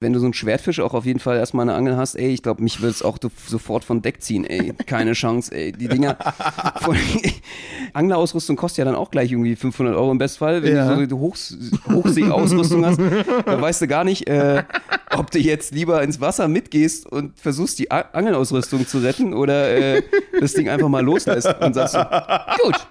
wenn 0.00 0.14
du 0.14 0.18
so 0.18 0.24
einen 0.24 0.32
Schwertfisch 0.32 0.80
auch 0.80 0.94
auf 0.94 1.04
jeden 1.04 1.20
Fall 1.20 1.36
erstmal 1.36 1.68
eine 1.68 1.76
Angel 1.76 1.94
hast, 1.98 2.14
ey, 2.14 2.28
ich 2.28 2.42
glaube, 2.42 2.62
mich 2.62 2.80
würde 2.80 2.92
es 2.92 3.02
auch 3.02 3.18
sofort 3.46 3.84
von 3.84 4.00
Deck 4.00 4.22
ziehen, 4.22 4.46
ey. 4.46 4.72
Keine 4.86 5.12
Chance, 5.12 5.54
ey. 5.54 5.72
Die 5.72 5.88
Dinger. 5.88 6.16
Von, 6.80 6.96
Anglerausrüstung 7.92 8.56
kostet 8.56 8.78
ja 8.78 8.84
dann 8.86 8.94
auch 8.94 9.10
gleich 9.10 9.30
irgendwie 9.30 9.56
500 9.56 9.94
Euro 9.94 10.10
im 10.10 10.16
Bestfall. 10.16 10.62
Wenn 10.62 10.74
ja. 10.74 10.94
du 10.94 11.06
so 11.06 11.18
Hochs 11.18 11.54
Hochseeausrüstung 11.86 12.86
hast, 12.86 12.98
dann 12.98 13.60
weißt 13.60 13.82
du 13.82 13.88
gar 13.88 14.04
nicht, 14.04 14.26
äh, 14.26 14.62
ob 15.10 15.30
du 15.30 15.38
jetzt 15.38 15.74
lieber 15.74 16.02
ins 16.02 16.18
Wasser 16.18 16.48
mitgehst 16.48 17.06
und 17.06 17.38
versuchst, 17.38 17.78
die 17.78 17.90
Angelausrüstung 17.90 18.86
zu 18.86 18.98
retten 18.98 19.34
oder 19.34 19.70
äh, 19.70 20.02
das 20.40 20.54
Ding 20.54 20.70
einfach 20.70 20.88
mal 20.88 21.04
loslässt 21.04 21.54
und 21.60 21.74
sagst, 21.74 21.94
gut, 22.62 22.86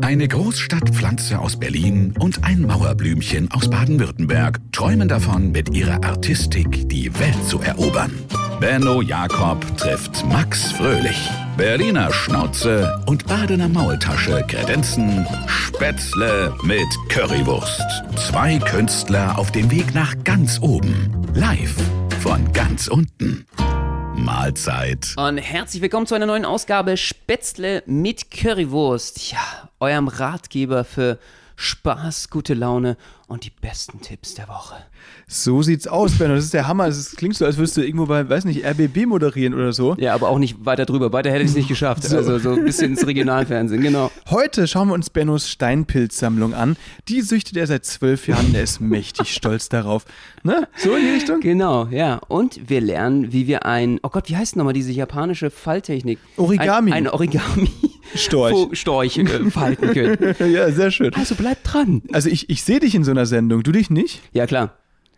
eine 0.00 0.28
Großstadtpflanze 0.28 1.38
aus 1.38 1.58
Berlin 1.58 2.14
und 2.18 2.44
ein 2.44 2.62
Mauerblümchen 2.62 3.50
aus 3.50 3.68
Baden-Württemberg 3.68 4.60
träumen 4.72 5.08
davon, 5.08 5.50
mit 5.52 5.74
ihrer 5.74 6.02
Artistik 6.04 6.88
die 6.88 7.12
Welt 7.18 7.44
zu 7.46 7.60
erobern. 7.60 8.12
Benno 8.60 9.02
Jakob 9.02 9.76
trifft 9.76 10.24
Max 10.26 10.72
Fröhlich. 10.72 11.30
Berliner 11.56 12.12
Schnauze 12.12 13.02
und 13.06 13.26
Badener 13.26 13.68
Maultasche 13.68 14.44
kredenzen 14.48 15.26
Spätzle 15.46 16.54
mit 16.62 16.86
Currywurst. 17.08 17.82
Zwei 18.16 18.58
Künstler 18.58 19.38
auf 19.38 19.52
dem 19.52 19.70
Weg 19.70 19.94
nach 19.94 20.14
ganz 20.24 20.60
oben. 20.60 21.10
Live 21.34 21.74
von 22.20 22.52
ganz 22.52 22.88
unten. 22.88 23.44
Mahlzeit. 24.24 25.14
Und 25.18 25.36
herzlich 25.36 25.82
willkommen 25.82 26.06
zu 26.06 26.14
einer 26.14 26.24
neuen 26.24 26.46
Ausgabe 26.46 26.96
Spätzle 26.96 27.82
mit 27.84 28.30
Currywurst. 28.30 29.30
Ja, 29.30 29.68
eurem 29.80 30.08
Ratgeber 30.08 30.84
für 30.84 31.18
Spaß, 31.56 32.30
gute 32.30 32.54
Laune 32.54 32.96
und 33.26 33.44
die 33.44 33.50
besten 33.50 34.00
Tipps 34.00 34.34
der 34.34 34.48
Woche. 34.48 34.76
So 35.26 35.62
sieht's 35.62 35.86
aus, 35.86 36.18
Benno. 36.18 36.34
Das 36.34 36.44
ist 36.44 36.54
der 36.54 36.68
Hammer. 36.68 36.86
Das 36.86 37.16
klingt 37.16 37.34
so, 37.36 37.44
als 37.44 37.56
würdest 37.56 37.76
du 37.76 37.82
irgendwo 37.82 38.06
bei, 38.06 38.28
weiß 38.28 38.44
nicht, 38.44 38.64
RBB 38.64 39.06
moderieren 39.06 39.54
oder 39.54 39.72
so. 39.72 39.96
Ja, 39.98 40.14
aber 40.14 40.28
auch 40.28 40.38
nicht 40.38 40.64
weiter 40.64 40.84
drüber. 40.84 41.12
Weiter 41.12 41.30
hätte 41.30 41.42
ich 41.42 41.50
es 41.50 41.56
nicht 41.56 41.68
geschafft. 41.68 42.04
So. 42.04 42.16
Also 42.16 42.38
so 42.38 42.52
ein 42.52 42.64
bisschen 42.64 42.92
ins 42.92 43.06
Regionalfernsehen, 43.06 43.82
genau. 43.82 44.10
Heute 44.28 44.68
schauen 44.68 44.88
wir 44.88 44.94
uns 44.94 45.10
Bennos 45.10 45.48
Steinpilzsammlung 45.48 46.54
an. 46.54 46.76
Die 47.08 47.22
süchtet 47.22 47.56
er 47.56 47.66
seit 47.66 47.84
zwölf 47.86 48.28
Jahren. 48.28 48.54
Er 48.54 48.62
ist 48.62 48.80
mächtig 48.80 49.32
stolz 49.34 49.68
darauf. 49.68 50.04
Ne? 50.42 50.68
So 50.76 50.94
in 50.94 51.02
die 51.02 51.10
Richtung? 51.10 51.40
Genau, 51.40 51.86
ja. 51.86 52.20
Und 52.28 52.68
wir 52.68 52.82
lernen, 52.82 53.32
wie 53.32 53.46
wir 53.46 53.64
ein, 53.64 53.98
oh 54.02 54.10
Gott, 54.10 54.28
wie 54.28 54.36
heißt 54.36 54.56
nochmal 54.56 54.74
diese 54.74 54.92
japanische 54.92 55.50
Falltechnik? 55.50 56.18
Origami. 56.36 56.92
Ein, 56.92 57.06
ein 57.06 57.08
Origami. 57.08 57.70
Storch. 58.14 58.78
Storch 58.78 59.18
äh, 59.18 59.50
falten 59.50 59.92
können. 59.92 60.34
ja, 60.52 60.70
sehr 60.70 60.90
schön. 60.90 61.14
Also 61.14 61.34
bleib 61.34 61.64
dran. 61.64 62.02
Also 62.12 62.28
ich, 62.28 62.50
ich 62.50 62.62
sehe 62.62 62.80
dich 62.80 62.94
in 62.94 63.04
so 63.04 63.13
einer 63.16 63.26
Sendung, 63.26 63.62
du 63.62 63.72
dich 63.72 63.90
nicht? 63.90 64.20
Ja, 64.32 64.46
klar. 64.46 64.76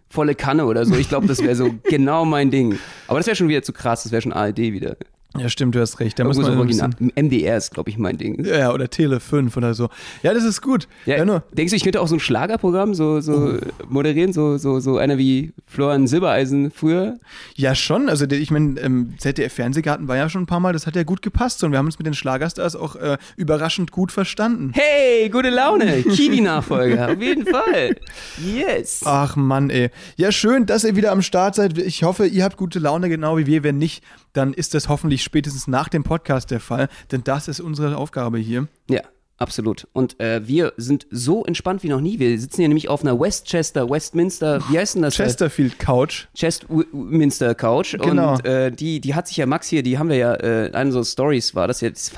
Volle 0.09 0.35
Kanne 0.35 0.67
oder 0.67 0.85
so. 0.85 0.95
Ich 0.95 1.09
glaube, 1.09 1.27
das 1.27 1.43
wäre 1.43 1.57
so 1.57 1.75
genau 1.85 2.25
mein 2.25 2.51
Ding. 2.51 2.79
Aber 3.09 3.19
das 3.19 3.27
wäre 3.27 3.37
schon 3.37 3.49
wieder 3.49 3.63
zu 3.63 3.73
krass, 3.73 4.05
das 4.05 4.13
wäre 4.13 4.23
schon 4.23 4.33
ARD 4.33 4.59
wieder. 4.59 4.97
Ja, 5.39 5.49
stimmt, 5.49 5.75
du 5.75 5.81
hast 5.81 6.01
recht. 6.01 6.19
Da 6.19 6.25
muss 6.25 6.39
man 6.39 6.73
so 6.73 6.89
MDR 7.15 7.57
ist, 7.57 7.73
glaube 7.73 7.91
ich, 7.91 7.99
mein 7.99 8.17
Ding. 8.17 8.45
Ja, 8.45 8.73
oder 8.73 8.89
Tele 8.89 9.21
5 9.21 9.57
oder 9.57 9.75
so. 9.75 9.89
Ja, 10.23 10.33
das 10.33 10.45
ist 10.45 10.63
gut. 10.63 10.89
Ja, 11.05 11.23
ja, 11.23 11.43
denkst 11.53 11.73
du, 11.73 11.77
ich 11.77 11.83
könnte 11.83 12.01
auch 12.01 12.09
so 12.09 12.17
ein 12.17 12.21
Schlagerprogramm 12.21 12.95
so, 12.95 13.21
so 13.21 13.33
oh. 13.33 13.85
moderieren, 13.89 14.33
so, 14.33 14.57
so, 14.57 14.81
so 14.81 14.99
einer 14.99 15.19
wie 15.19 15.53
Florian 15.67 16.07
Silbereisen 16.07 16.71
früher? 16.71 17.19
Ja, 17.55 17.75
schon. 17.75 18.09
Also 18.09 18.25
ich 18.27 18.51
meine, 18.51 18.81
ähm, 18.81 19.15
ZDF-Fernsehgarten 19.19 20.09
war 20.09 20.17
ja 20.17 20.29
schon 20.29 20.43
ein 20.43 20.47
paar 20.47 20.61
Mal, 20.61 20.73
das 20.73 20.87
hat 20.87 20.97
ja 20.97 21.03
gut 21.03 21.23
gepasst 21.23 21.63
und 21.65 21.73
wir 21.73 21.79
haben 21.79 21.87
uns 21.87 21.99
mit 21.99 22.07
den 22.07 22.15
Schlagerstars 22.15 22.77
auch 22.77 22.97
äh, 22.97 23.19
überraschend 23.37 23.91
gut 23.91 24.13
verstanden. 24.13 24.73
Hey, 24.75 25.29
gute 25.29 25.51
Laune. 25.51 26.03
Kiwi-Nachfolger, 26.03 27.13
auf 27.13 27.21
jeden 27.21 27.47
Fall. 27.47 27.97
Yes. 28.39 29.03
Ach 29.05 29.37
Mann, 29.37 29.71
ey. 29.71 29.91
Ja, 30.17 30.33
schön, 30.33 30.67
dass 30.67 30.85
ihr 30.85 30.97
wieder 30.97 31.13
am 31.13 31.23
Start 31.23 31.55
seid. 31.55 31.77
Ich 31.79 32.03
hoffe, 32.03 32.27
ihr 32.27 32.45
habt 32.45 32.57
gute 32.57 32.79
Laune, 32.79 33.09
genau 33.09 33.37
wie 33.37 33.47
wir. 33.47 33.63
Wenn 33.63 33.79
nicht, 33.79 34.03
dann 34.37 34.53
ist 34.53 34.75
das 34.75 34.89
hoffentlich 34.89 35.23
spätestens 35.23 35.67
nach 35.67 35.89
dem 35.89 36.03
Podcast 36.03 36.51
der 36.51 36.61
Fall, 36.61 36.89
denn 37.13 37.25
das 37.25 37.49
ist 37.49 37.61
unsere 37.61 37.97
Aufgabe 37.97 38.39
hier. 38.39 38.69
Ja, 38.89 39.03
Absolut. 39.39 39.87
Und 39.93 40.19
äh, 40.19 40.49
wir 40.49 40.73
sind 40.79 41.07
so 41.11 41.45
entspannt 41.45 41.83
wie 41.83 41.89
noch 41.89 42.01
nie. 42.01 42.19
Wir 42.19 42.39
sitzen 42.41 42.63
hier 42.63 42.69
nämlich 42.69 42.89
auf 42.89 43.03
einer 43.03 43.21
Westchester, 43.21 43.91
Westminster, 43.91 44.63
wie 44.71 44.79
heißt 44.79 44.95
denn 44.95 45.03
das? 45.03 45.15
Chesterfield 45.15 45.79
Couch. 45.79 46.27
Chestminster 46.35 47.55
Couch. 47.55 47.99
Genau. 47.99 48.37
Und 48.37 48.47
äh, 48.47 48.73
die, 48.73 48.99
die 49.01 49.15
hat 49.15 49.29
sich 49.29 49.37
ja 49.37 49.45
Max 49.45 49.69
hier, 49.69 49.83
die 49.83 49.99
haben 49.99 50.09
wir 50.09 50.17
ja, 50.17 50.35
äh, 50.37 50.71
eine 50.73 50.91
so 50.91 51.05
Stories 51.05 51.55
war 51.55 51.69
das 51.69 51.83
jetzt. 51.83 52.15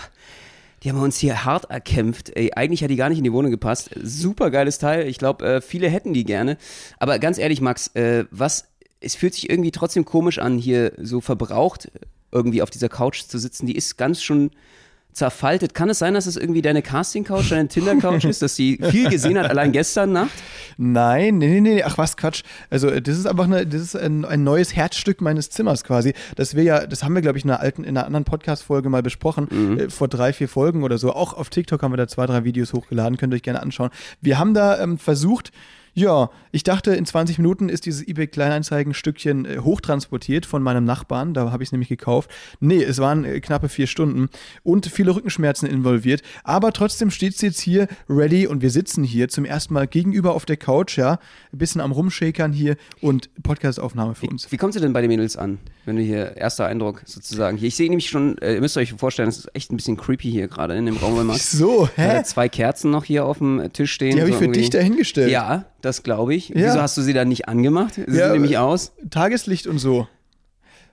Die 0.84 0.90
haben 0.90 1.00
uns 1.00 1.18
hier 1.18 1.44
hart 1.44 1.68
erkämpft. 1.72 2.36
Ey, 2.36 2.52
eigentlich 2.54 2.84
hat 2.84 2.90
die 2.90 2.96
gar 2.96 3.08
nicht 3.08 3.18
in 3.18 3.24
die 3.24 3.32
Wohnung 3.32 3.50
gepasst. 3.50 3.90
Super 4.00 4.52
geiles 4.52 4.78
Teil. 4.78 5.08
Ich 5.08 5.18
glaube, 5.18 5.44
äh, 5.44 5.60
viele 5.60 5.88
hätten 5.88 6.12
die 6.12 6.24
gerne. 6.24 6.56
Aber 7.00 7.18
ganz 7.18 7.38
ehrlich, 7.38 7.60
Max, 7.60 7.88
äh, 7.96 8.26
was 8.30 8.68
es 9.00 9.14
fühlt 9.14 9.34
sich 9.34 9.50
irgendwie 9.50 9.70
trotzdem 9.70 10.04
komisch 10.04 10.38
an, 10.38 10.59
hier 10.59 10.92
so 10.98 11.20
verbraucht 11.20 11.91
irgendwie 12.32 12.62
auf 12.62 12.70
dieser 12.70 12.88
Couch 12.88 13.22
zu 13.22 13.38
sitzen. 13.38 13.66
Die 13.66 13.76
ist 13.76 13.97
ganz 13.97 14.22
schon 14.22 14.50
zerfaltet. 15.12 15.75
Kann 15.75 15.91
es 15.91 15.98
sein, 15.98 16.14
dass 16.14 16.26
es 16.26 16.36
irgendwie 16.36 16.62
deine 16.62 16.82
Casting-Couch, 16.82 17.50
deine 17.50 17.69
Tinder-Couch 17.69 18.25
ist, 18.26 18.41
dass 18.41 18.54
sie 18.54 18.78
viel 18.91 19.10
gesehen 19.10 19.38
hat, 19.38 19.50
allein 19.50 19.72
gestern 19.72 20.12
Nacht? 20.12 20.31
Nein, 20.76 21.38
nee, 21.38 21.48
nee, 21.48 21.60
nee, 21.60 21.82
ach 21.82 21.98
was, 21.98 22.16
Quatsch. 22.16 22.44
Also 22.70 22.88
das 23.00 23.19
ist 23.19 23.26
einfach 23.26 23.44
eine, 23.44 23.66
das 23.66 23.81
ist 23.81 23.97
ein, 23.97 24.25
ein 24.25 24.44
neues 24.44 24.76
Herzstück 24.76 25.20
meines 25.20 25.50
Zimmers 25.50 25.82
quasi. 25.82 26.14
Das 26.37 26.54
wir 26.54 26.62
ja, 26.62 26.87
das 26.87 27.03
haben 27.03 27.14
wir, 27.14 27.22
glaube 27.22 27.38
ich, 27.38 27.44
in 27.44 27.50
einer 27.50 27.60
alten, 27.60 27.82
in 27.82 27.97
einer 27.97 28.06
anderen 28.06 28.25
Podcast-Folge 28.25 28.88
mal 28.88 29.03
besprochen, 29.03 29.48
mhm. 29.50 29.78
äh, 29.78 29.91
vor 29.91 30.08
drei, 30.08 30.32
vier 30.32 30.48
Folgen 30.48 30.84
oder 30.84 30.98
so. 30.98 31.12
Auch 31.12 31.34
auf 31.34 31.50
TikTok 31.50 31.82
haben 31.82 31.92
wir 31.92 31.97
da 31.97 32.06
zwei, 32.06 32.26
drei 32.26 32.44
Videos 32.44 32.72
hochgeladen, 32.72 33.16
könnt 33.16 33.32
ihr 33.32 33.37
euch 33.37 33.42
gerne 33.42 33.62
anschauen. 33.62 33.91
Wir 34.20 34.38
haben 34.38 34.54
da 34.54 34.81
ähm, 34.81 34.98
versucht, 34.98 35.50
ja, 35.98 36.31
ich 36.53 36.62
dachte, 36.62 36.94
in 36.94 37.04
20 37.04 37.38
Minuten 37.38 37.69
ist 37.69 37.86
dieses 37.86 38.06
eBay 38.06 38.26
Kleinanzeigen-Stückchen 38.26 39.44
äh, 39.44 39.59
hochtransportiert 39.59 40.47
von 40.47 40.62
meinem 40.62 40.84
Nachbarn. 40.84 41.34
Da 41.34 41.50
habe 41.50 41.62
ich 41.62 41.69
es 41.69 41.72
nämlich 41.72 41.88
gekauft. 41.88 42.31
Nee, 42.60 42.82
es 42.82 42.98
waren 42.98 43.25
äh, 43.25 43.41
knappe 43.41 43.69
vier 43.69 43.86
Stunden 43.86 44.28
und 44.62 44.87
viele 44.87 45.14
Rückenschmerzen 45.14 45.69
involviert. 45.69 46.22
Aber 46.44 46.72
trotzdem 46.72 47.10
steht 47.10 47.34
es 47.34 47.41
jetzt 47.41 47.60
hier 47.60 47.88
ready 48.08 48.47
und 48.47 48.62
wir 48.62 48.70
sitzen 48.70 49.03
hier 49.03 49.28
zum 49.28 49.44
ersten 49.44 49.75
Mal 49.75 49.87
gegenüber 49.87 50.34
auf 50.34 50.47
der 50.47 50.56
Couch, 50.56 50.97
ja. 50.97 51.19
Ein 51.53 51.58
bisschen 51.58 51.81
am 51.81 51.92
Rumshakern 51.92 52.53
hier 52.53 52.76
und 53.00 53.31
Podcastaufnahme 53.42 54.14
für 54.14 54.28
uns. 54.28 54.47
Wie, 54.47 54.53
wie 54.53 54.56
kommst 54.56 54.76
du 54.76 54.81
denn 54.81 54.92
bei 54.92 55.00
den 55.00 55.08
Mädels 55.08 55.37
an, 55.37 55.58
wenn 55.84 55.97
du 55.97 56.03
hier, 56.03 56.37
erster 56.37 56.66
Eindruck 56.66 57.03
sozusagen 57.04 57.56
hier? 57.56 57.69
Ich 57.69 57.76
sehe 57.76 57.88
nämlich 57.88 58.08
schon, 58.08 58.38
äh, 58.38 58.54
ihr 58.54 58.60
müsst 58.60 58.76
euch 58.76 58.92
vorstellen, 58.92 59.28
es 59.28 59.38
ist 59.38 59.54
echt 59.54 59.72
ein 59.72 59.76
bisschen 59.76 59.97
creepy 59.97 60.31
hier 60.31 60.47
gerade 60.47 60.76
in 60.76 60.87
dem 60.87 60.97
Raum. 60.97 61.08
So, 61.38 61.88
hä? 61.97 62.22
Zwei 62.25 62.48
Kerzen 62.48 62.91
noch 62.91 63.04
hier 63.04 63.25
auf 63.25 63.38
dem 63.38 63.72
Tisch 63.72 63.92
stehen. 63.92 64.14
Die 64.14 64.20
habe 64.20 64.31
so 64.31 64.34
ich 64.34 64.38
für 64.38 64.44
irgendwie. 64.44 64.60
dich 64.60 64.70
dahingestellt. 64.70 65.31
Ja, 65.31 65.64
das 65.81 65.88
glaube 66.03 66.34
ich. 66.34 66.50
Ja. 66.50 66.56
Wieso 66.56 66.82
hast 66.82 66.97
du 66.97 67.03
sie 67.03 67.12
dann 67.12 67.28
nicht 67.28 67.49
angemacht? 67.49 67.94
Sie 67.94 68.16
ja, 68.16 68.32
nämlich 68.32 68.59
aus. 68.59 68.93
Tageslicht 69.10 69.66
und 69.66 69.78
so. 69.78 70.06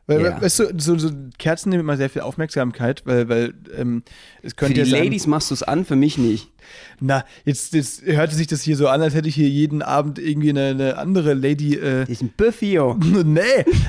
Weil, 0.07 0.23
ja. 0.23 0.39
weißt 0.39 0.59
du, 0.59 0.73
so, 0.77 0.97
so, 0.99 1.09
Kerzen 1.39 1.69
nehmen 1.69 1.81
immer 1.81 1.97
sehr 1.97 2.11
viel 2.11 2.21
Aufmerksamkeit, 2.21 3.01
weil, 3.05 3.27
weil 3.27 3.53
ähm, 3.75 4.03
es 4.43 4.55
könnte 4.55 4.75
Für 4.75 4.83
die 4.83 4.91
ja 4.91 4.99
Ladies 4.99 5.23
sein, 5.23 5.31
machst 5.31 5.49
du 5.49 5.55
es 5.55 5.63
an, 5.63 5.83
für 5.83 5.95
mich 5.95 6.19
nicht. 6.19 6.51
Na, 6.99 7.25
jetzt, 7.43 7.73
jetzt 7.73 8.03
hörte 8.05 8.35
sich 8.35 8.45
das 8.45 8.61
hier 8.61 8.77
so 8.77 8.87
an, 8.87 9.01
als 9.01 9.15
hätte 9.15 9.27
ich 9.27 9.35
hier 9.35 9.49
jeden 9.49 9.81
Abend 9.81 10.19
irgendwie 10.19 10.51
eine, 10.51 10.67
eine 10.67 10.97
andere 10.97 11.33
Lady. 11.33 11.75
Äh, 11.75 12.05
die 12.05 12.11
ist 12.11 12.21
ein 12.21 12.33
Buffio. 12.37 12.95
nee, 13.25 13.41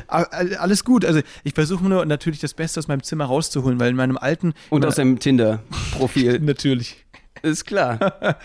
alles 0.07 0.85
gut. 0.85 1.05
Also 1.05 1.21
ich 1.45 1.53
versuche 1.53 1.85
nur 1.85 2.07
natürlich 2.07 2.41
das 2.41 2.55
Beste 2.55 2.81
aus 2.81 2.89
meinem 2.89 3.03
Zimmer 3.03 3.27
rauszuholen, 3.27 3.79
weil 3.79 3.91
in 3.91 3.97
meinem 3.97 4.17
alten. 4.17 4.55
Und 4.71 4.87
aus 4.87 4.95
deinem 4.95 5.19
Tinder-Profil. 5.19 6.39
natürlich. 6.41 7.05
Ist 7.43 7.67
klar. 7.67 7.99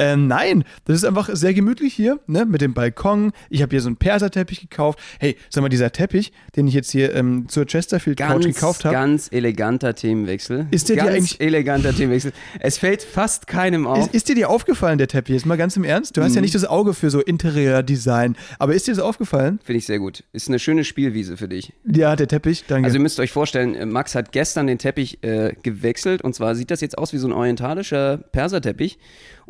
Äh, 0.00 0.16
nein, 0.16 0.64
das 0.86 0.96
ist 0.96 1.04
einfach 1.04 1.28
sehr 1.30 1.52
gemütlich 1.52 1.92
hier, 1.92 2.20
ne, 2.26 2.46
mit 2.46 2.62
dem 2.62 2.72
Balkon. 2.72 3.32
Ich 3.50 3.60
habe 3.60 3.70
hier 3.70 3.82
so 3.82 3.88
einen 3.88 3.96
Perserteppich 3.96 4.62
gekauft. 4.62 4.98
Hey, 5.18 5.36
sag 5.50 5.60
mal, 5.60 5.68
dieser 5.68 5.92
Teppich, 5.92 6.32
den 6.56 6.66
ich 6.66 6.72
jetzt 6.72 6.90
hier 6.90 7.14
ähm, 7.14 7.50
zur 7.50 7.66
Chesterfield 7.66 8.16
Couch 8.16 8.44
gekauft 8.44 8.86
habe. 8.86 8.94
Ganz 8.94 9.28
eleganter 9.30 9.94
Themenwechsel. 9.94 10.68
Ist 10.70 10.88
der 10.88 10.96
ganz 10.96 11.08
dir 11.08 11.14
eigentlich 11.14 11.40
eleganter 11.42 11.94
Themenwechsel. 11.94 12.32
Es 12.60 12.78
fällt 12.78 13.02
fast 13.02 13.46
keinem 13.46 13.86
auf. 13.86 14.06
Ist, 14.06 14.14
ist 14.14 14.28
dir 14.30 14.34
dir 14.34 14.48
aufgefallen, 14.48 14.96
der 14.96 15.06
Teppich? 15.06 15.36
Ist 15.36 15.44
mal 15.44 15.58
ganz 15.58 15.76
im 15.76 15.84
Ernst. 15.84 16.16
Du 16.16 16.22
hast 16.22 16.34
ja 16.34 16.40
mhm. 16.40 16.44
nicht 16.44 16.54
das 16.54 16.64
Auge 16.64 16.94
für 16.94 17.10
so 17.10 17.20
Interior-Design. 17.20 18.36
Aber 18.58 18.74
ist 18.74 18.86
dir 18.86 18.92
das 18.94 19.00
aufgefallen? 19.00 19.60
Finde 19.62 19.80
ich 19.80 19.84
sehr 19.84 19.98
gut. 19.98 20.24
Ist 20.32 20.48
eine 20.48 20.58
schöne 20.58 20.84
Spielwiese 20.84 21.36
für 21.36 21.48
dich. 21.48 21.74
Ja, 21.84 22.16
der 22.16 22.26
Teppich, 22.26 22.64
danke. 22.66 22.86
Also 22.86 22.96
ihr 22.96 23.02
müsst 23.02 23.20
euch 23.20 23.32
vorstellen, 23.32 23.74
äh, 23.74 23.84
Max 23.84 24.14
hat 24.14 24.32
gestern 24.32 24.66
den 24.66 24.78
Teppich 24.78 25.22
äh, 25.22 25.52
gewechselt. 25.62 26.22
Und 26.22 26.34
zwar 26.34 26.54
sieht 26.54 26.70
das 26.70 26.80
jetzt 26.80 26.96
aus 26.96 27.12
wie 27.12 27.18
so 27.18 27.28
ein 27.28 27.34
orientalischer 27.34 28.16
Perserteppich. 28.16 28.98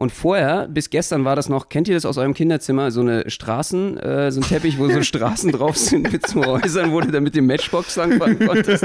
Und 0.00 0.12
vorher, 0.12 0.66
bis 0.66 0.88
gestern 0.88 1.26
war 1.26 1.36
das 1.36 1.50
noch, 1.50 1.68
kennt 1.68 1.86
ihr 1.86 1.92
das 1.92 2.06
aus 2.06 2.16
eurem 2.16 2.32
Kinderzimmer, 2.32 2.90
so 2.90 3.02
eine 3.02 3.28
Straßen, 3.28 3.98
äh, 3.98 4.32
so 4.32 4.40
ein 4.40 4.44
Teppich, 4.44 4.78
wo 4.78 4.88
so 4.88 5.02
Straßen 5.10 5.52
drauf 5.52 5.76
sind 5.76 6.10
mit 6.10 6.26
so 6.26 6.42
Häusern, 6.42 6.90
wo 6.92 7.02
du 7.02 7.10
dann 7.10 7.22
mit 7.22 7.34
dem 7.34 7.44
Matchbox 7.44 7.96
langfahren 7.96 8.38
konntest. 8.46 8.82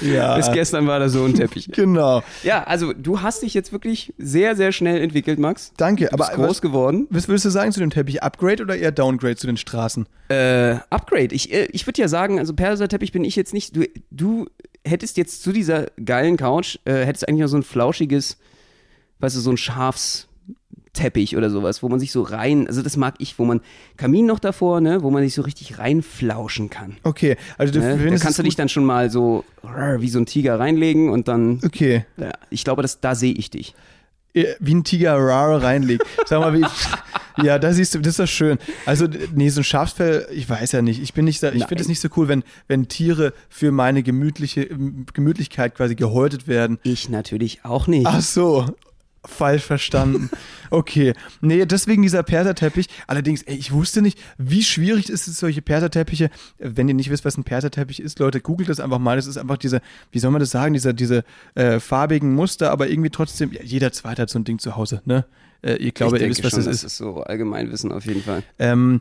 ja. 0.00 0.34
Bis 0.36 0.50
gestern 0.50 0.86
war 0.86 0.98
da 0.98 1.10
so 1.10 1.26
ein 1.26 1.34
Teppich. 1.34 1.68
Genau. 1.72 2.22
Ja, 2.42 2.64
also 2.64 2.94
du 2.94 3.20
hast 3.20 3.42
dich 3.42 3.52
jetzt 3.52 3.70
wirklich 3.70 4.14
sehr, 4.16 4.56
sehr 4.56 4.72
schnell 4.72 5.02
entwickelt, 5.02 5.38
Max. 5.38 5.74
Danke, 5.76 6.06
du 6.06 6.16
bist 6.16 6.30
aber 6.30 6.36
groß 6.36 6.48
was, 6.48 6.62
geworden. 6.62 7.06
Was 7.10 7.28
würdest 7.28 7.44
du 7.44 7.50
sagen 7.50 7.72
zu 7.72 7.80
dem 7.80 7.90
Teppich? 7.90 8.22
Upgrade 8.22 8.62
oder 8.62 8.78
eher 8.78 8.92
Downgrade 8.92 9.36
zu 9.36 9.46
den 9.46 9.58
Straßen? 9.58 10.06
Äh, 10.30 10.76
Upgrade. 10.88 11.34
Ich, 11.34 11.52
äh, 11.52 11.68
ich 11.70 11.86
würde 11.86 12.00
ja 12.00 12.08
sagen, 12.08 12.38
also 12.38 12.54
Perserteppich 12.54 13.12
bin 13.12 13.24
ich 13.24 13.36
jetzt 13.36 13.52
nicht. 13.52 13.76
Du, 13.76 13.84
du 14.10 14.46
hättest 14.86 15.18
jetzt 15.18 15.42
zu 15.42 15.52
dieser 15.52 15.88
geilen 16.02 16.38
Couch, 16.38 16.78
äh, 16.86 17.04
hättest 17.04 17.28
eigentlich 17.28 17.42
noch 17.42 17.48
so 17.48 17.58
ein 17.58 17.62
flauschiges 17.62 18.38
weißt 19.20 19.36
du, 19.36 19.40
so 19.40 19.50
ein 19.50 19.56
Schafs. 19.56 20.28
Teppich 20.92 21.36
oder 21.36 21.50
sowas, 21.50 21.82
wo 21.82 21.88
man 21.88 21.98
sich 21.98 22.12
so 22.12 22.22
rein, 22.22 22.68
also 22.68 22.80
das 22.80 22.96
mag 22.96 23.16
ich, 23.18 23.36
wo 23.40 23.44
man 23.44 23.62
Kamin 23.96 24.26
noch 24.26 24.38
davor, 24.38 24.80
ne, 24.80 25.02
wo 25.02 25.10
man 25.10 25.24
sich 25.24 25.34
so 25.34 25.42
richtig 25.42 25.80
reinflauschen 25.80 26.70
kann. 26.70 26.98
Okay, 27.02 27.36
also 27.58 27.72
du 27.72 27.80
ne? 27.80 28.10
Da 28.10 28.16
kannst 28.18 28.38
du 28.38 28.44
dich 28.44 28.54
dann 28.54 28.68
schon 28.68 28.84
mal 28.84 29.10
so 29.10 29.44
wie 29.98 30.08
so 30.08 30.20
ein 30.20 30.26
Tiger 30.26 30.60
reinlegen 30.60 31.10
und 31.10 31.26
dann. 31.26 31.58
Okay. 31.64 32.04
Ja, 32.16 32.30
ich 32.48 32.62
glaube, 32.62 32.82
das, 32.82 33.00
da 33.00 33.16
sehe 33.16 33.34
ich 33.34 33.50
dich. 33.50 33.74
Wie 34.34 34.74
ein 34.74 34.84
Tiger 34.84 35.16
rar 35.16 35.60
reinlegt. 35.62 36.04
Sag 36.26 36.40
mal, 36.40 36.54
wie. 36.54 36.64
Ja, 37.42 37.58
da 37.58 37.72
siehst 37.72 37.96
du, 37.96 37.98
das 37.98 38.10
ist 38.10 38.20
doch 38.20 38.28
schön. 38.28 38.58
Also, 38.86 39.08
nee, 39.34 39.48
so 39.48 39.62
ein 39.62 39.64
Schafsfell, 39.64 40.28
ich 40.32 40.48
weiß 40.48 40.70
ja 40.70 40.82
nicht. 40.82 41.02
Ich 41.02 41.12
bin 41.12 41.24
nicht, 41.24 41.42
ich 41.42 41.66
finde 41.66 41.82
es 41.82 41.88
nicht 41.88 42.00
so 42.00 42.08
cool, 42.16 42.28
wenn, 42.28 42.44
wenn 42.68 42.86
Tiere 42.86 43.32
für 43.48 43.72
meine 43.72 44.04
gemütliche 44.04 44.68
Gemütlichkeit 45.12 45.74
quasi 45.74 45.96
gehäutet 45.96 46.46
werden. 46.46 46.78
Ich 46.84 47.08
natürlich 47.08 47.64
auch 47.64 47.88
nicht. 47.88 48.06
Ach 48.06 48.20
so 48.20 48.66
falsch 49.26 49.62
verstanden. 49.62 50.30
Okay. 50.70 51.12
Nee, 51.40 51.66
deswegen 51.66 52.02
dieser 52.02 52.24
Perserteppich. 52.24 52.88
Allerdings, 53.06 53.42
ey, 53.42 53.54
ich 53.54 53.70
wusste 53.70 54.02
nicht, 54.02 54.18
wie 54.38 54.64
schwierig 54.64 55.08
ist 55.08 55.28
es, 55.28 55.38
solche 55.38 55.62
Perserteppiche. 55.62 56.30
Wenn 56.58 56.88
ihr 56.88 56.94
nicht 56.94 57.10
wisst, 57.10 57.24
was 57.24 57.36
ein 57.36 57.44
Perserteppich 57.44 58.00
ist, 58.00 58.18
Leute, 58.18 58.40
googelt 58.40 58.68
das 58.68 58.80
einfach 58.80 58.98
mal. 58.98 59.14
Das 59.14 59.28
ist 59.28 59.36
einfach 59.36 59.56
diese, 59.56 59.82
wie 60.10 60.18
soll 60.18 60.32
man 60.32 60.40
das 60.40 60.50
sagen, 60.50 60.74
diese, 60.74 60.92
diese 60.92 61.22
äh, 61.54 61.78
farbigen 61.78 62.34
Muster, 62.34 62.72
aber 62.72 62.88
irgendwie 62.88 63.10
trotzdem, 63.10 63.52
ja, 63.52 63.62
jeder 63.62 63.92
Zweite 63.92 64.22
hat 64.22 64.30
so 64.30 64.38
ein 64.40 64.44
Ding 64.44 64.58
zu 64.58 64.74
Hause, 64.74 65.00
ne? 65.04 65.26
Äh, 65.62 65.76
ich 65.76 65.94
glaube, 65.94 66.16
ich 66.16 66.22
ihr 66.22 66.28
wisst, 66.28 66.42
was 66.42 66.50
schon, 66.50 66.64
das 66.64 66.66
ist. 66.66 66.82
Das 66.82 66.92
ist 66.92 66.98
so 66.98 67.22
Allgemeinwissen 67.22 67.92
auf 67.92 68.04
jeden 68.04 68.22
Fall. 68.22 68.42
Ähm, 68.58 69.00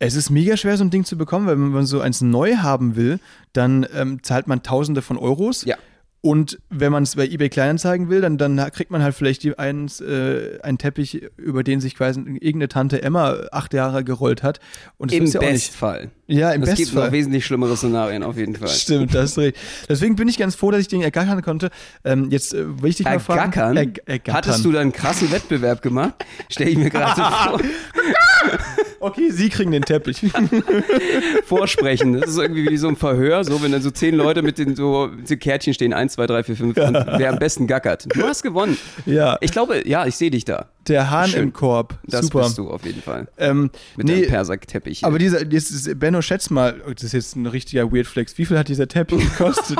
es 0.00 0.16
ist 0.16 0.30
mega 0.30 0.56
schwer, 0.56 0.76
so 0.76 0.84
ein 0.84 0.90
Ding 0.90 1.04
zu 1.04 1.16
bekommen, 1.16 1.46
weil 1.46 1.54
wenn 1.54 1.68
man 1.68 1.86
so 1.86 2.00
eins 2.00 2.20
neu 2.20 2.56
haben 2.56 2.96
will, 2.96 3.20
dann 3.52 3.86
ähm, 3.94 4.22
zahlt 4.22 4.46
man 4.48 4.62
Tausende 4.62 5.02
von 5.02 5.16
Euros. 5.16 5.64
Ja. 5.64 5.76
Und 6.24 6.58
wenn 6.70 6.90
man 6.90 7.02
es 7.02 7.16
bei 7.16 7.26
eBay 7.26 7.50
Kleinanzeigen 7.50 8.08
will, 8.08 8.22
dann, 8.22 8.38
dann 8.38 8.56
kriegt 8.72 8.90
man 8.90 9.02
halt 9.02 9.14
vielleicht 9.14 9.46
eins, 9.58 10.00
äh, 10.00 10.58
einen 10.62 10.78
Teppich, 10.78 11.20
über 11.36 11.62
den 11.62 11.82
sich 11.82 11.94
quasi 11.94 12.18
irgendeine 12.18 12.68
Tante 12.68 13.02
Emma 13.02 13.36
acht 13.52 13.74
Jahre 13.74 14.04
gerollt 14.04 14.42
hat. 14.42 14.58
Und 14.96 15.12
Im 15.12 15.26
ja 15.26 15.38
Bestfall. 15.38 16.10
Ja, 16.26 16.52
im 16.52 16.62
Bestfall. 16.62 16.82
Es 16.82 16.90
gibt 16.90 16.94
noch 16.94 17.12
wesentlich 17.12 17.44
schlimmere 17.44 17.76
Szenarien 17.76 18.22
auf 18.22 18.38
jeden 18.38 18.56
Fall. 18.56 18.70
Stimmt, 18.70 19.14
das 19.14 19.32
ist 19.32 19.38
richtig. 19.38 19.62
Deswegen 19.86 20.16
bin 20.16 20.26
ich 20.26 20.38
ganz 20.38 20.54
froh, 20.54 20.70
dass 20.70 20.80
ich 20.80 20.88
den 20.88 21.02
ergackern 21.02 21.42
konnte. 21.42 21.68
Ähm, 22.04 22.30
jetzt 22.30 22.54
äh, 22.54 22.80
will 22.80 22.88
ich 22.88 22.96
dich 22.96 23.04
mal 23.04 23.20
fragen. 23.20 23.52
Er, 23.52 23.74
ergackern? 24.06 24.34
Hattest 24.34 24.64
du 24.64 24.72
da 24.72 24.80
einen 24.80 24.92
krassen 24.92 25.30
Wettbewerb 25.30 25.82
gemacht? 25.82 26.24
Stell 26.48 26.68
ich 26.68 26.78
mir 26.78 26.88
gerade 26.88 27.20
so 27.20 27.22
vor. 27.50 27.60
Okay, 29.04 29.30
Sie 29.30 29.50
kriegen 29.50 29.70
den 29.70 29.82
Teppich. 29.82 30.22
Vorsprechen. 31.44 32.18
Das 32.18 32.30
ist 32.30 32.38
irgendwie 32.38 32.70
wie 32.70 32.78
so 32.78 32.88
ein 32.88 32.96
Verhör, 32.96 33.44
so 33.44 33.62
wenn 33.62 33.70
dann 33.70 33.82
so 33.82 33.90
zehn 33.90 34.14
Leute 34.14 34.40
mit 34.40 34.56
den 34.56 34.74
so, 34.74 35.10
so 35.24 35.36
Kärtchen 35.36 35.74
stehen, 35.74 35.92
eins, 35.92 36.14
zwei, 36.14 36.26
drei, 36.26 36.42
vier, 36.42 36.56
fünf, 36.56 36.74
und 36.78 36.94
wer 37.18 37.28
am 37.28 37.38
besten 37.38 37.66
gackert. 37.66 38.06
Du 38.16 38.22
hast 38.22 38.42
gewonnen. 38.42 38.78
Ja. 39.04 39.36
Ich 39.42 39.52
glaube, 39.52 39.86
ja, 39.86 40.06
ich 40.06 40.16
sehe 40.16 40.30
dich 40.30 40.46
da. 40.46 40.70
Der 40.88 41.10
Hahn 41.10 41.28
Schön. 41.28 41.42
im 41.44 41.52
Korb. 41.52 41.98
Das 42.04 42.26
Super. 42.26 42.42
bist 42.42 42.58
du 42.58 42.70
auf 42.70 42.84
jeden 42.84 43.02
Fall. 43.02 43.26
Ähm, 43.38 43.70
Mit 43.96 44.06
nee, 44.06 44.22
dem 44.22 44.28
Perserteppich. 44.28 45.04
Aber 45.04 45.18
dieser, 45.18 45.44
jetzt, 45.46 45.98
Benno, 45.98 46.20
schätz 46.20 46.50
mal, 46.50 46.80
oh, 46.86 46.92
das 46.92 47.04
ist 47.04 47.12
jetzt 47.12 47.36
ein 47.36 47.46
richtiger 47.46 47.90
Weird 47.92 48.06
Flex. 48.06 48.36
Wie 48.38 48.44
viel 48.44 48.58
hat 48.58 48.68
dieser 48.68 48.86
Teppich 48.86 49.20
gekostet? 49.20 49.78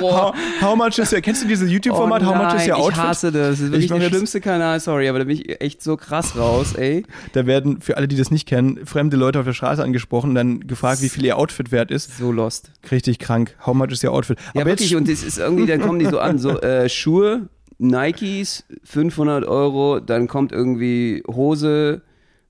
oh. 0.00 0.12
how, 0.16 0.34
how, 0.60 0.76
much 0.76 0.98
is, 0.98 1.10
kennst 1.22 1.42
du 1.42 1.48
dieses 1.48 1.70
YouTube-Format? 1.70 2.22
Oh 2.22 2.26
how 2.26 2.36
much 2.36 2.54
is 2.54 2.68
your 2.68 2.76
outfit? 2.76 2.98
Ich 2.98 3.02
hasse 3.02 3.32
das. 3.32 3.48
Das 3.48 3.60
ist 3.60 3.72
wirklich 3.72 3.90
der 3.90 4.08
schlimmste 4.08 4.40
Kanal, 4.40 4.80
sorry, 4.80 5.08
aber 5.08 5.18
da 5.18 5.24
bin 5.26 5.38
ich 5.38 5.60
echt 5.60 5.82
so 5.82 5.96
krass 5.96 6.36
raus, 6.36 6.74
ey. 6.74 7.04
Da 7.32 7.46
werden, 7.46 7.80
für 7.80 7.96
alle, 7.96 8.08
die 8.08 8.16
das 8.16 8.30
nicht 8.30 8.33
kennen, 8.46 8.84
fremde 8.84 9.16
Leute 9.16 9.38
auf 9.38 9.44
der 9.46 9.52
Straße 9.52 9.82
angesprochen, 9.82 10.34
dann 10.34 10.66
gefragt, 10.66 11.02
wie 11.02 11.08
viel 11.08 11.24
ihr 11.24 11.38
Outfit 11.38 11.72
wert 11.72 11.90
ist. 11.90 12.18
So 12.18 12.32
lost. 12.32 12.72
Richtig 12.90 13.18
krank. 13.18 13.56
How 13.64 13.74
much 13.74 13.92
is 13.92 14.02
your 14.02 14.12
outfit? 14.12 14.38
Ja, 14.54 14.62
aber 14.62 14.70
wirklich, 14.70 14.94
und 14.96 15.08
das 15.08 15.22
ist 15.22 15.38
irgendwie, 15.38 15.66
dann 15.66 15.80
kommen 15.80 15.98
die 15.98 16.06
so 16.06 16.18
an, 16.18 16.38
so 16.38 16.60
äh, 16.60 16.88
Schuhe, 16.88 17.48
Nikes 17.78 18.64
500 18.84 19.44
Euro, 19.44 20.00
dann 20.00 20.28
kommt 20.28 20.52
irgendwie 20.52 21.22
Hose 21.28 22.02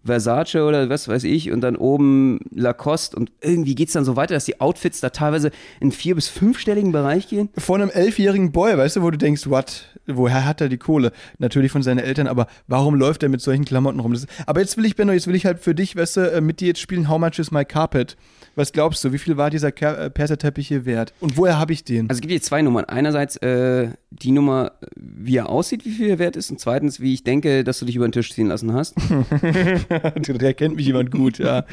Versace 0.04 0.56
oder 0.56 0.88
was 0.88 1.08
weiß 1.08 1.24
ich 1.24 1.50
und 1.50 1.60
dann 1.60 1.76
oben 1.76 2.40
Lacoste 2.50 3.16
und 3.16 3.32
irgendwie 3.40 3.74
geht 3.74 3.88
es 3.88 3.94
dann 3.94 4.04
so 4.04 4.16
weiter, 4.16 4.34
dass 4.34 4.44
die 4.44 4.60
Outfits 4.60 5.00
da 5.00 5.10
teilweise 5.10 5.50
in 5.80 5.92
vier- 5.92 6.14
bis 6.14 6.28
fünfstelligen 6.28 6.92
Bereich 6.92 7.28
gehen. 7.28 7.48
Von 7.56 7.80
einem 7.80 7.90
elfjährigen 7.90 8.52
Boy, 8.52 8.76
weißt 8.76 8.96
du, 8.96 9.02
wo 9.02 9.10
du 9.10 9.18
denkst, 9.18 9.48
what, 9.48 9.86
woher 10.06 10.44
hat 10.44 10.60
er 10.60 10.68
die 10.68 10.78
Kohle? 10.78 11.12
Natürlich 11.38 11.72
von 11.72 11.82
seinen 11.82 11.98
Eltern, 11.98 12.26
aber 12.26 12.46
warum 12.66 12.94
läuft 12.94 13.22
er 13.22 13.28
mit 13.28 13.40
solchen 13.40 13.64
Klamotten 13.64 14.00
rum? 14.00 14.12
Das, 14.12 14.26
aber 14.46 14.60
jetzt 14.60 14.76
will 14.76 14.84
ich, 14.84 14.96
Benno, 14.96 15.12
jetzt 15.12 15.26
will 15.26 15.34
ich 15.34 15.46
halt 15.46 15.60
für 15.60 15.74
dich, 15.74 15.96
weißt 15.96 16.16
du, 16.18 16.20
äh, 16.32 16.40
mit 16.40 16.60
dir 16.60 16.68
jetzt 16.68 16.80
spielen 16.80 17.08
How 17.08 17.18
Much 17.18 17.38
is 17.38 17.50
My 17.50 17.64
Carpet? 17.64 18.16
Was 18.56 18.72
glaubst 18.72 19.02
du, 19.04 19.12
wie 19.12 19.18
viel 19.18 19.36
war 19.36 19.50
dieser 19.50 19.68
äh, 19.68 20.10
Perserteppich 20.10 20.68
hier 20.68 20.84
wert? 20.84 21.12
Und 21.20 21.36
woher 21.36 21.58
habe 21.58 21.72
ich 21.72 21.84
den? 21.84 22.08
Also 22.08 22.18
es 22.18 22.20
gibt 22.20 22.30
hier 22.30 22.40
zwei 22.40 22.62
Nummern. 22.62 22.84
Einerseits 22.84 23.36
äh, 23.38 23.88
die 24.10 24.30
Nummer, 24.30 24.72
wie 24.94 25.36
er 25.36 25.48
aussieht, 25.48 25.84
wie 25.84 25.90
viel 25.90 26.08
er 26.08 26.18
wert 26.18 26.36
ist. 26.36 26.50
Und 26.50 26.60
zweitens, 26.60 27.00
wie 27.00 27.14
ich 27.14 27.24
denke, 27.24 27.64
dass 27.64 27.80
du 27.80 27.84
dich 27.84 27.96
über 27.96 28.06
den 28.06 28.12
Tisch 28.12 28.32
ziehen 28.32 28.46
lassen 28.46 28.72
hast. 28.72 28.94
Der 30.28 30.54
kennt 30.54 30.76
mich 30.76 30.86
jemand 30.86 31.10
gut, 31.10 31.38
ja. 31.38 31.64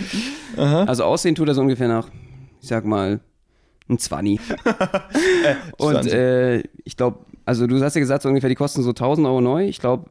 Aha. 0.57 0.85
Also 0.85 1.03
aussehen 1.03 1.35
tut 1.35 1.47
er 1.47 1.53
so 1.53 1.61
ungefähr 1.61 1.87
nach, 1.87 2.09
ich 2.61 2.67
sag 2.67 2.85
mal, 2.85 3.19
ein 3.87 3.99
Zwanni. 3.99 4.39
und 5.77 6.07
äh, 6.07 6.63
ich 6.83 6.97
glaube, 6.97 7.19
also 7.45 7.67
du 7.67 7.81
hast 7.81 7.95
ja 7.95 7.99
gesagt, 7.99 8.23
so 8.23 8.29
ungefähr 8.29 8.49
die 8.49 8.55
kosten 8.55 8.81
so 8.81 8.89
1000 8.89 9.27
Euro 9.27 9.41
neu. 9.41 9.65
Ich 9.65 9.79
glaube, 9.79 10.09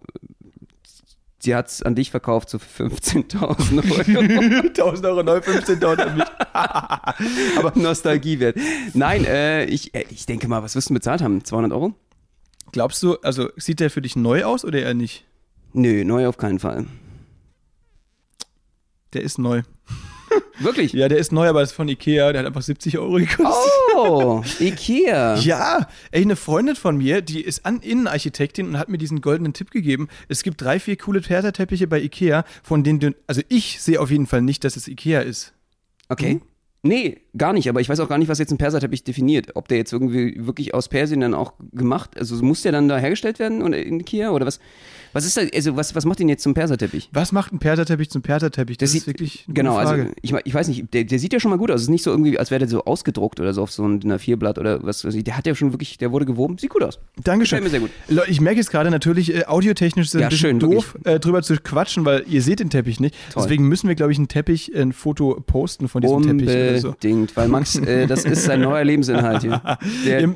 sie 1.42 1.54
hat 1.54 1.69
es 1.69 1.82
an 1.82 1.94
dich 1.94 2.10
verkauft 2.10 2.50
so 2.50 2.58
für 2.58 2.87
15.000 2.87 3.42
Euro. 3.42 3.52
1000 4.69 5.06
Euro 5.06 5.22
neu, 5.22 5.38
15.000 5.38 5.98
an 5.98 6.16
mich. 6.16 6.25
Aber 7.58 7.72
Nostalgiewert. 7.75 8.56
Nein, 8.94 9.25
äh, 9.25 9.64
ich, 9.64 9.94
äh, 9.94 10.04
ich 10.10 10.26
denke 10.26 10.48
mal, 10.48 10.62
was 10.62 10.76
wirst 10.76 10.90
du 10.90 10.94
bezahlt 10.94 11.22
haben? 11.22 11.44
200 11.44 11.72
Euro? 11.72 11.94
Glaubst 12.72 13.02
du, 13.02 13.16
also 13.22 13.48
sieht 13.56 13.81
der 13.81 13.90
für 13.90 14.02
dich 14.02 14.16
neu 14.16 14.44
aus 14.44 14.64
oder 14.64 14.81
eher 14.81 14.94
nicht? 14.94 15.25
Nö, 15.72 16.04
neu 16.04 16.28
auf 16.28 16.37
keinen 16.37 16.58
Fall. 16.58 16.87
Der 19.12 19.22
ist 19.22 19.38
neu. 19.38 19.62
Wirklich? 20.58 20.92
Ja, 20.92 21.08
der 21.08 21.18
ist 21.18 21.32
neu, 21.32 21.48
aber 21.48 21.62
ist 21.62 21.72
von 21.72 21.88
Ikea. 21.88 22.32
Der 22.32 22.40
hat 22.40 22.46
einfach 22.46 22.62
70 22.62 22.98
Euro 22.98 23.14
gekostet. 23.14 23.72
Oh, 23.96 24.42
Ikea. 24.58 25.36
ja, 25.40 25.88
ey, 26.10 26.22
eine 26.22 26.36
Freundin 26.36 26.76
von 26.76 26.96
mir, 26.96 27.22
die 27.22 27.40
ist 27.40 27.66
an 27.66 27.80
Innenarchitektin 27.80 28.68
und 28.68 28.78
hat 28.78 28.88
mir 28.88 28.98
diesen 28.98 29.20
goldenen 29.20 29.52
Tipp 29.52 29.70
gegeben. 29.70 30.08
Es 30.28 30.42
gibt 30.42 30.60
drei, 30.60 30.78
vier 30.78 30.96
coole 30.96 31.20
Perserteppiche 31.20 31.86
bei 31.86 32.00
Ikea, 32.00 32.44
von 32.62 32.82
denen 32.82 33.00
du, 33.00 33.14
also 33.26 33.42
ich 33.48 33.80
sehe 33.80 34.00
auf 34.00 34.10
jeden 34.10 34.26
Fall 34.26 34.42
nicht, 34.42 34.64
dass 34.64 34.76
es 34.76 34.88
Ikea 34.88 35.20
ist. 35.20 35.52
Okay. 36.08 36.34
Mhm. 36.34 36.42
Nee, 36.82 37.20
gar 37.36 37.52
nicht, 37.52 37.68
aber 37.68 37.80
ich 37.80 37.88
weiß 37.88 38.00
auch 38.00 38.08
gar 38.08 38.18
nicht, 38.18 38.28
was 38.28 38.38
jetzt 38.38 38.50
ein 38.50 38.58
Perserteppich 38.58 39.04
definiert. 39.04 39.48
Ob 39.54 39.68
der 39.68 39.78
jetzt 39.78 39.92
irgendwie 39.92 40.34
wirklich 40.46 40.74
aus 40.74 40.88
Persien 40.88 41.20
dann 41.20 41.34
auch 41.34 41.54
gemacht, 41.72 42.18
also 42.18 42.42
muss 42.44 42.62
der 42.62 42.72
dann 42.72 42.88
da 42.88 42.98
hergestellt 42.98 43.38
werden 43.38 43.72
in 43.72 44.00
Ikea 44.00 44.30
oder 44.30 44.46
was? 44.46 44.60
Was 45.12 45.24
ist 45.24 45.36
da, 45.36 45.42
also 45.52 45.76
was, 45.76 45.94
was 45.94 46.04
macht 46.04 46.20
den 46.20 46.28
jetzt 46.28 46.42
zum 46.42 46.54
Perserteppich? 46.54 47.08
Was 47.12 47.32
macht 47.32 47.52
ein 47.52 47.58
Perserteppich 47.58 48.10
zum 48.10 48.22
Perserteppich? 48.22 48.78
Das, 48.78 48.90
das 48.92 49.00
ist 49.00 49.06
wirklich 49.08 49.44
eine 49.46 49.54
Genau, 49.54 49.76
also 49.76 49.90
Frage. 49.90 50.02
also 50.02 50.14
ich, 50.22 50.34
ich 50.44 50.54
weiß 50.54 50.68
nicht, 50.68 50.94
der, 50.94 51.04
der 51.04 51.18
sieht 51.18 51.32
ja 51.32 51.40
schon 51.40 51.50
mal 51.50 51.56
gut 51.58 51.70
aus. 51.70 51.76
Es 51.76 51.82
ist 51.82 51.88
nicht 51.88 52.04
so 52.04 52.10
irgendwie, 52.10 52.38
als 52.38 52.50
wäre 52.50 52.60
der 52.60 52.68
so 52.68 52.84
ausgedruckt 52.84 53.40
oder 53.40 53.52
so 53.52 53.62
auf 53.62 53.72
so 53.72 53.84
ein 53.84 53.99
DIN 54.00 54.12
A4-Blatt 54.12 54.58
oder 54.58 54.84
was 54.84 55.04
weiß 55.04 55.14
ich. 55.14 55.25
Der 55.25 55.37
hat 55.37 55.46
ja 55.46 55.54
schon 55.54 55.72
wirklich, 55.72 55.99
der 55.99 56.12
wurde 56.12 56.26
gewoben, 56.26 56.58
sieht 56.58 56.70
gut 56.70 56.82
aus. 56.84 57.00
Dankeschön. 57.25 57.62
mir 57.62 57.70
sehr 57.70 57.80
gut. 57.80 57.90
Ich 58.28 58.40
merke 58.40 58.58
jetzt 58.58 58.70
gerade 58.70 58.90
natürlich, 58.90 59.34
äh, 59.34 59.44
audiotechnisch 59.46 60.06
ist 60.06 60.14
es 60.14 60.20
ja, 60.20 60.26
ein 60.26 60.30
bisschen 60.30 60.60
schön, 60.60 60.70
doof, 60.70 60.96
äh, 61.04 61.18
drüber 61.18 61.42
zu 61.42 61.56
quatschen, 61.56 62.04
weil 62.04 62.25
ihr 62.28 62.42
seht 62.42 62.60
den 62.60 62.70
Teppich 62.70 63.00
nicht. 63.00 63.16
Toll. 63.32 63.42
Deswegen 63.42 63.66
müssen 63.66 63.88
wir, 63.88 63.96
glaube 63.96 64.12
ich, 64.12 64.18
einen 64.18 64.28
Teppich, 64.28 64.72
ein 64.75 64.92
Foto 64.92 65.42
posten 65.44 65.88
von 65.88 66.02
diesem 66.02 66.16
Unbedingt, 66.18 66.49
Teppich 66.49 66.70
oder 66.70 66.78
so. 66.80 66.92
Unbedingt, 67.20 67.36
weil 67.36 67.48
Max, 67.48 67.76
äh, 67.76 68.06
das 68.06 68.24
ist 68.24 68.44
sein 68.44 68.60
neuer 68.60 68.84
Lebensinhalt 68.84 69.42
hier. 69.42 69.60
Der, 70.06 70.34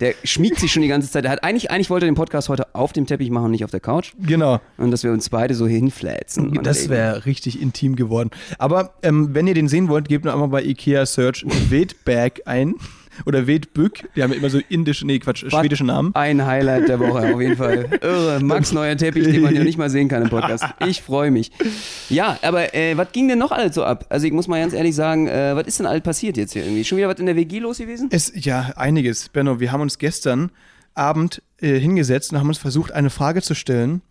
der 0.00 0.14
schmiegt 0.24 0.58
sich 0.58 0.72
schon 0.72 0.82
die 0.82 0.88
ganze 0.88 1.10
Zeit. 1.10 1.24
Der 1.24 1.30
hat 1.30 1.44
eigentlich, 1.44 1.70
eigentlich 1.70 1.90
wollte 1.90 2.06
er 2.06 2.10
den 2.10 2.16
Podcast 2.16 2.48
heute 2.48 2.74
auf 2.74 2.92
dem 2.92 3.06
Teppich 3.06 3.30
machen, 3.30 3.50
nicht 3.50 3.64
auf 3.64 3.70
der 3.70 3.80
Couch. 3.80 4.12
Genau. 4.18 4.60
Und 4.76 4.90
dass 4.90 5.04
wir 5.04 5.12
uns 5.12 5.28
beide 5.28 5.54
so 5.54 5.66
hinflätzen. 5.66 6.58
Das 6.62 6.88
wäre 6.88 7.26
richtig 7.26 7.60
intim 7.60 7.96
geworden. 7.96 8.30
Aber 8.58 8.94
ähm, 9.02 9.34
wenn 9.34 9.46
ihr 9.46 9.54
den 9.54 9.68
sehen 9.68 9.88
wollt, 9.88 10.08
gebt 10.08 10.24
nur 10.24 10.34
einmal 10.34 10.48
bei 10.48 10.62
Ikea 10.62 11.06
Search 11.06 11.44
Wetbag 11.70 12.42
ein. 12.46 12.74
Oder 13.26 13.46
Wetbück, 13.46 14.08
die 14.16 14.22
haben 14.22 14.32
immer 14.32 14.50
so 14.50 14.60
indische, 14.68 15.06
nee, 15.06 15.18
Quatsch, 15.18 15.44
Was 15.44 15.60
schwedische 15.60 15.84
Namen. 15.84 16.14
Ein 16.14 16.44
Highlight 16.44 16.88
der 16.88 16.98
Woche, 16.98 17.34
auf 17.34 17.40
jeden 17.40 17.56
Fall. 17.56 17.88
Irre. 18.00 18.40
Max 18.42 18.72
neuer 18.72 18.96
Teppich, 18.96 19.24
den 19.24 19.42
man 19.42 19.54
ja 19.54 19.62
nicht 19.62 19.78
mal 19.78 19.90
sehen 19.90 20.08
kann 20.08 20.22
im 20.22 20.30
Podcast. 20.30 20.64
Ich 20.86 21.02
freue 21.02 21.30
mich. 21.30 21.50
Ja, 22.08 22.38
aber 22.42 22.74
äh, 22.74 22.96
was 22.96 23.12
ging 23.12 23.28
denn 23.28 23.38
noch 23.38 23.52
alles 23.52 23.74
so 23.74 23.84
ab? 23.84 24.06
Also 24.08 24.26
ich 24.26 24.32
muss 24.32 24.48
mal 24.48 24.60
ganz 24.60 24.72
ehrlich 24.72 24.94
sagen, 24.94 25.28
äh, 25.28 25.54
was 25.54 25.66
ist 25.66 25.78
denn 25.78 25.86
alles 25.86 26.02
passiert 26.02 26.36
jetzt 26.36 26.52
hier 26.52 26.64
irgendwie? 26.64 26.84
Schon 26.84 26.98
wieder 26.98 27.08
was 27.08 27.18
in 27.18 27.26
der 27.26 27.36
WG 27.36 27.58
los 27.58 27.78
gewesen? 27.78 28.08
Es, 28.10 28.32
ja, 28.34 28.72
einiges. 28.76 29.28
Benno, 29.28 29.60
wir 29.60 29.72
haben 29.72 29.80
uns 29.80 29.98
gestern 29.98 30.50
Abend 30.94 31.42
äh, 31.60 31.78
hingesetzt 31.78 32.32
und 32.32 32.38
haben 32.38 32.48
uns 32.48 32.58
versucht, 32.58 32.92
eine 32.92 33.10
Frage 33.10 33.40
zu 33.42 33.54
stellen. 33.54 34.02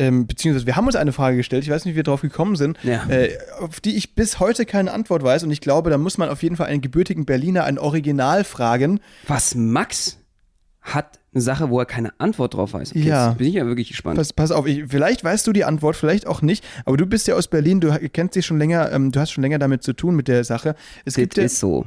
Ähm, 0.00 0.26
beziehungsweise 0.26 0.66
wir 0.66 0.76
haben 0.76 0.86
uns 0.86 0.96
eine 0.96 1.12
Frage 1.12 1.36
gestellt, 1.36 1.62
ich 1.62 1.70
weiß 1.70 1.84
nicht, 1.84 1.92
wie 1.92 1.96
wir 1.96 2.02
drauf 2.02 2.22
gekommen 2.22 2.56
sind, 2.56 2.78
ja. 2.82 3.06
äh, 3.08 3.36
auf 3.60 3.80
die 3.80 3.96
ich 3.96 4.14
bis 4.14 4.40
heute 4.40 4.64
keine 4.64 4.92
Antwort 4.92 5.22
weiß. 5.22 5.44
Und 5.44 5.50
ich 5.50 5.60
glaube, 5.60 5.90
da 5.90 5.98
muss 5.98 6.16
man 6.16 6.30
auf 6.30 6.42
jeden 6.42 6.56
Fall 6.56 6.68
einen 6.68 6.80
gebürtigen 6.80 7.26
Berliner 7.26 7.64
ein 7.64 7.78
Original 7.78 8.44
fragen. 8.44 9.00
Was 9.28 9.54
Max 9.54 10.18
hat 10.80 11.20
eine 11.34 11.42
Sache, 11.42 11.68
wo 11.68 11.78
er 11.78 11.84
keine 11.84 12.18
Antwort 12.18 12.54
drauf 12.54 12.72
weiß. 12.72 12.90
Okay, 12.90 13.02
ja. 13.02 13.32
bin 13.32 13.46
ich 13.46 13.54
ja 13.54 13.66
wirklich 13.66 13.88
gespannt. 13.88 14.16
Pass, 14.16 14.32
pass 14.32 14.50
auf, 14.50 14.66
ich, 14.66 14.84
vielleicht 14.88 15.22
weißt 15.22 15.46
du 15.46 15.52
die 15.52 15.64
Antwort, 15.64 15.96
vielleicht 15.96 16.26
auch 16.26 16.40
nicht, 16.42 16.64
aber 16.86 16.96
du 16.96 17.04
bist 17.06 17.28
ja 17.28 17.34
aus 17.34 17.48
Berlin, 17.48 17.80
du 17.80 17.96
kennst 18.12 18.34
dich 18.36 18.46
schon 18.46 18.58
länger, 18.58 18.90
ähm, 18.90 19.12
du 19.12 19.20
hast 19.20 19.30
schon 19.30 19.42
länger 19.42 19.58
damit 19.58 19.82
zu 19.82 19.92
tun 19.92 20.16
mit 20.16 20.26
der 20.28 20.44
Sache. 20.44 20.74
Es 21.04 21.14
das 21.14 21.16
gibt 21.16 21.38
ist 21.38 21.60
so. 21.60 21.86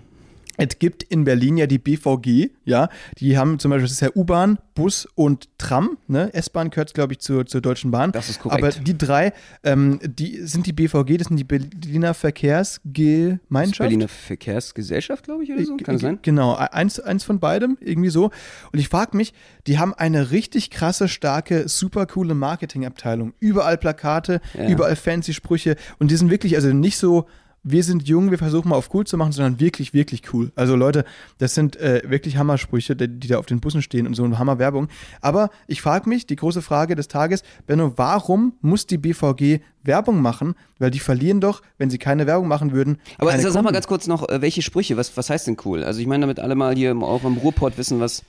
Es 0.58 0.78
gibt 0.78 1.04
in 1.04 1.24
Berlin 1.24 1.58
ja 1.58 1.66
die 1.66 1.80
BVG, 1.80 2.52
ja, 2.64 2.90
die 3.18 3.38
haben 3.38 3.58
zum 3.58 3.72
Beispiel, 3.72 3.86
das 3.86 3.94
ist 3.94 4.02
ja 4.02 4.10
U-Bahn, 4.16 4.60
Bus 4.76 5.08
und 5.16 5.50
Tram, 5.58 5.98
ne? 6.08 6.32
S-Bahn 6.34 6.70
gehört, 6.70 6.94
glaube 6.94 7.14
ich, 7.14 7.20
zur, 7.20 7.46
zur 7.46 7.62
Deutschen 7.62 7.92
Bahn. 7.92 8.12
Das 8.12 8.30
ist 8.30 8.40
korrekt. 8.40 8.64
Aber 8.64 8.72
die 8.72 8.98
drei, 8.98 9.34
ähm, 9.64 10.00
die 10.04 10.42
sind 10.46 10.68
die 10.68 10.74
BVG, 10.74 11.18
das 11.18 11.28
sind 11.28 11.38
die 11.38 11.44
Berliner 11.44 12.14
Verkehrsgemeinschaft. 12.14 13.80
Berliner 13.80 14.08
Verkehrsgesellschaft, 14.08 15.26
glaube 15.26 15.44
ich, 15.44 15.52
oder 15.52 15.64
so, 15.66 15.78
kann 15.78 15.96
das 15.96 16.02
sein? 16.02 16.20
Genau, 16.22 16.56
eins, 16.56 17.00
eins 17.00 17.24
von 17.24 17.40
beidem, 17.40 17.78
irgendwie 17.80 18.10
so. 18.10 18.26
Und 18.72 18.80
ich 18.80 18.90
frage 18.90 19.18
mich, 19.18 19.34
die 19.66 19.80
haben 19.80 19.94
eine 19.94 20.32
richtig 20.32 20.70
krasse, 20.70 21.08
starke, 21.08 21.68
super 21.68 22.06
coole 22.06 22.36
Marketingabteilung. 22.36 23.34
Überall 23.40 23.78
Plakate, 23.78 24.40
ja. 24.54 24.70
überall 24.70 24.96
fancy 24.96 25.34
Sprüche 25.34 25.76
und 26.00 26.12
die 26.12 26.16
sind 26.16 26.30
wirklich, 26.30 26.56
also 26.56 26.70
nicht 26.74 26.98
so 26.98 27.28
wir 27.64 27.84
sind 27.84 28.08
jung, 28.08 28.30
wir 28.30 28.38
versuchen 28.38 28.70
mal 28.70 28.76
auf 28.76 28.94
cool 28.94 29.08
zu 29.08 29.18
machen, 29.18 29.32
sondern 29.32 29.60
wirklich, 29.60 29.94
wirklich 29.94 30.34
cool. 30.34 30.52
Also 30.56 30.76
Leute, 30.76 31.06
das 31.38 31.56
sind 31.56 31.78
äh, 31.78 32.02
wirklich 32.06 32.38
Hammersprüche, 32.38 32.96
die, 32.96 33.08
die, 33.08 33.28
da 33.28 33.38
auf 33.38 33.46
den 33.46 33.62
Bussen 33.62 33.82
stehen 33.82 34.06
und 34.06 34.16
so 34.16 34.24
eine 34.24 34.38
Hammerwerbung. 34.38 34.90
Aber 35.22 35.50
ich 35.68 35.82
frage 35.82 36.10
mich, 36.10 36.26
die 36.26 36.36
große 36.36 36.62
Frage 36.62 36.96
des 36.96 37.08
Tages, 37.08 37.44
Benno, 37.66 37.94
warum 37.96 38.54
muss 38.62 38.86
die 38.86 38.98
BVG 38.98 39.62
Werbung 39.84 40.22
machen? 40.22 40.56
Weil 40.80 40.92
die 40.92 41.00
verlieren 41.00 41.40
doch, 41.40 41.62
wenn 41.78 41.90
sie 41.90 41.98
keine 41.98 42.28
Werbung 42.28 42.48
machen 42.48 42.74
würden. 42.74 42.98
Aber 43.18 43.32
sag 43.32 43.44
Kunden. 43.44 43.64
mal 43.64 43.72
ganz 43.72 43.88
kurz 43.88 44.08
noch, 44.08 44.28
äh, 44.28 44.42
welche 44.42 44.62
Sprüche, 44.62 44.98
was, 44.98 45.16
was 45.16 45.30
heißt 45.30 45.48
denn 45.48 45.58
cool? 45.66 45.84
Also 45.84 46.02
ich 46.02 46.08
meine, 46.08 46.22
damit 46.22 46.40
alle 46.40 46.56
mal 46.56 46.76
hier 46.76 46.96
auch 46.98 47.24
im 47.24 47.38
Ruhrpott 47.38 47.78
wissen, 47.78 48.00
was, 48.00 48.24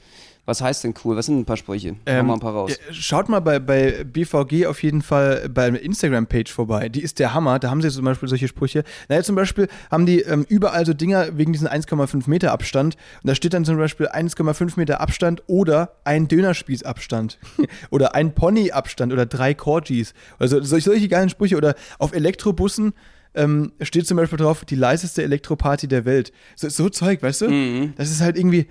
was 0.46 0.60
heißt 0.60 0.84
denn 0.84 0.94
cool? 1.04 1.16
Was 1.16 1.26
sind 1.26 1.38
ein 1.38 1.44
paar 1.44 1.56
Sprüche? 1.56 1.96
Ähm, 2.04 2.26
mal 2.26 2.34
ein 2.34 2.40
paar 2.40 2.52
raus. 2.52 2.78
Schaut 2.90 3.28
mal 3.28 3.40
bei, 3.40 3.58
bei 3.58 4.04
BVG 4.04 4.66
auf 4.66 4.82
jeden 4.82 5.00
Fall 5.00 5.48
bei 5.48 5.70
der 5.70 5.82
Instagram-Page 5.82 6.52
vorbei. 6.52 6.88
Die 6.88 7.02
ist 7.02 7.18
der 7.18 7.32
Hammer. 7.32 7.58
Da 7.58 7.70
haben 7.70 7.80
sie 7.80 7.90
zum 7.90 8.04
Beispiel 8.04 8.28
solche 8.28 8.48
Sprüche. 8.48 8.84
Naja, 9.08 9.22
zum 9.22 9.36
Beispiel 9.36 9.68
haben 9.90 10.04
die 10.04 10.20
ähm, 10.20 10.44
überall 10.48 10.84
so 10.84 10.92
Dinger 10.92 11.38
wegen 11.38 11.52
diesen 11.52 11.66
1,5 11.66 12.28
Meter 12.28 12.52
Abstand. 12.52 12.96
Und 13.22 13.28
da 13.28 13.34
steht 13.34 13.54
dann 13.54 13.64
zum 13.64 13.78
Beispiel 13.78 14.08
1,5 14.08 14.74
Meter 14.76 15.00
Abstand 15.00 15.42
oder 15.46 15.96
ein 16.04 16.28
Dönerspieß-Abstand. 16.28 17.38
oder 17.90 18.14
ein 18.14 18.34
Pony-Abstand 18.34 19.12
oder 19.12 19.24
drei 19.24 19.54
Corgis. 19.54 20.12
Also 20.38 20.62
solche, 20.62 20.90
solche 20.90 21.08
geilen 21.08 21.30
Sprüche. 21.30 21.56
Oder 21.56 21.74
auf 21.98 22.12
Elektrobussen 22.12 22.92
ähm, 23.34 23.72
steht 23.80 24.06
zum 24.06 24.16
Beispiel 24.16 24.38
drauf, 24.38 24.64
die 24.64 24.76
leiseste 24.76 25.22
Elektroparty 25.22 25.88
der 25.88 26.04
Welt. 26.04 26.32
So, 26.54 26.68
so 26.68 26.88
Zeug, 26.88 27.22
weißt 27.22 27.42
du? 27.42 27.48
Mhm. 27.48 27.94
Das 27.96 28.10
ist 28.10 28.20
halt 28.20 28.36
irgendwie, 28.36 28.68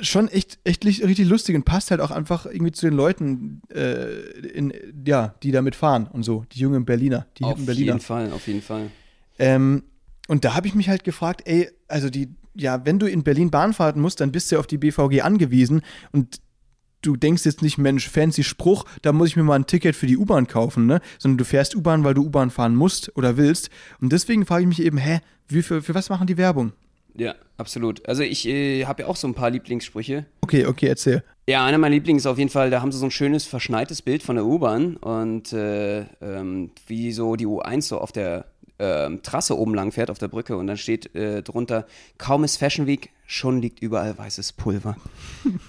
schon 0.00 0.28
echt, 0.28 0.58
echt 0.64 0.84
richtig 0.84 1.28
lustig 1.28 1.56
und 1.56 1.64
passt 1.64 1.90
halt 1.90 2.00
auch 2.00 2.10
einfach 2.10 2.46
irgendwie 2.46 2.72
zu 2.72 2.86
den 2.86 2.94
Leuten, 2.94 3.62
äh, 3.72 4.20
in, 4.48 4.72
ja, 5.04 5.34
die 5.42 5.52
damit 5.52 5.74
fahren 5.74 6.08
und 6.12 6.22
so, 6.22 6.44
die 6.52 6.60
jungen 6.60 6.84
Berliner, 6.84 7.26
die 7.38 7.44
auf 7.44 7.54
Berliner. 7.64 7.94
Auf 7.94 8.00
jeden 8.00 8.00
Fall, 8.00 8.32
auf 8.32 8.46
jeden 8.46 8.62
Fall. 8.62 8.90
Ähm, 9.38 9.82
und 10.28 10.44
da 10.44 10.54
habe 10.54 10.66
ich 10.66 10.74
mich 10.74 10.88
halt 10.88 11.04
gefragt, 11.04 11.42
ey, 11.44 11.70
also 11.88 12.10
die, 12.10 12.28
ja, 12.54 12.84
wenn 12.84 12.98
du 12.98 13.06
in 13.06 13.22
Berlin 13.22 13.50
Bahn 13.50 13.72
fahren 13.72 14.00
musst, 14.00 14.20
dann 14.20 14.32
bist 14.32 14.50
du 14.50 14.56
ja 14.56 14.60
auf 14.60 14.66
die 14.66 14.78
BVG 14.78 15.22
angewiesen 15.22 15.82
und 16.12 16.40
du 17.02 17.16
denkst 17.16 17.44
jetzt 17.44 17.62
nicht, 17.62 17.78
Mensch, 17.78 18.08
fancy 18.08 18.42
Spruch, 18.42 18.84
da 19.02 19.12
muss 19.12 19.28
ich 19.28 19.36
mir 19.36 19.44
mal 19.44 19.54
ein 19.54 19.66
Ticket 19.66 19.94
für 19.94 20.06
die 20.06 20.16
U-Bahn 20.16 20.46
kaufen, 20.46 20.86
ne? 20.86 21.00
Sondern 21.18 21.38
du 21.38 21.44
fährst 21.44 21.76
U-Bahn, 21.76 22.04
weil 22.04 22.14
du 22.14 22.24
U-Bahn 22.24 22.50
fahren 22.50 22.74
musst 22.74 23.16
oder 23.16 23.36
willst. 23.36 23.70
Und 24.00 24.12
deswegen 24.12 24.44
frage 24.46 24.62
ich 24.62 24.68
mich 24.68 24.82
eben, 24.82 24.98
hä, 24.98 25.20
wie 25.48 25.62
für, 25.62 25.82
für 25.82 25.94
was 25.94 26.08
machen 26.08 26.26
die 26.26 26.36
Werbung? 26.36 26.72
Ja, 27.16 27.34
absolut. 27.56 28.06
Also 28.08 28.22
ich 28.22 28.46
äh, 28.46 28.84
habe 28.84 29.02
ja 29.02 29.08
auch 29.08 29.16
so 29.16 29.26
ein 29.26 29.34
paar 29.34 29.50
Lieblingssprüche. 29.50 30.26
Okay, 30.42 30.66
okay, 30.66 30.86
erzähl. 30.86 31.22
Ja, 31.48 31.64
einer 31.64 31.78
meiner 31.78 31.94
Lieblings 31.94 32.22
ist 32.22 32.26
auf 32.26 32.38
jeden 32.38 32.50
Fall, 32.50 32.70
da 32.70 32.82
haben 32.82 32.92
sie 32.92 32.98
so 32.98 33.06
ein 33.06 33.10
schönes 33.10 33.44
verschneites 33.46 34.02
Bild 34.02 34.22
von 34.22 34.36
der 34.36 34.44
U-Bahn 34.44 34.96
und 34.96 35.52
äh, 35.52 36.00
ähm, 36.20 36.70
wie 36.86 37.12
so 37.12 37.36
die 37.36 37.46
U1 37.46 37.82
so 37.82 37.98
auf 37.98 38.12
der 38.12 38.46
ähm, 38.78 39.22
Trasse 39.22 39.56
oben 39.56 39.74
lang 39.74 39.92
fährt, 39.92 40.10
auf 40.10 40.18
der 40.18 40.28
Brücke 40.28 40.56
und 40.56 40.66
dann 40.66 40.76
steht 40.76 41.14
äh, 41.14 41.42
drunter, 41.42 41.86
kaum 42.18 42.44
ist 42.44 42.56
Fashion 42.56 42.86
Week, 42.86 43.10
schon 43.26 43.60
liegt 43.60 43.80
überall 43.82 44.16
weißes 44.16 44.52
Pulver. 44.52 44.96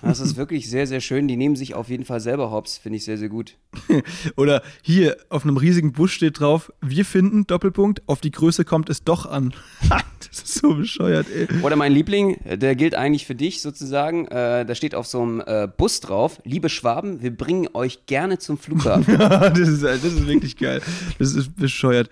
Das 0.02 0.20
ist 0.20 0.38
wirklich 0.38 0.70
sehr, 0.70 0.86
sehr 0.88 1.02
schön. 1.02 1.28
Die 1.28 1.36
nehmen 1.36 1.56
sich 1.56 1.74
auf 1.74 1.90
jeden 1.90 2.06
Fall 2.06 2.20
selber 2.20 2.52
hops, 2.52 2.78
finde 2.78 2.98
ich 2.98 3.04
sehr, 3.04 3.18
sehr 3.18 3.30
gut. 3.30 3.56
Oder 4.38 4.62
hier 4.82 5.18
auf 5.30 5.44
einem 5.44 5.58
riesigen 5.58 5.92
Bus 5.92 6.12
steht 6.12 6.40
drauf, 6.40 6.72
wir 6.82 7.04
finden, 7.04 7.48
Doppelpunkt, 7.48 8.04
auf 8.08 8.22
die 8.22 8.32
Größe 8.32 8.64
kommt 8.64 8.90
es 8.90 9.04
doch 9.04 9.26
an. 9.26 9.54
das 9.90 10.44
ist 10.44 10.54
so 10.56 10.76
bescheuert, 10.76 11.28
ey. 11.34 11.48
Oder 11.64 11.76
mein 11.76 11.92
Liebling, 11.92 12.38
der 12.46 12.76
gilt 12.76 12.96
eigentlich 12.96 13.26
für 13.26 13.36
dich 13.36 13.62
sozusagen. 13.62 14.28
Äh, 14.28 14.66
da 14.66 14.76
steht 14.76 14.94
auf 14.94 15.08
so 15.08 15.22
einem 15.22 15.42
äh, 15.46 15.68
Bus 15.68 16.00
drauf, 16.00 16.40
liebe 16.44 16.70
Schwaben, 16.70 17.22
wir 17.22 17.36
bringen 17.36 17.70
euch 17.74 18.06
gerne 18.06 18.38
zum 18.38 18.58
Flughafen. 18.58 19.18
das, 19.18 19.60
ist, 19.60 19.84
das 19.84 20.04
ist 20.04 20.28
wirklich 20.28 20.58
geil. 20.58 20.82
Das 21.18 21.34
ist 21.34 21.56
bescheuert. 21.56 22.10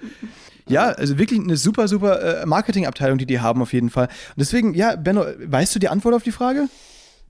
Ja, 0.68 0.90
also 0.90 1.18
wirklich 1.18 1.40
eine 1.40 1.58
super, 1.58 1.88
super 1.88 2.42
äh, 2.42 2.46
Marketingabteilung, 2.46 3.18
die 3.18 3.26
die 3.26 3.40
haben 3.40 3.62
auf 3.62 3.74
jeden 3.74 3.90
Fall. 3.90 4.06
Und 4.08 4.38
deswegen, 4.38 4.74
ja, 4.74 4.96
Benno, 4.96 5.24
weißt 5.40 5.76
du 5.76 5.80
die 5.80 5.90
Antwort 5.90 6.16
auf 6.16 6.24
die 6.24 6.32
Frage? 6.32 6.68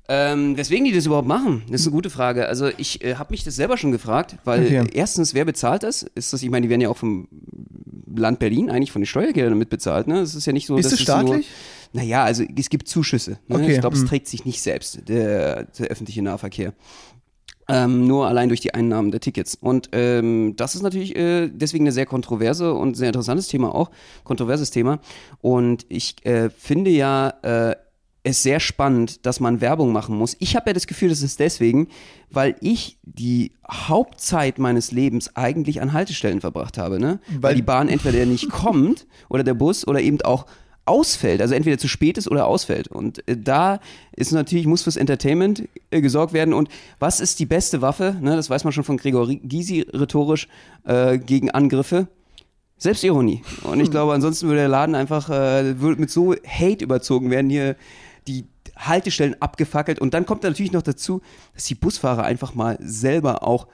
Ähm, 0.07 0.55
weswegen 0.55 0.85
die 0.85 0.91
das 0.91 1.07
überhaupt 1.07 1.27
machen, 1.27 1.63
das 1.69 1.81
ist 1.81 1.87
eine 1.87 1.95
gute 1.95 2.11
Frage. 2.11 2.47
Also 2.47 2.69
ich 2.77 3.03
äh, 3.03 3.15
habe 3.15 3.31
mich 3.31 3.43
das 3.43 3.55
selber 3.55 3.75
schon 3.75 3.91
gefragt, 3.91 4.37
weil 4.43 4.63
okay. 4.63 4.83
erstens, 4.93 5.33
wer 5.33 5.45
bezahlt 5.45 5.81
das? 5.81 6.03
Ist 6.03 6.31
das, 6.31 6.43
ich 6.43 6.49
meine, 6.51 6.65
die 6.65 6.69
werden 6.69 6.81
ja 6.81 6.89
auch 6.89 6.97
vom 6.97 7.27
Land 8.15 8.37
Berlin 8.37 8.69
eigentlich 8.69 8.91
von 8.91 9.01
den 9.01 9.07
Steuergeldern 9.07 9.57
mitbezahlt, 9.57 10.07
ne? 10.07 10.19
Es 10.19 10.35
ist 10.35 10.45
ja 10.45 10.53
nicht 10.53 10.67
so, 10.67 10.77
ist 10.77 10.85
dass 10.85 10.93
es 10.93 11.01
staatlich? 11.01 11.47
Nur, 11.91 12.03
naja, 12.03 12.23
also 12.23 12.43
es 12.55 12.69
gibt 12.69 12.87
Zuschüsse. 12.87 13.39
Ne? 13.47 13.55
Okay. 13.55 13.73
Ich 13.73 13.79
glaube, 13.79 13.95
es 13.95 14.03
hm. 14.03 14.09
trägt 14.09 14.27
sich 14.27 14.45
nicht 14.45 14.61
selbst, 14.61 15.07
der, 15.09 15.63
der 15.63 15.87
öffentliche 15.87 16.21
Nahverkehr. 16.21 16.73
Ähm, 17.67 18.05
nur 18.05 18.27
allein 18.27 18.49
durch 18.49 18.61
die 18.61 18.75
Einnahmen 18.75 19.09
der 19.09 19.19
Tickets. 19.19 19.57
Und 19.59 19.89
ähm, 19.91 20.53
das 20.55 20.75
ist 20.75 20.83
natürlich 20.83 21.15
äh, 21.15 21.49
deswegen 21.49 21.85
eine 21.85 21.91
sehr 21.91 22.05
kontroverse 22.05 22.73
und 22.73 22.95
sehr 22.95 23.07
interessantes 23.07 23.47
Thema 23.47 23.73
auch, 23.73 23.89
kontroverses 24.23 24.69
Thema. 24.69 24.99
Und 25.41 25.85
ich 25.89 26.23
äh, 26.25 26.51
finde 26.51 26.91
ja 26.91 27.29
äh, 27.41 27.75
es 28.25 28.43
sehr 28.43 28.59
spannend, 28.59 29.25
dass 29.25 29.39
man 29.39 29.61
Werbung 29.61 29.93
machen 29.93 30.17
muss. 30.17 30.35
Ich 30.39 30.55
habe 30.55 30.71
ja 30.71 30.73
das 30.73 30.87
Gefühl, 30.87 31.09
das 31.09 31.21
ist 31.21 31.39
deswegen, 31.39 31.87
weil 32.31 32.55
ich 32.59 32.97
die 33.03 33.53
Hauptzeit 33.69 34.57
meines 34.57 34.91
Lebens 34.91 35.35
eigentlich 35.35 35.81
an 35.81 35.93
Haltestellen 35.93 36.41
verbracht 36.41 36.77
habe, 36.77 36.99
ne? 36.99 37.19
Weil, 37.27 37.43
weil 37.43 37.55
die 37.55 37.61
Bahn 37.61 37.87
entweder 37.87 38.25
nicht 38.25 38.49
kommt 38.49 39.05
oder 39.29 39.43
der 39.43 39.53
Bus 39.53 39.87
oder 39.87 40.01
eben 40.01 40.21
auch 40.23 40.47
ausfällt, 40.85 41.41
also 41.41 41.55
entweder 41.55 41.77
zu 41.77 41.87
spät 41.87 42.17
ist 42.17 42.29
oder 42.29 42.45
ausfällt. 42.45 42.87
Und 42.87 43.27
äh, 43.27 43.35
da 43.37 43.79
ist 44.15 44.31
natürlich, 44.31 44.67
muss 44.67 44.83
fürs 44.83 44.97
Entertainment 44.97 45.67
äh, 45.89 46.01
gesorgt 46.01 46.33
werden. 46.33 46.53
Und 46.53 46.69
was 46.99 47.19
ist 47.19 47.39
die 47.39 47.45
beste 47.45 47.81
Waffe? 47.81 48.15
Ne, 48.21 48.35
das 48.35 48.49
weiß 48.49 48.63
man 48.63 48.73
schon 48.73 48.83
von 48.83 48.97
Gregor 48.97 49.27
Gysi 49.27 49.81
rhetorisch 49.93 50.47
äh, 50.85 51.17
gegen 51.17 51.49
Angriffe. 51.51 52.07
Selbstironie. 52.77 53.41
Und 53.63 53.79
ich 53.79 53.89
glaube, 53.89 54.13
ansonsten 54.13 54.47
würde 54.47 54.59
der 54.59 54.67
Laden 54.67 54.95
einfach 54.95 55.29
äh, 55.29 55.79
würde 55.79 55.99
mit 55.99 56.11
so 56.11 56.33
Hate 56.45 56.83
überzogen 56.83 57.31
werden, 57.31 57.49
hier 57.49 57.77
die 58.27 58.45
Haltestellen 58.75 59.41
abgefackelt. 59.41 59.99
Und 59.99 60.13
dann 60.13 60.25
kommt 60.25 60.43
da 60.43 60.49
natürlich 60.49 60.73
noch 60.73 60.81
dazu, 60.81 61.21
dass 61.53 61.63
die 61.65 61.75
Busfahrer 61.75 62.23
einfach 62.23 62.53
mal 62.53 62.77
selber 62.81 63.43
auch, 63.43 63.67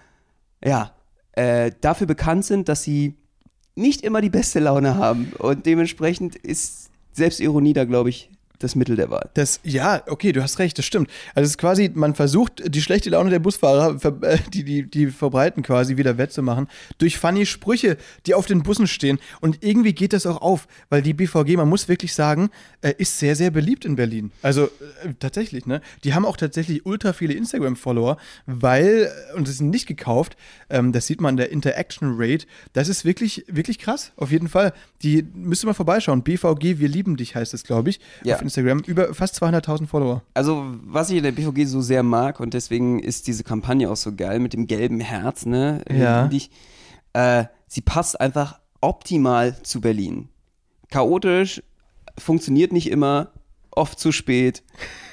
ja, 0.64 0.92
äh, 1.32 1.72
dafür 1.82 2.06
bekannt 2.06 2.46
sind, 2.46 2.70
dass 2.70 2.84
sie 2.84 3.16
nicht 3.76 4.02
immer 4.02 4.22
die 4.22 4.30
beste 4.30 4.60
Laune 4.60 4.96
haben. 4.96 5.34
Und 5.40 5.66
dementsprechend 5.66 6.36
ist 6.36 6.91
Selbstironie 7.14 7.74
da, 7.74 7.86
glaube 7.86 8.10
ich, 8.10 8.30
das 8.64 8.76
Mittel 8.76 8.96
der 8.96 9.10
Wahl. 9.10 9.30
Das, 9.34 9.60
ja, 9.64 10.04
okay, 10.08 10.32
du 10.32 10.42
hast 10.42 10.60
recht, 10.60 10.78
das 10.78 10.86
stimmt. 10.86 11.10
Also 11.36 11.46
es 11.46 11.52
ist 11.52 11.58
quasi, 11.58 11.92
man 11.94 12.16
versucht, 12.16 12.64
die 12.74 12.82
schlechte 12.82 13.10
Laune 13.10 13.30
der 13.30 13.40
Busfahrer, 13.40 13.98
äh, 14.22 14.38
die, 14.54 14.64
die, 14.64 14.90
die 14.90 15.08
verbreiten 15.08 15.64
quasi, 15.64 15.98
wieder 15.98 16.18
wettzumachen, 16.18 16.68
durch 16.98 17.18
funny 17.18 17.46
Sprüche, 17.46 17.98
die 18.26 18.34
auf 18.34 18.46
den 18.46 18.64
Bussen 18.64 18.88
stehen. 18.88 19.20
Und 19.40 19.64
irgendwie 19.64 19.94
geht 19.94 20.14
das 20.14 20.26
auch 20.26 20.42
auf, 20.42 20.68
weil 20.90 21.02
die 21.02 21.14
BVG, 21.14 21.58
man 21.58 21.70
muss 21.70 21.88
wirklich 21.88 22.14
sagen, 22.14 22.50
äh, 22.82 22.94
ist 22.98 23.20
sehr, 23.20 23.36
sehr 23.36 23.52
beliebt 23.52 23.86
in 23.86 23.96
Berlin. 23.96 24.32
Also 24.42 24.66
äh, 24.66 25.14
tatsächlich, 25.20 25.66
ne? 25.66 25.82
Die 26.04 26.14
haben 26.14 26.26
auch 26.26 26.38
tatsächlich 26.38 26.86
ultra 26.86 27.14
viele 27.14 27.34
Instagram-Follower, 27.34 28.18
weil, 28.46 29.12
und 29.36 29.48
das 29.48 29.58
sind 29.58 29.70
nicht 29.70 29.88
gekauft, 29.88 30.38
ähm, 30.70 30.92
das 30.92 31.08
sieht 31.08 31.22
man 31.22 31.34
in 31.34 31.38
der 31.38 31.52
Interaction 31.52 32.16
Rate, 32.18 32.46
das 32.74 32.88
ist 32.88 33.06
wirklich, 33.06 33.46
wirklich 33.48 33.80
krass, 33.80 34.12
auf 34.16 34.32
jeden 34.32 34.48
Fall. 34.48 34.74
Die 35.04 35.26
müsste 35.34 35.66
mal 35.66 35.74
vorbeischauen. 35.74 36.24
BVG, 36.24 36.80
wir 36.80 36.88
lieben 36.88 37.18
dich 37.18 37.36
heißt 37.36 37.54
es, 37.54 37.64
glaube 37.64 37.90
ich. 37.90 38.00
Ja. 38.24 38.36
Auf 38.36 38.42
Instagram 38.52 38.80
über 38.86 39.14
fast 39.14 39.42
200.000 39.42 39.88
Follower. 39.88 40.24
Also, 40.34 40.66
was 40.84 41.10
ich 41.10 41.18
in 41.18 41.24
der 41.24 41.32
BVG 41.32 41.66
so 41.66 41.82
sehr 41.82 42.04
mag 42.04 42.40
und 42.40 42.54
deswegen 42.54 43.00
ist 43.00 43.28
diese 43.28 43.44
Kampagne 43.44 43.90
auch 43.90 43.96
so 43.96 44.14
geil 44.14 44.40
mit 44.40 44.54
dem 44.54 44.68
gelben 44.68 45.00
Herz, 45.00 45.46
ne? 45.46 45.84
Ja. 45.90 46.30
Ich, 46.32 46.52
äh, 47.14 47.46
sie 47.68 47.82
passt 47.82 48.20
einfach 48.20 48.60
optimal 48.82 49.62
zu 49.64 49.80
Berlin. 49.80 50.28
Chaotisch, 50.90 51.64
funktioniert 52.18 52.74
nicht 52.74 52.90
immer, 52.90 53.32
oft 53.72 54.00
zu 54.00 54.12
spät. 54.12 54.64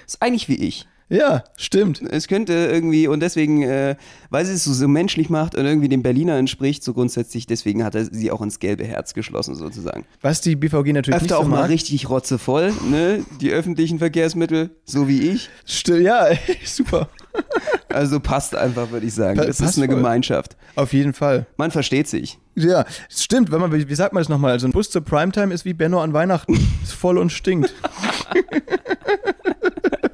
Ist 0.06 0.20
eigentlich 0.20 0.48
wie 0.48 0.56
ich. 0.56 0.88
Ja, 1.10 1.44
stimmt. 1.56 2.02
Es 2.02 2.28
könnte 2.28 2.52
irgendwie, 2.52 3.08
und 3.08 3.20
deswegen, 3.20 3.62
äh, 3.62 3.96
weil 4.28 4.44
sie 4.44 4.52
es 4.52 4.64
so, 4.64 4.72
so 4.74 4.86
menschlich 4.88 5.30
macht 5.30 5.54
und 5.54 5.64
irgendwie 5.64 5.88
dem 5.88 6.02
Berliner 6.02 6.36
entspricht, 6.36 6.84
so 6.84 6.92
grundsätzlich, 6.92 7.46
deswegen 7.46 7.82
hat 7.82 7.94
er 7.94 8.04
sie 8.04 8.30
auch 8.30 8.42
ins 8.42 8.58
gelbe 8.58 8.84
Herz 8.84 9.14
geschlossen, 9.14 9.54
sozusagen. 9.54 10.04
Was 10.20 10.42
die 10.42 10.54
BVG 10.54 10.92
natürlich 10.92 11.16
Öfter 11.16 11.22
nicht 11.22 11.30
so 11.30 11.36
auch 11.36 11.48
mag. 11.48 11.60
mal 11.60 11.66
richtig 11.66 12.10
rotzevoll, 12.10 12.72
ne? 12.90 13.24
Die 13.40 13.50
öffentlichen 13.50 13.98
Verkehrsmittel, 13.98 14.70
so 14.84 15.08
wie 15.08 15.30
ich. 15.30 15.48
Stimmt, 15.64 16.02
ja, 16.02 16.26
super. 16.64 17.08
Also 17.88 18.20
passt 18.20 18.54
einfach, 18.54 18.90
würde 18.90 19.06
ich 19.06 19.14
sagen. 19.14 19.38
Das 19.38 19.60
ist 19.60 19.78
eine 19.78 19.86
voll. 19.86 19.96
Gemeinschaft. 19.96 20.56
Auf 20.74 20.92
jeden 20.92 21.14
Fall. 21.14 21.46
Man 21.56 21.70
versteht 21.70 22.08
sich. 22.08 22.38
Ja, 22.54 22.84
stimmt. 23.08 23.50
Wenn 23.52 23.60
man, 23.60 23.72
wie 23.72 23.94
sagt 23.94 24.12
man 24.12 24.20
das 24.20 24.28
nochmal? 24.28 24.52
Also 24.52 24.66
ein 24.66 24.72
Bus 24.72 24.90
zur 24.90 25.02
Primetime 25.02 25.54
ist 25.54 25.64
wie 25.64 25.72
Benno 25.72 26.00
an 26.02 26.12
Weihnachten. 26.12 26.54
ist 26.82 26.92
voll 26.92 27.16
und 27.16 27.30
stinkt. 27.30 27.72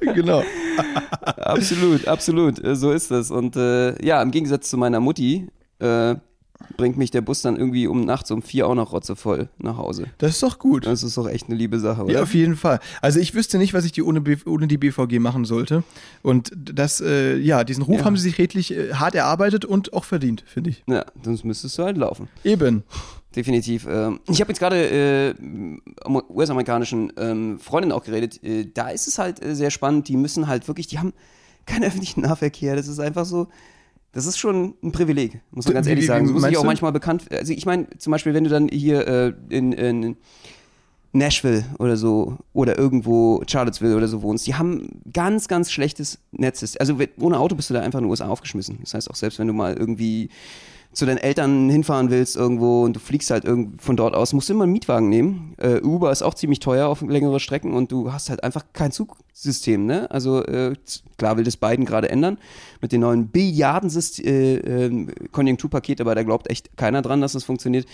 genau. 0.15 0.43
absolut, 1.37 2.07
absolut. 2.07 2.63
Äh, 2.63 2.75
so 2.75 2.91
ist 2.91 3.11
das. 3.11 3.31
Und 3.31 3.55
äh, 3.55 4.03
ja, 4.05 4.21
im 4.21 4.31
Gegensatz 4.31 4.69
zu 4.69 4.77
meiner 4.77 4.99
Mutti, 4.99 5.47
äh, 5.79 6.15
bringt 6.77 6.97
mich 6.97 7.11
der 7.11 7.21
Bus 7.21 7.41
dann 7.41 7.57
irgendwie 7.57 7.87
um 7.87 8.05
nachts 8.05 8.31
um 8.31 8.41
vier 8.41 8.67
auch 8.67 8.75
noch 8.75 8.91
rotzevoll 8.91 9.49
nach 9.57 9.77
Hause. 9.77 10.07
Das 10.17 10.31
ist 10.31 10.43
doch 10.43 10.59
gut. 10.59 10.85
Das 10.85 11.03
ist 11.03 11.17
doch 11.17 11.27
echt 11.27 11.47
eine 11.47 11.55
liebe 11.55 11.79
Sache, 11.79 12.03
oder? 12.03 12.13
Ja, 12.13 12.23
auf 12.23 12.33
jeden 12.33 12.55
Fall. 12.55 12.79
Also 13.01 13.19
ich 13.19 13.33
wüsste 13.33 13.57
nicht, 13.57 13.73
was 13.73 13.85
ich 13.85 13.91
die 13.91 14.03
ohne, 14.03 14.21
ohne 14.45 14.67
die 14.67 14.77
BVG 14.77 15.19
machen 15.19 15.45
sollte. 15.45 15.83
Und 16.21 16.51
das, 16.55 17.01
äh, 17.01 17.37
ja, 17.37 17.63
diesen 17.63 17.83
Ruf 17.83 17.99
ja. 17.99 18.05
haben 18.05 18.17
sie 18.17 18.23
sich 18.23 18.37
redlich 18.37 18.73
äh, 18.73 18.93
hart 18.93 19.15
erarbeitet 19.15 19.65
und 19.65 19.93
auch 19.93 20.05
verdient, 20.05 20.43
finde 20.45 20.71
ich. 20.71 20.83
Ja, 20.87 21.05
sonst 21.23 21.43
müsstest 21.43 21.77
du 21.77 21.83
halt 21.83 21.97
laufen. 21.97 22.27
Eben. 22.43 22.83
Definitiv. 23.35 23.85
Ähm, 23.89 24.19
ich 24.29 24.39
habe 24.39 24.51
jetzt 24.51 24.59
gerade 24.59 24.77
äh, 24.89 25.33
US-amerikanischen 26.29 27.11
ähm, 27.17 27.59
Freundinnen 27.59 27.91
auch 27.91 28.03
geredet. 28.03 28.41
Äh, 28.43 28.67
da 28.73 28.89
ist 28.89 29.07
es 29.07 29.17
halt 29.17 29.43
äh, 29.43 29.55
sehr 29.55 29.71
spannend. 29.71 30.07
Die 30.07 30.15
müssen 30.15 30.47
halt 30.47 30.67
wirklich, 30.67 30.87
die 30.87 30.99
haben 30.99 31.13
keinen 31.65 31.83
öffentlichen 31.83 32.21
Nahverkehr. 32.21 32.75
Das 32.75 32.87
ist 32.87 32.99
einfach 32.99 33.25
so, 33.25 33.47
das 34.13 34.25
ist 34.25 34.37
schon 34.37 34.75
ein 34.81 34.93
Privileg, 34.93 35.41
muss 35.51 35.65
man 35.65 35.73
ganz 35.73 35.87
ehrlich 35.87 36.05
sagen. 36.05 36.25
Das 36.25 36.33
muss 36.33 36.45
ich 36.45 36.57
auch 36.57 36.63
manchmal 36.63 36.93
bekannt. 36.93 37.25
Also 37.31 37.51
ich 37.51 37.65
meine, 37.65 37.87
zum 37.97 38.11
Beispiel, 38.11 38.33
wenn 38.33 38.45
du 38.45 38.49
dann 38.49 38.69
hier 38.69 39.05
äh, 39.05 39.33
in, 39.49 39.73
in 39.73 40.15
Nashville 41.11 41.65
oder 41.79 41.97
so 41.97 42.37
oder 42.53 42.77
irgendwo 42.77 43.43
Charlottesville 43.47 43.97
oder 43.97 44.07
so 44.07 44.21
wohnst, 44.21 44.47
die 44.47 44.55
haben 44.55 45.01
ganz, 45.11 45.49
ganz 45.49 45.71
schlechtes 45.71 46.19
Netz. 46.31 46.77
Also 46.79 46.97
ohne 47.19 47.39
Auto 47.39 47.55
bist 47.55 47.69
du 47.69 47.73
da 47.73 47.81
einfach 47.81 47.99
in 47.99 48.05
den 48.05 48.09
USA 48.09 48.27
aufgeschmissen. 48.27 48.77
Das 48.81 48.93
heißt 48.93 49.09
auch 49.09 49.15
selbst 49.15 49.39
wenn 49.39 49.47
du 49.47 49.53
mal 49.53 49.73
irgendwie 49.73 50.29
zu 50.95 51.05
deinen 51.05 51.17
Eltern 51.17 51.69
hinfahren 51.69 52.09
willst 52.09 52.37
irgendwo 52.37 52.83
und 52.83 52.95
du 52.95 52.99
fliegst 53.01 53.29
halt 53.29 53.45
von 53.77 53.97
dort 53.97 54.15
aus, 54.15 54.31
musst 54.31 54.47
du 54.47 54.53
immer 54.53 54.63
einen 54.63 54.71
Mietwagen 54.71 55.09
nehmen. 55.09 55.53
Äh, 55.57 55.81
Uber 55.81 56.09
ist 56.09 56.21
auch 56.21 56.33
ziemlich 56.33 56.59
teuer 56.59 56.87
auf 56.87 57.01
längere 57.01 57.41
Strecken 57.41 57.73
und 57.73 57.91
du 57.91 58.13
hast 58.13 58.29
halt 58.29 58.43
einfach 58.43 58.63
kein 58.71 58.93
Zugsystem. 58.93 59.85
Ne? 59.85 60.09
Also 60.09 60.43
äh, 60.45 60.73
klar 61.17 61.35
will 61.35 61.43
das 61.43 61.57
Biden 61.57 61.83
gerade 61.83 62.09
ändern 62.09 62.37
mit 62.81 62.93
den 62.93 63.01
neuen 63.01 63.27
Billiarden 63.27 63.91
äh, 64.23 64.55
äh, 64.55 65.07
Konjunkturpaket, 65.31 65.99
aber 65.99 66.15
da 66.15 66.23
glaubt 66.23 66.49
echt 66.49 66.77
keiner 66.77 67.01
dran, 67.01 67.19
dass 67.19 67.33
das 67.33 67.43
funktioniert. 67.43 67.85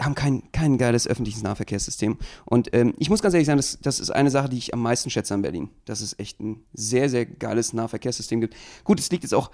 Haben 0.00 0.14
kein, 0.14 0.44
kein 0.52 0.78
geiles 0.78 1.08
öffentliches 1.08 1.42
Nahverkehrssystem. 1.42 2.16
Und 2.44 2.72
ähm, 2.74 2.94
ich 2.98 3.10
muss 3.10 3.22
ganz 3.22 3.34
ehrlich 3.34 3.46
sagen, 3.46 3.58
das, 3.58 3.78
das 3.82 3.98
ist 3.98 4.10
eine 4.10 4.30
Sache, 4.30 4.48
die 4.48 4.58
ich 4.58 4.72
am 4.72 4.82
meisten 4.82 5.10
schätze 5.10 5.34
an 5.34 5.42
Berlin. 5.42 5.70
Dass 5.84 6.00
es 6.00 6.16
echt 6.18 6.40
ein 6.40 6.62
sehr, 6.72 7.08
sehr 7.08 7.26
geiles 7.26 7.72
Nahverkehrssystem 7.72 8.40
gibt. 8.40 8.54
Gut, 8.84 9.00
es 9.00 9.10
liegt 9.10 9.24
jetzt 9.24 9.34
auch 9.34 9.50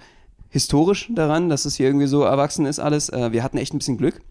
historisch 0.53 1.09
daran, 1.09 1.49
dass 1.49 1.65
es 1.65 1.75
hier 1.75 1.87
irgendwie 1.87 2.05
so 2.05 2.21
erwachsen 2.21 2.67
ist 2.67 2.77
alles. 2.77 3.09
Äh, 3.09 3.31
wir 3.31 3.43
hatten 3.43 3.57
echt 3.57 3.73
ein 3.73 3.79
bisschen 3.79 3.97
Glück. 3.97 4.21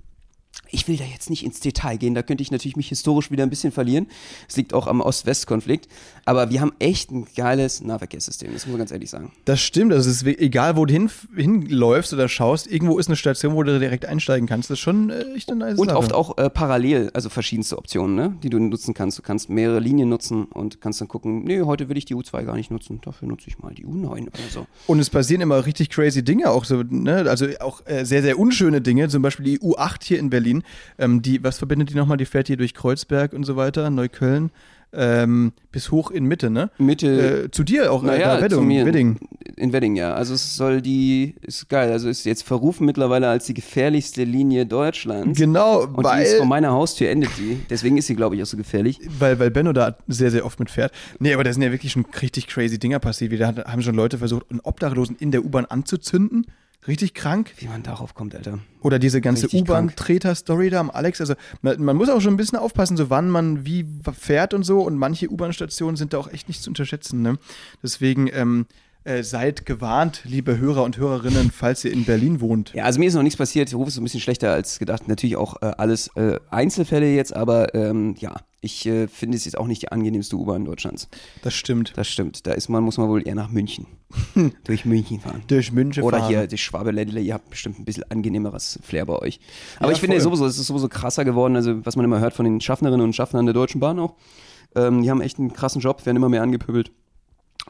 Ich 0.72 0.88
will 0.88 0.96
da 0.96 1.04
jetzt 1.04 1.30
nicht 1.30 1.44
ins 1.44 1.60
Detail 1.60 1.96
gehen, 1.96 2.14
da 2.14 2.22
könnte 2.22 2.42
ich 2.42 2.50
natürlich 2.50 2.76
mich 2.76 2.88
historisch 2.88 3.30
wieder 3.30 3.42
ein 3.44 3.50
bisschen 3.50 3.72
verlieren. 3.72 4.06
Es 4.48 4.56
liegt 4.56 4.74
auch 4.74 4.86
am 4.86 5.00
Ost-West-Konflikt. 5.00 5.86
Aber 6.24 6.50
wir 6.50 6.60
haben 6.60 6.72
echt 6.78 7.10
ein 7.10 7.26
geiles 7.36 7.82
Nahverkehrssystem, 7.82 8.52
das 8.52 8.64
muss 8.66 8.72
man 8.72 8.78
ganz 8.78 8.90
ehrlich 8.90 9.10
sagen. 9.10 9.32
Das 9.44 9.60
stimmt, 9.60 9.92
also 9.92 10.08
es 10.08 10.22
ist 10.22 10.26
egal, 10.26 10.76
wo 10.76 10.86
du 10.86 10.92
hin, 10.92 11.10
hinläufst 11.36 12.12
oder 12.12 12.28
schaust, 12.28 12.66
irgendwo 12.66 12.98
ist 12.98 13.08
eine 13.08 13.16
Station, 13.16 13.54
wo 13.54 13.62
du 13.62 13.78
direkt 13.78 14.06
einsteigen 14.06 14.46
kannst. 14.48 14.70
Das 14.70 14.78
ist 14.78 14.82
schon 14.82 15.10
äh, 15.10 15.24
echt 15.34 15.50
eine 15.50 15.58
nice 15.58 15.78
Und 15.78 15.88
Sache. 15.88 15.98
oft 15.98 16.12
auch 16.12 16.38
äh, 16.38 16.48
parallel, 16.48 17.10
also 17.12 17.28
verschiedenste 17.28 17.76
Optionen, 17.76 18.14
ne, 18.14 18.36
die 18.42 18.50
du 18.50 18.58
nutzen 18.58 18.94
kannst. 18.94 19.18
Du 19.18 19.22
kannst 19.22 19.50
mehrere 19.50 19.80
Linien 19.80 20.08
nutzen 20.08 20.44
und 20.44 20.80
kannst 20.80 21.00
dann 21.00 21.08
gucken, 21.08 21.44
nee, 21.44 21.60
heute 21.62 21.88
will 21.88 21.96
ich 21.98 22.04
die 22.04 22.14
U2 22.14 22.44
gar 22.44 22.56
nicht 22.56 22.70
nutzen, 22.70 23.00
dafür 23.02 23.28
nutze 23.28 23.48
ich 23.48 23.58
mal 23.58 23.74
die 23.74 23.84
U9 23.84 24.22
oder 24.22 24.30
so. 24.50 24.66
Und 24.86 25.00
es 25.00 25.10
passieren 25.10 25.42
immer 25.42 25.66
richtig 25.66 25.90
crazy 25.90 26.22
Dinge 26.24 26.50
auch 26.50 26.64
so, 26.64 26.82
ne? 26.82 27.28
also 27.28 27.46
auch 27.60 27.84
äh, 27.86 28.04
sehr, 28.04 28.22
sehr 28.22 28.38
unschöne 28.38 28.80
Dinge, 28.80 29.08
zum 29.08 29.22
Beispiel 29.22 29.44
die 29.44 29.58
U8 29.58 30.04
hier 30.04 30.18
in 30.18 30.30
Berlin, 30.30 30.61
ähm, 30.98 31.22
die, 31.22 31.42
was 31.42 31.58
verbindet 31.58 31.90
die 31.90 31.94
nochmal? 31.94 32.16
Die 32.16 32.26
fährt 32.26 32.46
hier 32.46 32.56
durch 32.56 32.74
Kreuzberg 32.74 33.32
und 33.32 33.44
so 33.44 33.56
weiter, 33.56 33.90
Neukölln 33.90 34.50
ähm, 34.94 35.52
bis 35.70 35.90
hoch 35.90 36.10
in 36.10 36.26
Mitte, 36.26 36.50
ne? 36.50 36.70
Mitte. 36.78 37.44
Äh, 37.44 37.50
zu 37.50 37.64
dir 37.64 37.90
auch, 37.92 38.02
naja, 38.02 38.38
äh, 38.38 38.42
Wedding, 38.42 38.66
mir, 38.66 38.84
Wedding. 38.84 39.18
In 39.56 39.72
Wedding, 39.72 39.96
ja. 39.96 40.12
Also 40.14 40.34
es 40.34 40.56
soll 40.56 40.82
die, 40.82 41.34
ist 41.40 41.68
geil, 41.68 41.90
also 41.90 42.08
ist 42.08 42.24
jetzt 42.24 42.42
verrufen 42.42 42.84
mittlerweile 42.84 43.28
als 43.28 43.46
die 43.46 43.54
gefährlichste 43.54 44.24
Linie 44.24 44.66
Deutschlands. 44.66 45.38
Genau, 45.38 45.84
und 45.84 46.04
weil. 46.04 46.22
Die 46.22 46.30
ist 46.30 46.36
vor 46.36 46.46
meiner 46.46 46.72
Haustür 46.72 47.08
endet 47.08 47.30
die. 47.38 47.60
Deswegen 47.70 47.96
ist 47.96 48.06
sie, 48.06 48.16
glaube 48.16 48.36
ich, 48.36 48.42
auch 48.42 48.46
so 48.46 48.56
gefährlich. 48.56 49.00
Weil, 49.18 49.38
weil 49.38 49.50
Benno 49.50 49.72
da 49.72 49.96
sehr, 50.08 50.30
sehr 50.30 50.44
oft 50.44 50.60
mitfährt. 50.60 50.92
Nee, 51.18 51.32
aber 51.32 51.44
da 51.44 51.52
sind 51.52 51.62
ja 51.62 51.72
wirklich 51.72 51.92
schon 51.92 52.04
richtig 52.20 52.46
crazy 52.46 52.78
Dinger 52.78 52.98
passiert. 52.98 53.32
Da 53.40 53.64
haben 53.64 53.82
schon 53.82 53.94
Leute 53.94 54.18
versucht, 54.18 54.50
einen 54.50 54.60
Obdachlosen 54.60 55.16
in 55.18 55.30
der 55.30 55.44
U-Bahn 55.44 55.64
anzuzünden. 55.64 56.46
Richtig 56.88 57.14
krank. 57.14 57.52
Wie 57.58 57.68
man 57.68 57.84
darauf 57.84 58.14
kommt, 58.14 58.34
Alter. 58.34 58.58
Oder 58.80 58.98
diese 58.98 59.20
ganze 59.20 59.48
U-Bahn-Treter-Story 59.54 60.70
da 60.70 60.80
am 60.80 60.90
Alex. 60.90 61.20
Also 61.20 61.34
man, 61.60 61.80
man, 61.80 61.96
muss 61.96 62.08
auch 62.08 62.20
schon 62.20 62.34
ein 62.34 62.36
bisschen 62.36 62.58
aufpassen, 62.58 62.96
so 62.96 63.08
wann 63.08 63.30
man 63.30 63.64
wie 63.64 63.86
fährt 64.18 64.52
und 64.52 64.64
so. 64.64 64.80
Und 64.80 64.96
manche 64.96 65.30
U-Bahn-Stationen 65.30 65.96
sind 65.96 66.12
da 66.12 66.18
auch 66.18 66.28
echt 66.28 66.48
nicht 66.48 66.60
zu 66.60 66.70
unterschätzen. 66.70 67.22
Ne? 67.22 67.38
Deswegen 67.82 68.28
ähm, 68.32 68.66
äh, 69.04 69.22
seid 69.22 69.66
gewarnt, 69.66 70.22
liebe 70.24 70.58
Hörer 70.58 70.84
und 70.84 70.96
Hörerinnen, 70.96 71.50
falls 71.50 71.84
ihr 71.84 71.92
in 71.92 72.04
Berlin 72.04 72.40
wohnt. 72.40 72.72
Ja, 72.74 72.84
also 72.84 73.00
mir 73.00 73.06
ist 73.06 73.14
noch 73.14 73.22
nichts 73.22 73.36
passiert. 73.36 73.70
Der 73.70 73.78
Ruf 73.78 73.88
ist 73.88 73.98
ein 73.98 74.04
bisschen 74.04 74.20
schlechter 74.20 74.52
als 74.52 74.78
gedacht. 74.78 75.08
Natürlich 75.08 75.36
auch 75.36 75.60
äh, 75.62 75.72
alles 75.76 76.08
äh, 76.16 76.38
Einzelfälle 76.50 77.12
jetzt, 77.12 77.34
aber 77.34 77.74
ähm, 77.74 78.14
ja, 78.18 78.36
ich 78.60 78.86
äh, 78.86 79.08
finde 79.08 79.36
es 79.36 79.44
jetzt 79.44 79.58
auch 79.58 79.66
nicht 79.66 79.82
die 79.82 79.90
angenehmste 79.90 80.36
U-Bahn 80.36 80.64
Deutschlands. 80.64 81.08
Das 81.42 81.52
stimmt. 81.52 81.92
Das 81.96 82.06
stimmt. 82.06 82.46
Da 82.46 82.52
ist 82.52 82.68
man, 82.68 82.84
muss 82.84 82.96
man 82.96 83.08
wohl 83.08 83.26
eher 83.26 83.34
nach 83.34 83.50
München. 83.50 83.86
Durch 84.64 84.84
München 84.84 85.18
fahren. 85.18 85.42
Durch 85.48 85.72
München 85.72 86.04
Oder 86.04 86.18
fahren. 86.18 86.28
hier 86.28 86.46
das 86.46 86.60
Schwabeländle, 86.60 87.20
ihr 87.20 87.34
habt 87.34 87.50
bestimmt 87.50 87.80
ein 87.80 87.84
bisschen 87.84 88.04
angenehmeres 88.08 88.78
Flair 88.82 89.06
bei 89.06 89.18
euch. 89.18 89.40
Aber 89.78 89.88
ja, 89.88 89.92
ich 89.94 90.00
finde 90.00 90.20
sowieso, 90.20 90.46
es 90.46 90.58
ist 90.58 90.68
sowieso 90.68 90.88
krasser 90.88 91.24
geworden, 91.24 91.56
also 91.56 91.84
was 91.84 91.96
man 91.96 92.04
immer 92.04 92.20
hört 92.20 92.34
von 92.34 92.44
den 92.44 92.60
Schaffnerinnen 92.60 93.04
und 93.04 93.14
Schaffnern 93.14 93.46
der 93.46 93.54
Deutschen 93.54 93.80
Bahn 93.80 93.98
auch. 93.98 94.14
Ähm, 94.76 95.02
die 95.02 95.10
haben 95.10 95.20
echt 95.20 95.38
einen 95.38 95.52
krassen 95.52 95.80
Job, 95.80 96.06
werden 96.06 96.16
immer 96.16 96.28
mehr 96.28 96.42
angepöbelt. 96.42 96.92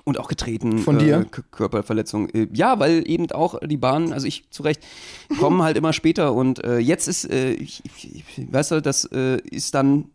Und 0.05 0.18
auch 0.18 0.28
getreten. 0.28 0.78
Von 0.78 0.98
dir? 0.98 1.20
Äh, 1.20 1.40
Körperverletzung. 1.50 2.28
Äh, 2.31 2.48
ja, 2.52 2.78
weil 2.78 3.09
eben 3.09 3.31
auch 3.31 3.59
die 3.61 3.76
Bahnen, 3.76 4.12
also 4.12 4.26
ich 4.26 4.50
zu 4.50 4.62
Recht, 4.62 4.83
kommen 5.38 5.62
halt 5.62 5.76
immer 5.76 5.92
später. 5.92 6.33
Und 6.33 6.64
äh, 6.64 6.78
jetzt 6.78 7.09
ist, 7.09 7.31
äh, 7.31 7.52
ich, 7.52 7.83
ich, 7.85 8.24
weißt 8.52 8.72
du, 8.72 8.83
das 8.83 9.05
äh, 9.05 9.38
ist 9.38 9.74
dann, 9.74 10.07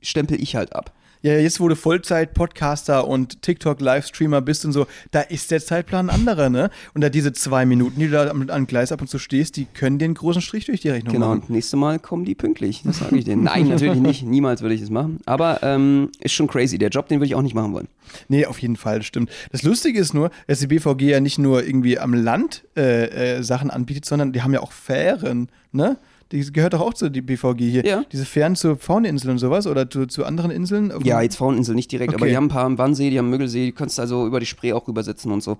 stempel 0.00 0.40
ich 0.40 0.56
halt 0.56 0.74
ab. 0.74 0.92
Ja, 1.22 1.32
jetzt 1.32 1.58
wo 1.58 1.68
du 1.68 1.74
Vollzeit-Podcaster 1.74 3.06
und 3.08 3.42
TikTok-Livestreamer 3.42 4.40
bist 4.40 4.64
und 4.64 4.72
so, 4.72 4.86
da 5.10 5.20
ist 5.20 5.50
der 5.50 5.60
Zeitplan 5.60 6.08
ein 6.08 6.14
anderer, 6.14 6.48
ne? 6.48 6.70
Und 6.94 7.02
da 7.02 7.08
diese 7.08 7.32
zwei 7.32 7.66
Minuten, 7.66 7.98
die 7.98 8.06
du 8.06 8.12
da 8.12 8.30
am, 8.30 8.66
Gleis 8.66 8.92
ab 8.92 9.00
und 9.00 9.08
zu 9.08 9.18
stehst, 9.18 9.56
die 9.56 9.64
können 9.64 9.98
den 9.98 10.14
großen 10.14 10.40
Strich 10.42 10.66
durch 10.66 10.80
die 10.80 10.90
Rechnung 10.90 11.14
genau, 11.14 11.26
machen. 11.26 11.40
Genau, 11.40 11.46
und 11.48 11.54
nächstes 11.54 11.78
Mal 11.78 11.98
kommen 11.98 12.24
die 12.24 12.36
pünktlich, 12.36 12.82
das 12.84 12.98
sage 12.98 13.16
ich 13.16 13.24
denen. 13.24 13.42
Nein, 13.42 13.68
natürlich 13.68 14.00
nicht, 14.00 14.22
niemals 14.22 14.62
würde 14.62 14.76
ich 14.76 14.80
das 14.80 14.90
machen. 14.90 15.18
Aber 15.26 15.60
ähm, 15.62 16.10
ist 16.20 16.34
schon 16.34 16.46
crazy, 16.46 16.78
der 16.78 16.90
Job, 16.90 17.08
den 17.08 17.18
würde 17.18 17.26
ich 17.26 17.34
auch 17.34 17.42
nicht 17.42 17.54
machen 17.54 17.72
wollen. 17.72 17.88
Nee, 18.28 18.46
auf 18.46 18.60
jeden 18.60 18.76
Fall, 18.76 18.98
das 18.98 19.06
stimmt. 19.06 19.30
Das 19.50 19.62
Lustige 19.64 19.98
ist 19.98 20.14
nur, 20.14 20.30
dass 20.46 20.60
die 20.60 20.68
BVG 20.68 21.02
ja 21.02 21.20
nicht 21.20 21.38
nur 21.38 21.64
irgendwie 21.64 21.98
am 21.98 22.14
Land 22.14 22.64
äh, 22.76 23.38
äh, 23.38 23.42
Sachen 23.42 23.70
anbietet, 23.70 24.04
sondern 24.04 24.32
die 24.32 24.42
haben 24.42 24.54
ja 24.54 24.60
auch 24.60 24.72
Fähren, 24.72 25.48
ne? 25.72 25.98
Die 26.32 26.52
gehört 26.52 26.74
doch 26.74 26.80
auch 26.80 26.92
zu 26.92 27.08
die 27.10 27.22
BVG 27.22 27.58
hier. 27.58 27.84
Ja. 27.86 28.04
Diese 28.12 28.26
Fähren 28.26 28.54
zur 28.54 28.76
Fauninsel 28.76 29.30
und 29.30 29.38
sowas 29.38 29.66
oder 29.66 29.88
zu, 29.88 30.06
zu 30.06 30.26
anderen 30.26 30.50
Inseln? 30.50 30.92
Ja, 31.02 31.22
jetzt 31.22 31.36
Fauninsel 31.36 31.74
nicht 31.74 31.90
direkt, 31.90 32.10
okay. 32.10 32.20
aber 32.20 32.28
die 32.28 32.36
haben 32.36 32.44
ein 32.44 32.50
paar 32.50 32.64
am 32.64 32.76
Wannsee, 32.76 33.08
die 33.08 33.18
haben 33.18 33.30
Mögelsee, 33.30 33.66
die 33.66 33.72
kannst 33.72 33.98
also 33.98 34.26
über 34.26 34.38
die 34.38 34.46
Spree 34.46 34.74
auch 34.74 34.86
rübersetzen 34.86 35.32
und 35.32 35.42
so. 35.42 35.56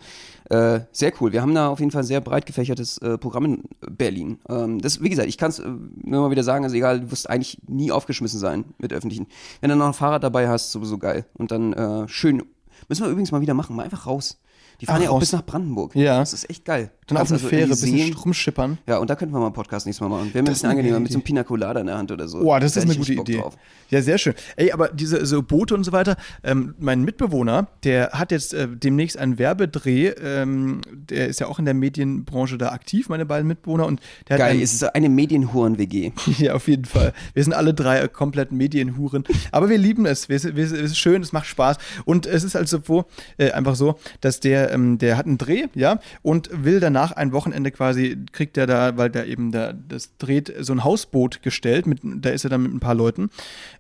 Äh, 0.50 0.81
sehr 0.92 1.12
cool. 1.20 1.33
Wir 1.33 1.40
haben 1.40 1.54
da 1.54 1.68
auf 1.68 1.81
jeden 1.81 1.90
Fall 1.90 2.02
ein 2.02 2.07
sehr 2.07 2.20
breit 2.20 2.44
gefächertes 2.44 2.98
äh, 2.98 3.16
Programm 3.16 3.46
in 3.46 3.62
Berlin. 3.90 4.38
Ähm, 4.48 4.81
das, 4.81 5.02
wie 5.02 5.09
gesagt, 5.09 5.28
ich 5.28 5.38
kann 5.38 5.50
es 5.50 5.59
äh, 5.59 5.68
nur 6.04 6.22
mal 6.22 6.31
wieder 6.31 6.44
sagen, 6.44 6.64
also 6.64 6.76
egal, 6.76 7.00
du 7.00 7.11
wirst 7.11 7.31
eigentlich 7.31 7.59
nie 7.66 7.90
aufgeschmissen 7.90 8.38
sein 8.38 8.64
mit 8.78 8.92
öffentlichen. 8.92 9.26
Wenn 9.61 9.70
du 9.70 9.76
noch 9.76 9.87
ein 9.87 9.94
Fahrrad 9.94 10.22
dabei 10.22 10.48
hast, 10.48 10.72
sowieso 10.72 10.98
geil. 10.98 11.24
Und 11.35 11.50
dann 11.50 11.72
äh, 11.72 12.09
schön. 12.09 12.42
Müssen 12.88 13.04
wir 13.04 13.11
übrigens 13.11 13.33
mal 13.33 13.40
wieder 13.40 13.54
machen, 13.54 13.74
mal 13.74 13.85
einfach 13.85 14.07
raus. 14.07 14.38
Die 14.81 14.87
fahren 14.87 14.98
Ach, 14.98 15.04
ja 15.04 15.11
auch 15.11 15.14
raus. 15.14 15.20
bis 15.20 15.33
nach 15.33 15.44
Brandenburg. 15.44 15.94
Ja. 15.94 16.18
Das 16.18 16.33
ist 16.33 16.48
echt 16.48 16.64
geil. 16.64 16.90
Dann 17.09 17.16
auf 17.18 17.29
eine 17.29 17.37
also 17.37 17.49
Fähre, 17.49 17.64
ein 17.64 17.71
bisschen 17.71 18.12
rumschippern. 18.14 18.79
Ja, 18.87 18.99
und 18.99 19.09
da 19.09 19.16
könnten 19.16 19.35
wir 19.35 19.38
mal 19.38 19.47
einen 19.47 19.55
Podcast 19.55 19.87
nächstes 19.87 20.07
Mal 20.07 20.14
machen. 20.14 20.33
Wäre 20.35 20.42
mir 20.42 20.51
ein 20.51 20.53
bisschen 20.53 20.68
angenehmer 20.68 21.01
mit 21.01 21.11
so 21.11 21.16
einem 21.16 21.25
Pina 21.25 21.42
Colada 21.42 21.81
in 21.81 21.87
der 21.87 21.97
Hand 21.97 22.12
oder 22.12 22.29
so. 22.29 22.40
Boah, 22.40 22.61
das 22.61 22.77
ist 22.77 22.85
eine 22.85 22.94
gute 22.94 23.14
Idee. 23.14 23.38
Drauf. 23.38 23.57
Ja, 23.88 24.03
sehr 24.03 24.18
schön. 24.18 24.35
Ey, 24.57 24.73
aber 24.73 24.88
diese 24.88 25.25
so 25.25 25.42
Boote 25.42 25.75
und 25.75 25.85
so 25.85 25.92
weiter, 25.92 26.16
ähm, 26.44 26.75
mein 26.79 27.03
Mitbewohner, 27.03 27.68
der 27.85 28.11
hat 28.12 28.31
jetzt 28.31 28.53
äh, 28.53 28.68
demnächst 28.68 29.16
einen 29.16 29.38
Werbedreh, 29.38 30.09
ähm, 30.09 30.83
der 30.92 31.29
ist 31.29 31.40
ja 31.40 31.47
auch 31.47 31.59
in 31.59 31.64
der 31.64 31.73
Medienbranche 31.73 32.59
da 32.59 32.73
aktiv, 32.73 33.09
meine 33.09 33.25
beiden 33.25 33.49
Mitbewohner. 33.49 33.87
Und 33.87 34.01
der 34.29 34.37
Geil, 34.37 34.51
einen, 34.53 34.61
es 34.61 34.75
ist 34.75 34.83
eine 34.94 35.09
Medienhuren-WG. 35.09 36.12
ja, 36.38 36.53
auf 36.53 36.68
jeden 36.68 36.85
Fall. 36.85 37.14
Wir 37.33 37.42
sind 37.42 37.55
alle 37.55 37.73
drei 37.73 38.01
äh, 38.01 38.09
komplett 38.09 38.53
Medienhuren. 38.53 39.25
Aber 39.51 39.71
wir 39.71 39.79
lieben 39.79 40.05
es. 40.05 40.29
Es 40.29 40.44
ist 40.44 40.99
schön, 40.99 41.23
es 41.23 41.33
macht 41.33 41.47
Spaß. 41.47 41.79
Und 42.05 42.27
es 42.27 42.44
ist 42.44 42.55
also 42.55 42.81
so, 42.85 43.07
äh, 43.38 43.53
einfach 43.53 43.77
so, 43.77 43.99
dass 44.21 44.40
der, 44.40 44.73
ähm, 44.73 44.99
der 44.99 45.16
hat 45.16 45.25
einen 45.25 45.38
Dreh, 45.38 45.66
ja, 45.75 46.01
und 46.23 46.51
will 46.53 46.81
danach 46.81 46.98
ein 47.07 47.33
Wochenende 47.33 47.71
quasi, 47.71 48.17
kriegt 48.33 48.57
er 48.57 48.67
da, 48.67 48.97
weil 48.97 49.11
der 49.11 49.27
eben 49.27 49.53
da, 49.53 49.73
das 49.73 50.17
dreht, 50.19 50.53
so 50.61 50.73
ein 50.73 50.85
Hausboot 50.85 51.43
gestellt, 51.43 51.87
mit, 51.87 52.01
da 52.03 52.31
ist 52.31 52.45
er 52.45 52.51
dann 52.51 52.63
mit 52.63 52.73
ein 52.73 52.81
paar 52.81 52.95
Leuten. 52.95 53.31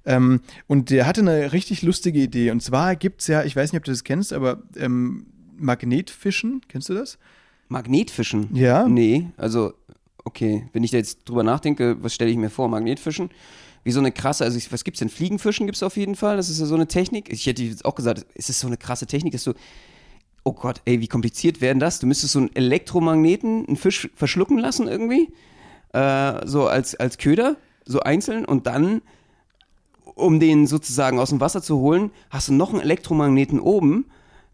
Ähm, 0.04 0.40
und 0.66 0.90
der 0.90 1.06
hatte 1.06 1.20
eine 1.20 1.52
richtig 1.52 1.82
lustige 1.82 2.20
Idee. 2.20 2.50
Und 2.50 2.62
zwar 2.62 2.96
gibt 2.96 3.20
es 3.20 3.26
ja, 3.26 3.44
ich 3.44 3.54
weiß 3.54 3.72
nicht, 3.72 3.80
ob 3.80 3.84
du 3.84 3.90
das 3.90 4.04
kennst, 4.04 4.32
aber 4.32 4.62
ähm, 4.76 5.26
Magnetfischen, 5.56 6.62
kennst 6.68 6.88
du 6.88 6.94
das? 6.94 7.18
Magnetfischen? 7.68 8.54
Ja. 8.54 8.88
Nee, 8.88 9.28
also, 9.36 9.74
okay, 10.24 10.68
wenn 10.72 10.84
ich 10.84 10.90
da 10.90 10.96
jetzt 10.96 11.28
drüber 11.28 11.42
nachdenke, 11.42 12.02
was 12.02 12.14
stelle 12.14 12.30
ich 12.30 12.36
mir 12.36 12.50
vor? 12.50 12.68
Magnetfischen? 12.68 13.30
wie 13.84 13.92
so 13.92 14.00
eine 14.00 14.12
krasse, 14.12 14.44
also 14.44 14.58
ich, 14.58 14.70
was 14.70 14.84
gibt's 14.84 14.98
denn? 14.98 15.08
Fliegenfischen 15.08 15.66
gibt's 15.66 15.82
auf 15.82 15.96
jeden 15.96 16.14
Fall. 16.14 16.36
Das 16.36 16.50
ist 16.50 16.60
ja 16.60 16.66
so 16.66 16.74
eine 16.74 16.88
Technik. 16.88 17.32
Ich 17.32 17.46
hätte 17.46 17.62
jetzt 17.62 17.86
auch 17.86 17.94
gesagt, 17.94 18.26
es 18.34 18.50
ist 18.50 18.60
so 18.60 18.66
eine 18.66 18.76
krasse 18.76 19.06
Technik, 19.06 19.32
dass 19.32 19.44
du, 19.44 19.54
oh 20.48 20.52
Gott, 20.52 20.80
ey, 20.86 21.00
wie 21.00 21.08
kompliziert 21.08 21.60
werden 21.60 21.78
das? 21.78 21.98
Du 21.98 22.06
müsstest 22.06 22.32
so 22.32 22.38
einen 22.38 22.56
Elektromagneten, 22.56 23.66
einen 23.66 23.76
Fisch 23.76 24.08
verschlucken 24.14 24.58
lassen 24.58 24.88
irgendwie, 24.88 25.30
äh, 25.92 26.46
so 26.46 26.66
als, 26.66 26.94
als 26.94 27.18
Köder, 27.18 27.56
so 27.84 28.00
einzeln 28.00 28.46
und 28.46 28.66
dann, 28.66 29.02
um 30.14 30.40
den 30.40 30.66
sozusagen 30.66 31.18
aus 31.18 31.28
dem 31.28 31.40
Wasser 31.40 31.62
zu 31.62 31.78
holen, 31.80 32.10
hast 32.30 32.48
du 32.48 32.54
noch 32.54 32.70
einen 32.72 32.80
Elektromagneten 32.80 33.60
oben, 33.60 34.06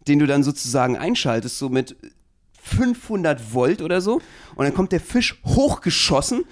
den 0.08 0.18
du 0.18 0.26
dann 0.26 0.42
sozusagen 0.42 0.96
einschaltest, 0.96 1.58
so 1.58 1.68
mit 1.68 1.96
500 2.60 3.54
Volt 3.54 3.80
oder 3.80 4.00
so. 4.00 4.14
Und 4.56 4.64
dann 4.64 4.74
kommt 4.74 4.90
der 4.90 5.00
Fisch 5.00 5.40
hochgeschossen 5.46 6.44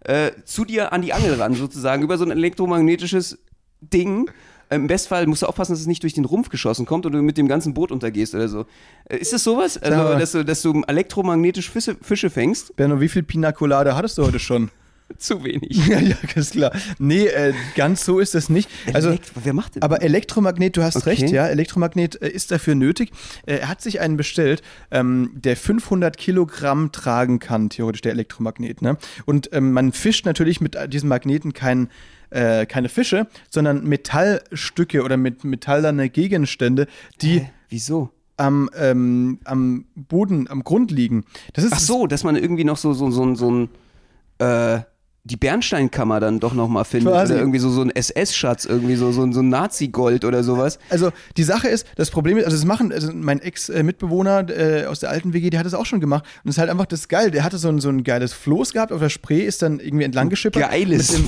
äh, 0.00 0.30
zu 0.46 0.64
dir 0.64 0.94
an 0.94 1.02
die 1.02 1.12
Angel 1.12 1.34
ran, 1.34 1.54
sozusagen, 1.54 2.02
über 2.02 2.16
so 2.16 2.24
ein 2.24 2.30
elektromagnetisches 2.30 3.38
Ding. 3.80 4.30
Im 4.68 4.86
Bestfall 4.88 5.26
musst 5.26 5.42
du 5.42 5.46
aufpassen, 5.46 5.72
dass 5.72 5.80
es 5.80 5.86
nicht 5.86 6.02
durch 6.02 6.14
den 6.14 6.24
Rumpf 6.24 6.48
geschossen 6.48 6.86
kommt 6.86 7.06
und 7.06 7.12
du 7.12 7.22
mit 7.22 7.38
dem 7.38 7.46
ganzen 7.48 7.74
Boot 7.74 7.92
untergehst 7.92 8.34
oder 8.34 8.48
so. 8.48 8.66
Äh, 9.08 9.18
ist 9.18 9.32
das 9.32 9.44
sowas? 9.44 9.78
Also, 9.78 10.18
dass 10.18 10.32
du, 10.32 10.44
dass 10.44 10.62
du 10.62 10.82
elektromagnetisch 10.86 11.70
Fische, 11.70 11.96
Fische 12.00 12.30
fängst? 12.30 12.74
Berno, 12.76 13.00
wie 13.00 13.08
viel 13.08 13.22
Pinacolade 13.22 13.94
hattest 13.94 14.18
du 14.18 14.24
heute 14.26 14.38
schon? 14.38 14.70
Zu 15.18 15.44
wenig. 15.44 15.86
Ja, 15.86 16.00
ja, 16.00 16.16
ist 16.34 16.52
klar. 16.52 16.72
Nee, 16.98 17.26
äh, 17.26 17.54
ganz 17.76 18.04
so 18.04 18.18
ist 18.18 18.34
es 18.34 18.48
nicht. 18.48 18.68
Also, 18.92 19.10
Elekt 19.10 19.30
wer 19.44 19.52
macht 19.52 19.76
denn? 19.76 19.82
Aber 19.82 20.02
Elektromagnet, 20.02 20.76
du 20.76 20.82
hast 20.82 20.96
Okay. 20.96 21.10
recht, 21.10 21.30
ja, 21.30 21.46
Elektromagnet 21.46 22.20
äh, 22.20 22.28
ist 22.28 22.50
dafür 22.50 22.74
nötig. 22.74 23.12
Äh, 23.46 23.58
er 23.58 23.68
hat 23.68 23.80
sich 23.80 24.00
einen 24.00 24.16
bestellt, 24.16 24.62
ähm, 24.90 25.30
der 25.34 25.56
500 25.56 26.16
Kilogramm 26.16 26.90
tragen 26.90 27.38
kann, 27.38 27.70
theoretisch 27.70 28.02
der 28.02 28.12
Elektromagnet. 28.12 28.82
Ne? 28.82 28.96
Und 29.26 29.50
ähm, 29.52 29.72
man 29.72 29.92
fischt 29.92 30.26
natürlich 30.26 30.60
mit 30.60 30.74
äh, 30.74 30.88
diesen 30.88 31.08
Magneten 31.08 31.52
kein, 31.52 31.88
äh, 32.30 32.66
keine 32.66 32.88
Fische, 32.88 33.26
sondern 33.50 33.84
Metallstücke 33.84 35.02
oder 35.02 35.16
mit 35.16 35.44
metallerne 35.44 36.10
Gegenstände, 36.10 36.86
die 37.20 37.40
Hä? 37.40 37.50
Wieso? 37.68 38.10
am, 38.36 38.68
ähm, 38.76 39.38
am 39.44 39.86
Boden, 39.94 40.48
am 40.48 40.62
Grund 40.62 40.90
liegen. 40.90 41.24
Das 41.54 41.64
ist 41.64 41.72
Ach 41.74 41.80
so, 41.80 42.06
dass 42.06 42.24
man 42.24 42.36
irgendwie 42.36 42.64
noch 42.64 42.76
so, 42.76 42.92
so, 42.92 43.10
so, 43.10 43.34
so 43.34 43.50
ein, 43.50 43.68
äh, 44.38 44.80
die 45.26 45.36
Bernsteinkammer 45.36 46.20
dann 46.20 46.38
doch 46.40 46.54
nochmal 46.54 46.84
findet. 46.84 47.12
Quasi. 47.12 47.32
Oder 47.32 47.40
irgendwie 47.42 47.58
so, 47.58 47.68
so 47.70 47.82
ein 47.82 47.90
SS-Schatz, 47.90 48.64
irgendwie 48.64 48.94
so, 48.96 49.10
so, 49.10 49.22
ein- 49.22 49.32
so 49.32 49.40
ein 49.40 49.48
Nazi-Gold 49.48 50.24
oder 50.24 50.44
sowas. 50.44 50.78
Also 50.88 51.10
die 51.36 51.42
Sache 51.42 51.68
ist, 51.68 51.86
das 51.96 52.10
Problem 52.10 52.36
ist, 52.38 52.44
also 52.44 52.56
das 52.56 52.64
machen, 52.64 52.92
also 52.92 53.10
mein 53.12 53.40
Ex-Mitbewohner 53.40 54.48
äh, 54.50 54.86
aus 54.86 55.00
der 55.00 55.10
alten 55.10 55.32
WG, 55.32 55.50
der 55.50 55.58
hat 55.60 55.66
das 55.66 55.74
auch 55.74 55.84
schon 55.86 56.00
gemacht. 56.00 56.24
Und 56.44 56.50
es 56.50 56.54
ist 56.56 56.58
halt 56.60 56.70
einfach 56.70 56.86
das 56.86 57.08
geil. 57.08 57.30
Der 57.32 57.42
hatte 57.44 57.58
so 57.58 57.68
ein, 57.68 57.80
so 57.80 57.88
ein 57.88 58.04
geiles 58.04 58.32
Floß 58.32 58.72
gehabt 58.72 58.92
auf 58.92 59.00
der 59.00 59.08
Spree, 59.08 59.42
ist 59.44 59.62
dann 59.62 59.80
irgendwie 59.80 60.04
entlang 60.04 60.28
geschippert. 60.28 60.62
Geiles. 60.70 61.18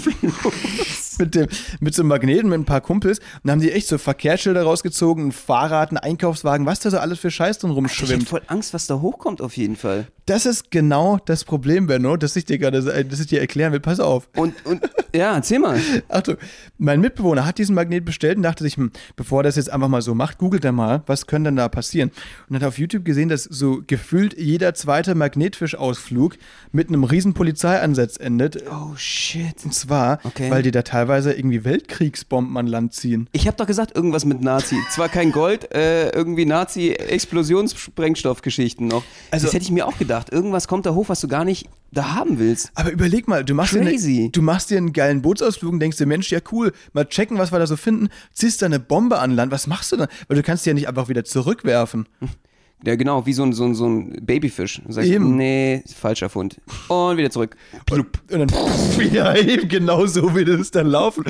Mit, 1.18 1.34
dem, 1.34 1.46
mit 1.80 1.94
so 1.94 2.02
einem 2.02 2.08
Magneten 2.10 2.48
mit 2.50 2.60
ein 2.60 2.64
paar 2.64 2.80
Kumpels. 2.80 3.18
Und 3.18 3.26
dann 3.44 3.52
haben 3.54 3.60
die 3.60 3.72
echt 3.72 3.88
so 3.88 3.98
Verkehrsschilder 3.98 4.62
rausgezogen, 4.62 5.28
ein 5.28 5.32
Fahrrad, 5.32 5.90
ein 5.90 5.96
Einkaufswagen, 5.98 6.66
was 6.66 6.80
da 6.80 6.90
so 6.90 6.98
alles 6.98 7.18
für 7.18 7.30
Scheiß 7.30 7.58
drin 7.58 7.70
Ich 7.70 7.76
hätte 7.76 7.80
rumschwimmt. 7.80 8.28
voll 8.28 8.42
Angst, 8.46 8.74
was 8.74 8.86
da 8.86 9.00
hochkommt 9.00 9.40
auf 9.42 9.56
jeden 9.56 9.74
Fall. 9.76 10.06
Das 10.28 10.44
ist 10.44 10.70
genau 10.70 11.16
das 11.24 11.42
Problem, 11.44 11.86
Benno, 11.86 12.18
das 12.18 12.36
ich 12.36 12.44
dir 12.44 12.58
gerade, 12.58 12.80
äh, 12.92 13.02
das 13.02 13.18
ich 13.18 13.28
dir 13.28 13.40
erklären 13.40 13.72
will. 13.72 13.80
Pass 13.80 13.98
auf. 13.98 14.28
Und, 14.36 14.54
und 14.66 14.82
ja, 15.14 15.34
erzähl 15.34 15.58
mal. 15.58 15.80
Achtung, 16.08 16.36
mein 16.76 17.00
Mitbewohner 17.00 17.46
hat 17.46 17.56
diesen 17.56 17.74
Magnet 17.74 18.04
bestellt 18.04 18.36
und 18.36 18.42
dachte 18.42 18.62
sich, 18.62 18.76
hm, 18.76 18.90
bevor 19.16 19.40
er 19.40 19.44
das 19.44 19.56
jetzt 19.56 19.70
einfach 19.72 19.88
mal 19.88 20.02
so 20.02 20.14
macht, 20.14 20.36
googelt 20.36 20.66
er 20.66 20.72
mal, 20.72 21.02
was 21.06 21.26
könnte 21.26 21.48
denn 21.48 21.56
da 21.56 21.70
passieren? 21.70 22.10
Und 22.50 22.56
hat 22.56 22.64
auf 22.64 22.78
YouTube 22.78 23.06
gesehen, 23.06 23.30
dass 23.30 23.44
so 23.44 23.80
gefühlt 23.86 24.36
jeder 24.38 24.74
zweite 24.74 25.14
Magnetfischausflug 25.14 26.36
mit 26.72 26.88
einem 26.88 27.04
riesen 27.04 27.32
Polizeieinsatz 27.32 28.18
endet. 28.18 28.64
Oh 28.70 28.94
shit. 28.96 29.64
Und 29.64 29.72
zwar, 29.72 30.18
Okay. 30.24 30.50
weil 30.50 30.62
die 30.62 30.72
da 30.72 30.82
teilweise 30.82 31.32
irgendwie 31.32 31.64
Weltkriegsbomben 31.64 32.54
an 32.58 32.66
Land 32.66 32.92
ziehen. 32.92 33.30
Ich 33.32 33.46
habe 33.46 33.56
doch 33.56 33.66
gesagt, 33.66 33.96
irgendwas 33.96 34.26
mit 34.26 34.42
Nazi. 34.42 34.76
Zwar 34.90 35.08
kein 35.08 35.32
Gold, 35.32 35.72
äh, 35.74 36.10
irgendwie 36.10 36.44
Nazi-Explosionssprengstoffgeschichten 36.44 38.88
noch. 38.88 39.04
Also- 39.30 39.46
das 39.46 39.54
hätte 39.54 39.64
ich 39.64 39.70
mir 39.70 39.86
auch 39.86 39.96
gedacht. 39.96 40.17
Irgendwas 40.30 40.68
kommt 40.68 40.86
da 40.86 40.94
hoch, 40.94 41.08
was 41.08 41.20
du 41.20 41.28
gar 41.28 41.44
nicht 41.44 41.68
da 41.90 42.14
haben 42.14 42.38
willst. 42.38 42.70
Aber 42.74 42.90
überleg 42.90 43.28
mal, 43.28 43.44
du 43.44 43.54
machst, 43.54 43.74
dir, 43.74 43.80
Crazy. 43.80 44.20
eine, 44.22 44.30
du 44.30 44.42
machst 44.42 44.70
dir 44.70 44.78
einen 44.78 44.92
geilen 44.92 45.22
Bootsausflug 45.22 45.72
und 45.72 45.80
denkst 45.80 45.96
dir, 45.96 46.06
Mensch, 46.06 46.30
ja 46.30 46.40
cool, 46.52 46.72
mal 46.92 47.06
checken, 47.06 47.38
was 47.38 47.52
wir 47.52 47.58
da 47.58 47.66
so 47.66 47.76
finden, 47.76 48.08
ziehst 48.32 48.60
da 48.62 48.66
eine 48.66 48.80
Bombe 48.80 49.18
an 49.18 49.30
Land, 49.30 49.52
was 49.52 49.66
machst 49.66 49.92
du 49.92 49.96
dann? 49.96 50.08
Weil 50.26 50.36
du 50.36 50.42
kannst 50.42 50.66
die 50.66 50.70
ja 50.70 50.74
nicht 50.74 50.88
einfach 50.88 51.08
wieder 51.08 51.24
zurückwerfen. 51.24 52.08
Ja, 52.84 52.94
genau, 52.94 53.26
wie 53.26 53.32
so 53.32 53.42
ein, 53.42 53.52
so 53.52 53.64
ein, 53.64 53.74
so 53.74 53.86
ein 53.86 54.24
Babyfisch. 54.24 54.80
Du 54.86 54.92
sagst, 54.92 55.10
Eben. 55.10 55.36
nee, 55.36 55.82
falscher 55.96 56.28
Fund. 56.28 56.60
Und 56.86 57.16
wieder 57.16 57.30
zurück. 57.30 57.56
Und, 57.90 58.06
und 58.32 58.52
dann, 58.52 59.10
ja, 59.12 59.34
eben 59.34 59.68
genau 59.68 60.06
so 60.06 60.32
würde 60.32 60.54
es 60.54 60.70
dann 60.70 60.86
laufen. 60.86 61.24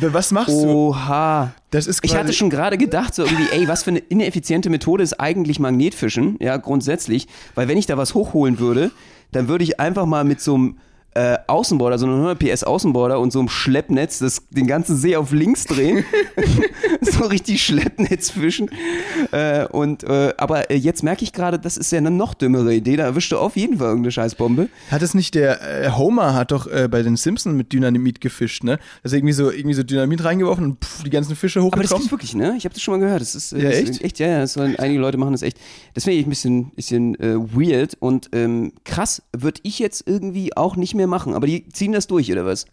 Was 0.00 0.30
machst 0.30 0.50
du? 0.50 0.88
Oha. 0.90 1.52
Das 1.70 1.86
ist 1.86 2.04
Ich 2.04 2.14
hatte 2.14 2.32
schon 2.32 2.50
gerade 2.50 2.76
gedacht, 2.76 3.14
so 3.14 3.24
irgendwie, 3.24 3.46
ey, 3.52 3.66
was 3.66 3.84
für 3.84 3.90
eine 3.90 4.00
ineffiziente 4.00 4.68
Methode 4.68 5.02
ist 5.02 5.14
eigentlich 5.14 5.58
Magnetfischen, 5.58 6.36
ja, 6.40 6.56
grundsätzlich. 6.58 7.28
Weil 7.54 7.68
wenn 7.68 7.78
ich 7.78 7.86
da 7.86 7.96
was 7.96 8.14
hochholen 8.14 8.58
würde, 8.58 8.90
dann 9.32 9.48
würde 9.48 9.64
ich 9.64 9.80
einfach 9.80 10.04
mal 10.04 10.24
mit 10.24 10.40
so 10.40 10.54
einem 10.54 10.78
äh, 11.14 11.38
Außenborder, 11.46 11.98
so 11.98 12.06
einem 12.06 12.16
100 12.16 12.38
PS 12.38 12.64
Außenborder 12.64 13.18
und 13.18 13.32
so 13.32 13.40
einem 13.40 13.48
Schleppnetz 13.48 14.18
das, 14.20 14.42
den 14.50 14.66
ganzen 14.66 14.96
See 14.96 15.16
auf 15.16 15.32
links 15.32 15.64
drehen. 15.64 16.04
so 17.12 17.24
richtig 17.24 17.64
Schleppnetz 17.64 18.30
fischen. 18.30 18.70
Äh, 19.32 19.66
und, 19.66 20.04
äh, 20.04 20.34
aber 20.36 20.70
äh, 20.70 20.76
jetzt 20.76 21.02
merke 21.02 21.24
ich 21.24 21.32
gerade, 21.32 21.58
das 21.58 21.76
ist 21.76 21.92
ja 21.92 21.98
eine 21.98 22.10
noch 22.10 22.34
dümmere 22.34 22.74
Idee. 22.74 22.96
Da 22.96 23.04
erwischt 23.04 23.32
du 23.32 23.38
auf 23.38 23.56
jeden 23.56 23.78
Fall 23.78 23.88
irgendeine 23.88 24.12
Scheißbombe. 24.12 24.68
Hat 24.90 25.02
es 25.02 25.14
nicht 25.14 25.34
der 25.34 25.84
äh, 25.86 25.90
Homer 25.90 26.34
hat 26.34 26.52
doch 26.52 26.66
äh, 26.66 26.88
bei 26.88 27.02
den 27.02 27.16
Simpsons 27.16 27.54
mit 27.56 27.72
Dynamit 27.72 28.20
gefischt, 28.20 28.64
ne? 28.64 28.78
Also 29.02 29.16
irgendwie 29.16 29.32
so 29.32 29.50
irgendwie 29.50 29.74
so 29.74 29.82
Dynamit 29.82 30.24
reingeworfen 30.24 30.64
und 30.64 30.84
pff, 30.84 31.02
die 31.02 31.10
ganzen 31.10 31.36
Fische 31.36 31.60
Aber 31.60 31.70
das 31.70 31.76
hochgekommen. 31.78 31.98
gibt's 32.00 32.12
wirklich, 32.12 32.34
ne? 32.34 32.54
Ich 32.56 32.64
habe 32.64 32.74
das 32.74 32.82
schon 32.82 32.94
mal 32.94 33.04
gehört. 33.04 33.20
Das 33.20 33.34
ist, 33.34 33.52
äh, 33.52 33.58
Ja, 33.62 33.70
das 33.70 33.78
echt? 33.78 33.88
Ist 33.90 34.04
echt, 34.04 34.18
ja, 34.18 34.26
ja. 34.28 34.40
Das 34.40 34.52
sollen, 34.54 34.76
einige 34.78 35.00
Leute 35.00 35.18
machen 35.18 35.32
das 35.32 35.42
echt. 35.42 35.58
Das 35.94 36.04
finde 36.04 36.18
ich 36.18 36.26
ein 36.26 36.30
bisschen, 36.30 36.70
bisschen 36.70 37.14
weird 37.20 37.96
und 38.00 38.30
ähm, 38.32 38.72
krass. 38.84 39.22
Würde 39.36 39.60
ich 39.62 39.78
jetzt 39.78 40.04
irgendwie 40.06 40.56
auch 40.56 40.76
nicht 40.76 40.94
mehr 40.94 41.06
machen. 41.06 41.34
Aber 41.34 41.46
die 41.46 41.68
ziehen 41.68 41.92
das 41.92 42.06
durch, 42.06 42.30
oder 42.30 42.44
was? 42.44 42.66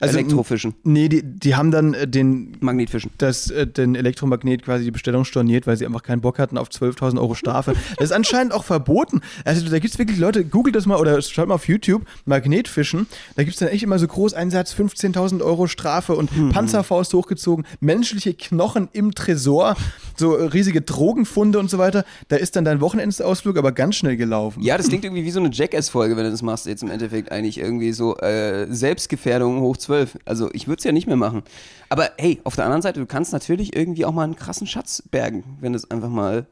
Also, 0.00 0.18
Elektrofischen, 0.18 0.74
Nee, 0.84 1.08
die, 1.08 1.22
die 1.22 1.54
haben 1.54 1.70
dann 1.70 1.94
äh, 1.94 2.08
den 2.08 2.56
Magnetfischen. 2.60 3.10
das, 3.18 3.50
äh, 3.50 3.66
den 3.66 3.94
Elektromagnet 3.94 4.64
quasi 4.64 4.84
die 4.84 4.90
Bestellung 4.90 5.24
storniert, 5.24 5.66
weil 5.66 5.76
sie 5.76 5.86
einfach 5.86 6.02
keinen 6.02 6.20
Bock 6.20 6.38
hatten 6.38 6.58
auf 6.58 6.68
12.000 6.68 7.18
Euro 7.20 7.34
Strafe. 7.34 7.74
Das 7.98 8.06
ist 8.10 8.12
anscheinend 8.12 8.52
auch 8.52 8.64
verboten. 8.64 9.20
Also 9.44 9.68
da 9.68 9.78
gibt 9.78 9.92
es 9.92 9.98
wirklich 9.98 10.18
Leute, 10.18 10.44
googelt 10.44 10.74
das 10.74 10.86
mal 10.86 10.96
oder 10.98 11.20
schaut 11.22 11.46
mal 11.48 11.54
auf 11.54 11.68
YouTube, 11.68 12.04
Magnetfischen. 12.24 13.06
Da 13.36 13.44
gibt 13.44 13.54
es 13.54 13.60
dann 13.60 13.68
echt 13.68 13.82
immer 13.84 13.98
so 13.98 14.06
Großeinsatz, 14.08 14.74
15.000 14.74 15.42
Euro 15.42 15.66
Strafe 15.68 16.14
und 16.16 16.30
Hm. 16.34 16.48
Panzerfaust 16.50 17.12
hochgezogen, 17.14 17.64
menschliche 17.80 18.34
Knochen 18.34 18.88
im 18.92 19.14
Tresor, 19.14 19.76
so 20.22 20.34
riesige 20.34 20.80
Drogenfunde 20.80 21.58
und 21.58 21.68
so 21.68 21.78
weiter. 21.78 22.04
Da 22.28 22.36
ist 22.36 22.54
dann 22.54 22.64
dein 22.64 22.80
Wochenendsausflug 22.80 23.58
aber 23.58 23.72
ganz 23.72 23.96
schnell 23.96 24.16
gelaufen. 24.16 24.62
Ja, 24.62 24.76
das 24.76 24.88
klingt 24.88 25.04
irgendwie 25.04 25.24
wie 25.24 25.30
so 25.32 25.40
eine 25.40 25.50
Jackass-Folge, 25.52 26.16
wenn 26.16 26.24
du 26.24 26.30
das 26.30 26.42
machst. 26.42 26.66
Jetzt 26.66 26.84
im 26.84 26.90
Endeffekt 26.90 27.32
eigentlich 27.32 27.58
irgendwie 27.58 27.92
so 27.92 28.16
äh, 28.18 28.66
Selbstgefährdung 28.70 29.60
hoch 29.60 29.76
12. 29.76 30.18
Also 30.24 30.48
ich 30.52 30.68
würde 30.68 30.78
es 30.78 30.84
ja 30.84 30.92
nicht 30.92 31.08
mehr 31.08 31.16
machen. 31.16 31.42
Aber 31.88 32.10
hey, 32.18 32.40
auf 32.44 32.54
der 32.54 32.64
anderen 32.64 32.82
Seite, 32.82 33.00
du 33.00 33.06
kannst 33.06 33.32
natürlich 33.32 33.74
irgendwie 33.74 34.04
auch 34.04 34.12
mal 34.12 34.22
einen 34.22 34.36
krassen 34.36 34.68
Schatz 34.68 35.02
bergen, 35.10 35.42
wenn 35.60 35.74
es 35.74 35.90
einfach 35.90 36.08
mal. 36.08 36.46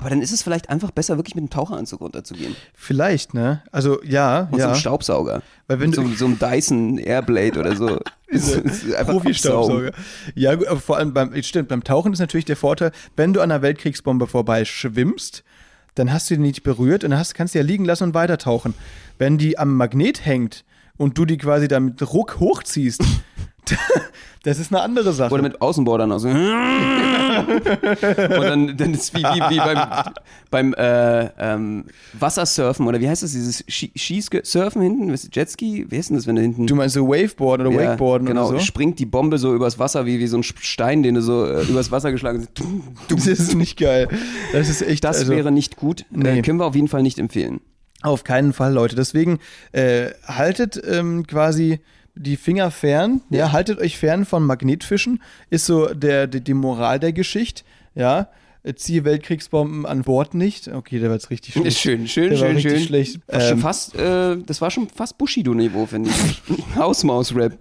Aber 0.00 0.10
dann 0.10 0.22
ist 0.22 0.30
es 0.30 0.44
vielleicht 0.44 0.70
einfach 0.70 0.92
besser, 0.92 1.16
wirklich 1.16 1.34
mit 1.34 1.42
einem 1.42 1.50
Taucheranzug 1.50 2.00
runterzugehen. 2.00 2.54
Vielleicht, 2.72 3.34
ne? 3.34 3.64
Also 3.72 4.00
ja, 4.04 4.42
Und 4.42 4.52
so 4.52 4.58
ja. 4.58 4.66
einem 4.66 4.76
Staubsauger. 4.76 5.42
Weil 5.66 5.80
wenn 5.80 5.90
Mit 5.90 5.98
du- 5.98 6.06
so, 6.06 6.14
so 6.14 6.24
einem 6.26 6.38
Dyson 6.38 6.98
Airblade 6.98 7.58
oder 7.58 7.74
so. 7.74 7.98
Profi-Staubsauger. 9.04 9.90
Ja, 10.36 10.54
gut, 10.54 10.68
aber 10.68 10.78
vor 10.78 10.98
allem 10.98 11.12
beim, 11.12 11.42
stimmt, 11.42 11.68
beim 11.68 11.82
Tauchen 11.82 12.12
ist 12.12 12.20
natürlich 12.20 12.44
der 12.44 12.56
Vorteil, 12.56 12.92
wenn 13.16 13.32
du 13.32 13.40
an 13.40 13.50
einer 13.50 13.60
Weltkriegsbombe 13.60 14.28
vorbei 14.28 14.64
schwimmst, 14.64 15.42
dann 15.96 16.12
hast 16.12 16.30
du 16.30 16.34
die 16.36 16.42
nicht 16.42 16.62
berührt 16.62 17.02
und 17.02 17.10
dann 17.10 17.18
hast, 17.18 17.34
kannst 17.34 17.56
du 17.56 17.58
ja 17.58 17.64
liegen 17.64 17.84
lassen 17.84 18.04
und 18.04 18.14
weiter 18.14 18.38
tauchen. 18.38 18.74
Wenn 19.18 19.36
die 19.36 19.58
am 19.58 19.74
Magnet 19.76 20.24
hängt 20.24 20.64
und 20.98 21.16
du 21.16 21.24
die 21.24 21.38
quasi 21.38 21.68
dann 21.68 21.86
mit 21.86 22.12
Ruck 22.12 22.38
hochziehst, 22.38 23.02
das 24.42 24.58
ist 24.58 24.72
eine 24.72 24.82
andere 24.82 25.12
Sache. 25.12 25.32
Oder 25.32 25.42
mit 25.42 25.60
Außenbordern 25.62 26.12
aus. 26.12 26.24
und 26.24 26.34
dann, 28.42 28.76
dann 28.76 28.94
ist 28.94 29.14
wie, 29.14 29.22
wie, 29.22 29.50
wie 29.50 29.58
beim, 29.58 29.78
beim 30.50 30.74
äh, 30.74 31.26
ähm, 31.38 31.84
Wassersurfen 32.18 32.86
oder 32.86 33.00
wie 33.00 33.08
heißt 33.08 33.22
das, 33.22 33.32
dieses 33.32 33.64
Ski- 33.68 33.92
Skisurfen 33.96 34.82
hinten, 34.82 35.14
Jetski, 35.32 35.86
wie 35.88 35.98
heißt 35.98 36.10
denn 36.10 36.16
das, 36.16 36.26
wenn 36.26 36.36
du 36.36 36.42
hinten 36.42 36.66
du 36.66 36.74
meinst 36.74 36.94
so 36.94 37.06
Waveboarden 37.08 37.66
oder 37.66 37.76
Ja, 37.80 37.90
Wakeboarden 37.90 38.26
genau, 38.28 38.48
oder 38.48 38.58
so? 38.58 38.64
springt 38.64 38.98
die 38.98 39.06
Bombe 39.06 39.38
so 39.38 39.54
übers 39.54 39.78
Wasser, 39.78 40.06
wie, 40.06 40.18
wie 40.18 40.26
so 40.26 40.38
ein 40.38 40.42
Stein, 40.42 41.02
den 41.02 41.14
du 41.14 41.22
so 41.22 41.44
äh, 41.46 41.62
übers 41.64 41.90
Wasser 41.92 42.10
geschlagen 42.12 42.40
hast. 42.40 42.50
Das 43.10 43.26
ist 43.26 43.54
nicht 43.54 43.78
geil. 43.78 44.08
Das 44.52 44.68
ist 44.68 44.82
echt. 44.82 45.04
Das 45.04 45.18
also, 45.18 45.32
wäre 45.32 45.52
nicht 45.52 45.76
gut. 45.76 46.04
Nee. 46.10 46.38
Äh, 46.38 46.42
können 46.42 46.58
wir 46.58 46.66
auf 46.66 46.74
jeden 46.74 46.88
Fall 46.88 47.02
nicht 47.02 47.18
empfehlen. 47.18 47.60
Auf 48.02 48.24
keinen 48.24 48.52
Fall, 48.52 48.72
Leute. 48.72 48.94
Deswegen 48.96 49.38
äh, 49.72 50.10
haltet 50.26 50.80
ähm, 50.88 51.26
quasi 51.26 51.80
die 52.14 52.36
Finger 52.36 52.70
fern. 52.70 53.20
Ja. 53.30 53.52
haltet 53.52 53.78
euch 53.80 53.96
fern 53.98 54.24
von 54.24 54.44
Magnetfischen. 54.44 55.22
Ist 55.50 55.66
so 55.66 55.86
der, 55.94 56.26
die, 56.26 56.40
die 56.40 56.54
Moral 56.54 56.98
der 57.00 57.12
Geschichte. 57.12 57.62
Ja, 57.94 58.28
ziehe 58.76 59.04
Weltkriegsbomben 59.04 59.86
an 59.86 60.02
Bord 60.02 60.34
nicht. 60.34 60.68
Okay, 60.68 60.98
der 60.98 61.08
war 61.08 61.16
jetzt 61.16 61.30
richtig 61.30 61.54
schlecht. 61.54 61.78
Schön, 61.78 62.06
schön, 62.06 62.30
Der 62.30 62.36
schön, 62.36 62.60
schön. 62.60 62.80
schlecht. 62.80 63.20
War 63.26 63.40
schon 63.40 63.52
Ähm, 63.52 63.58
fast, 63.58 63.94
äh, 63.94 64.36
das 64.44 64.60
war 64.60 64.70
schon 64.70 64.88
fast 64.88 65.16
Bushido-Niveau, 65.18 65.86
finde 65.86 66.10
ich. 66.10 66.42
Hausmaus-Rap. 66.76 67.56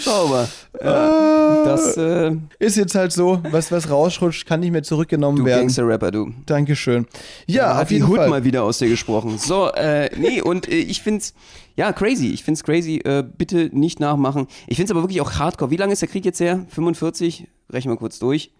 Hubschrauber. 0.00 0.48
Ja, 0.82 1.64
das 1.64 1.96
äh, 1.96 2.32
ist 2.58 2.76
jetzt 2.76 2.94
halt 2.94 3.12
so, 3.12 3.40
was, 3.50 3.70
was 3.70 3.90
rausrutscht, 3.90 4.46
kann 4.46 4.60
nicht 4.60 4.70
mehr 4.70 4.82
zurückgenommen 4.82 5.38
du 5.38 5.44
werden. 5.44 5.68
Du 5.68 5.74
Gangster-Rapper, 5.74 6.10
du. 6.10 6.32
Dankeschön. 6.46 7.06
Ja, 7.46 7.54
ja 7.54 7.72
auf 7.72 7.78
hat 7.78 7.90
die 7.90 8.00
Fall. 8.00 8.28
mal 8.28 8.44
wieder 8.44 8.62
aus 8.62 8.78
dir 8.78 8.88
gesprochen. 8.88 9.38
So, 9.38 9.70
äh, 9.72 10.10
nee, 10.16 10.40
und 10.40 10.68
äh, 10.68 10.76
ich 10.76 11.02
find's, 11.02 11.34
ja, 11.76 11.92
crazy. 11.92 12.28
Ich 12.28 12.44
find's 12.44 12.62
crazy. 12.62 12.96
Äh, 13.04 13.24
bitte 13.36 13.70
nicht 13.72 14.00
nachmachen. 14.00 14.46
Ich 14.66 14.76
find's 14.76 14.90
aber 14.90 15.02
wirklich 15.02 15.20
auch 15.20 15.32
hardcore. 15.32 15.70
Wie 15.70 15.76
lange 15.76 15.92
ist 15.92 16.02
der 16.02 16.08
Krieg 16.08 16.24
jetzt 16.24 16.40
her? 16.40 16.64
45? 16.68 17.46
Rechnen 17.70 17.92
wir 17.94 17.98
kurz 17.98 18.18
durch. 18.18 18.50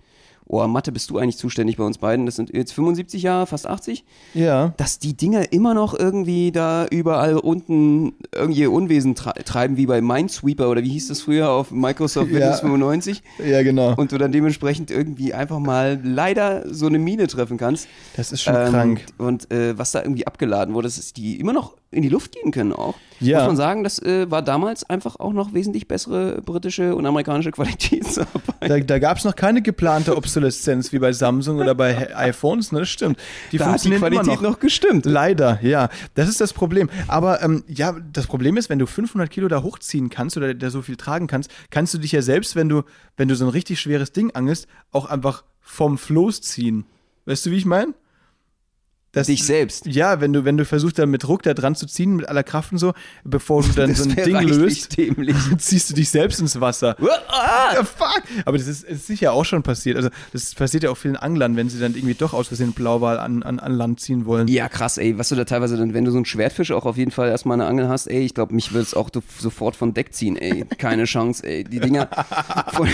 Oh, 0.52 0.66
Mathe 0.66 0.90
bist 0.90 1.10
du 1.10 1.18
eigentlich 1.18 1.36
zuständig 1.36 1.76
bei 1.76 1.84
uns 1.84 1.98
beiden. 1.98 2.26
Das 2.26 2.34
sind 2.34 2.52
jetzt 2.52 2.72
75 2.72 3.22
Jahre, 3.22 3.46
fast 3.46 3.68
80. 3.68 4.04
Ja. 4.34 4.74
Dass 4.78 4.98
die 4.98 5.16
Dinger 5.16 5.52
immer 5.52 5.74
noch 5.74 5.94
irgendwie 5.94 6.50
da 6.50 6.86
überall 6.86 7.36
unten 7.36 8.14
irgendwie 8.34 8.66
Unwesen 8.66 9.14
treiben, 9.14 9.76
wie 9.76 9.86
bei 9.86 10.00
Minesweeper 10.00 10.68
oder 10.68 10.82
wie 10.82 10.88
hieß 10.88 11.06
das 11.06 11.20
früher 11.20 11.50
auf 11.50 11.70
Microsoft 11.70 12.28
Windows 12.32 12.56
Ja. 12.62 12.66
95. 12.68 13.22
Ja, 13.46 13.62
genau. 13.62 13.94
Und 13.94 14.10
du 14.10 14.18
dann 14.18 14.32
dementsprechend 14.32 14.90
irgendwie 14.90 15.32
einfach 15.34 15.60
mal 15.60 16.00
leider 16.02 16.64
so 16.74 16.86
eine 16.86 16.98
Mine 16.98 17.28
treffen 17.28 17.56
kannst. 17.56 17.86
Das 18.16 18.32
ist 18.32 18.42
schon 18.42 18.56
Ähm, 18.56 18.70
krank. 18.72 19.06
Und 19.18 19.52
äh, 19.52 19.78
was 19.78 19.92
da 19.92 20.02
irgendwie 20.02 20.26
abgeladen 20.26 20.74
wurde, 20.74 20.88
dass 20.88 21.12
die 21.12 21.38
immer 21.38 21.52
noch 21.52 21.76
in 21.92 22.02
die 22.02 22.08
Luft 22.08 22.32
gehen 22.32 22.52
können 22.52 22.72
auch. 22.72 22.94
Ja. 23.18 23.38
Muss 23.38 23.48
man 23.48 23.56
sagen, 23.56 23.84
das 23.84 24.00
äh, 24.00 24.30
war 24.30 24.42
damals 24.42 24.88
einfach 24.88 25.16
auch 25.18 25.32
noch 25.32 25.52
wesentlich 25.52 25.88
bessere 25.88 26.40
britische 26.40 26.94
und 26.94 27.04
amerikanische 27.04 27.50
Qualitätsarbeit. 27.52 28.70
Da, 28.70 28.78
da 28.78 28.98
gab 28.98 29.18
es 29.18 29.24
noch 29.24 29.34
keine 29.34 29.60
geplante 29.60 30.16
Obsoleszenz 30.16 30.92
wie 30.92 31.00
bei 31.00 31.12
Samsung 31.12 31.58
oder 31.58 31.74
bei 31.74 32.16
iPhones, 32.16 32.70
ne? 32.70 32.80
Das 32.80 32.88
stimmt. 32.88 33.18
Die 33.50 33.58
da 33.58 33.72
hat 33.72 33.84
die 33.84 33.90
Qualität 33.90 34.26
noch. 34.26 34.42
noch 34.42 34.58
gestimmt. 34.60 35.04
Leider, 35.04 35.58
ja. 35.62 35.88
Das 36.14 36.28
ist 36.28 36.40
das 36.40 36.52
Problem. 36.52 36.88
Aber 37.08 37.42
ähm, 37.42 37.64
ja, 37.66 37.96
das 38.12 38.26
Problem 38.26 38.56
ist, 38.56 38.70
wenn 38.70 38.78
du 38.78 38.86
500 38.86 39.28
Kilo 39.28 39.48
da 39.48 39.62
hochziehen 39.62 40.10
kannst 40.10 40.36
oder 40.36 40.54
da 40.54 40.70
so 40.70 40.82
viel 40.82 40.96
tragen 40.96 41.26
kannst, 41.26 41.50
kannst 41.70 41.92
du 41.92 41.98
dich 41.98 42.12
ja 42.12 42.22
selbst, 42.22 42.54
wenn 42.54 42.68
du, 42.68 42.82
wenn 43.16 43.28
du 43.28 43.34
so 43.34 43.44
ein 43.44 43.50
richtig 43.50 43.80
schweres 43.80 44.12
Ding 44.12 44.30
angelst, 44.30 44.68
auch 44.92 45.06
einfach 45.06 45.42
vom 45.60 45.98
Floß 45.98 46.40
ziehen. 46.40 46.84
Weißt 47.26 47.46
du, 47.46 47.50
wie 47.50 47.56
ich 47.56 47.66
meine? 47.66 47.94
Das- 49.12 49.26
Dich 49.26 49.42
selbst. 49.44 49.86
Ja, 49.86 50.20
wenn 50.20 50.32
du, 50.32 50.44
wenn 50.44 50.56
du 50.56 50.64
versuchst, 50.64 50.96
da 50.98 51.04
mit 51.04 51.24
Druck 51.24 51.42
da 51.42 51.52
dran 51.52 51.74
zu 51.74 51.86
ziehen, 51.86 52.14
mit 52.14 52.28
aller 52.28 52.44
Kraft 52.44 52.70
und 52.70 52.78
so, 52.78 52.92
bevor 53.24 53.62
du 53.62 53.68
dann 53.76 53.92
so 53.92 54.04
ein 54.08 54.14
Ding 54.14 54.38
löst, 54.40 54.96
ziehst 55.58 55.90
du 55.90 55.94
dich 55.94 56.08
selbst 56.10 56.38
ins 56.40 56.60
Wasser. 56.60 56.96
Ah! 57.28 57.82
Fuck! 57.82 58.22
Aber 58.44 58.56
das 58.56 58.68
ist, 58.68 58.84
ist 58.84 59.08
sicher 59.08 59.32
auch 59.32 59.44
schon 59.44 59.64
passiert. 59.64 59.96
Also, 59.96 60.10
das 60.32 60.54
passiert 60.54 60.84
ja 60.84 60.90
auch 60.90 60.96
vielen 60.96 61.16
Anglern, 61.16 61.56
wenn 61.56 61.68
sie 61.68 61.80
dann 61.80 61.96
irgendwie 61.96 62.14
doch 62.14 62.34
aus 62.34 62.46
Versehen 62.48 62.72
Blauwal 62.72 63.18
an, 63.18 63.42
an, 63.42 63.58
an 63.58 63.72
Land 63.72 63.98
ziehen 64.00 64.26
wollen. 64.26 64.46
Ja, 64.46 64.68
krass, 64.68 64.96
ey. 64.96 65.18
Was 65.18 65.28
du 65.30 65.34
da 65.34 65.44
teilweise 65.44 65.76
dann, 65.76 65.92
wenn 65.92 66.04
du 66.04 66.12
so 66.12 66.16
einen 66.18 66.24
Schwertfisch 66.24 66.70
auch 66.70 66.86
auf 66.86 66.96
jeden 66.96 67.10
Fall 67.10 67.30
erstmal 67.30 67.60
eine 67.60 67.66
Angel 67.68 67.88
hast, 67.88 68.06
ey, 68.06 68.20
ich 68.24 68.34
glaube, 68.34 68.54
mich 68.54 68.70
würde 68.72 68.82
es 68.84 68.94
auch 68.94 69.10
sofort 69.40 69.74
von 69.74 69.92
Deck 69.92 70.14
ziehen, 70.14 70.36
ey. 70.36 70.64
Keine 70.78 71.04
Chance, 71.06 71.44
ey. 71.44 71.64
Die 71.64 71.80
Dinger. 71.80 72.08
Vor- 72.74 72.86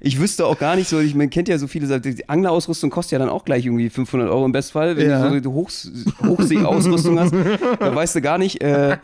ich 0.00 0.20
wüsste 0.20 0.46
auch 0.46 0.58
gar 0.58 0.76
nicht 0.76 0.88
so, 0.88 1.00
ich 1.00 1.16
man 1.16 1.30
kennt 1.30 1.48
ja 1.48 1.58
so 1.58 1.66
viele, 1.66 1.88
Sachen, 1.88 2.02
die 2.02 2.28
Anglerausrüstung 2.28 2.90
kostet 2.90 3.12
ja 3.12 3.18
dann 3.18 3.28
auch 3.28 3.44
gleich 3.44 3.64
irgendwie 3.66 3.90
500 3.90 4.28
Euro 4.30 4.44
im 4.44 4.52
Bestfall, 4.52 4.96
wenn 4.96 5.08
Ja. 5.10 5.15
Du 5.22 5.28
so 5.28 5.34
eine 5.34 5.52
Hochs 5.54 5.90
Hochseeausrüstung 6.24 7.18
hast. 7.18 7.32
Da 7.78 7.94
weißt 7.94 8.16
du 8.16 8.20
gar 8.20 8.38
nicht, 8.38 8.62
äh, 8.62 8.96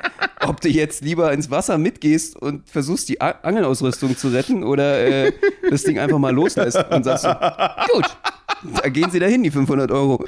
ob 0.46 0.60
du 0.60 0.68
jetzt 0.68 1.04
lieber 1.04 1.32
ins 1.32 1.50
Wasser 1.50 1.78
mitgehst 1.78 2.36
und 2.36 2.68
versuchst, 2.68 3.08
die 3.08 3.20
A 3.20 3.30
Angelausrüstung 3.42 4.16
zu 4.16 4.28
retten 4.28 4.64
oder 4.64 5.00
äh, 5.00 5.32
das 5.70 5.84
Ding 5.84 5.98
einfach 5.98 6.18
mal 6.18 6.34
loslässt 6.34 6.78
und 6.90 7.04
sagst 7.04 7.24
so, 7.24 7.30
gut. 7.92 8.16
Da 8.82 8.88
gehen 8.88 9.10
sie 9.10 9.18
dahin, 9.18 9.42
die 9.42 9.50
500 9.50 9.90
Euro. 9.90 10.24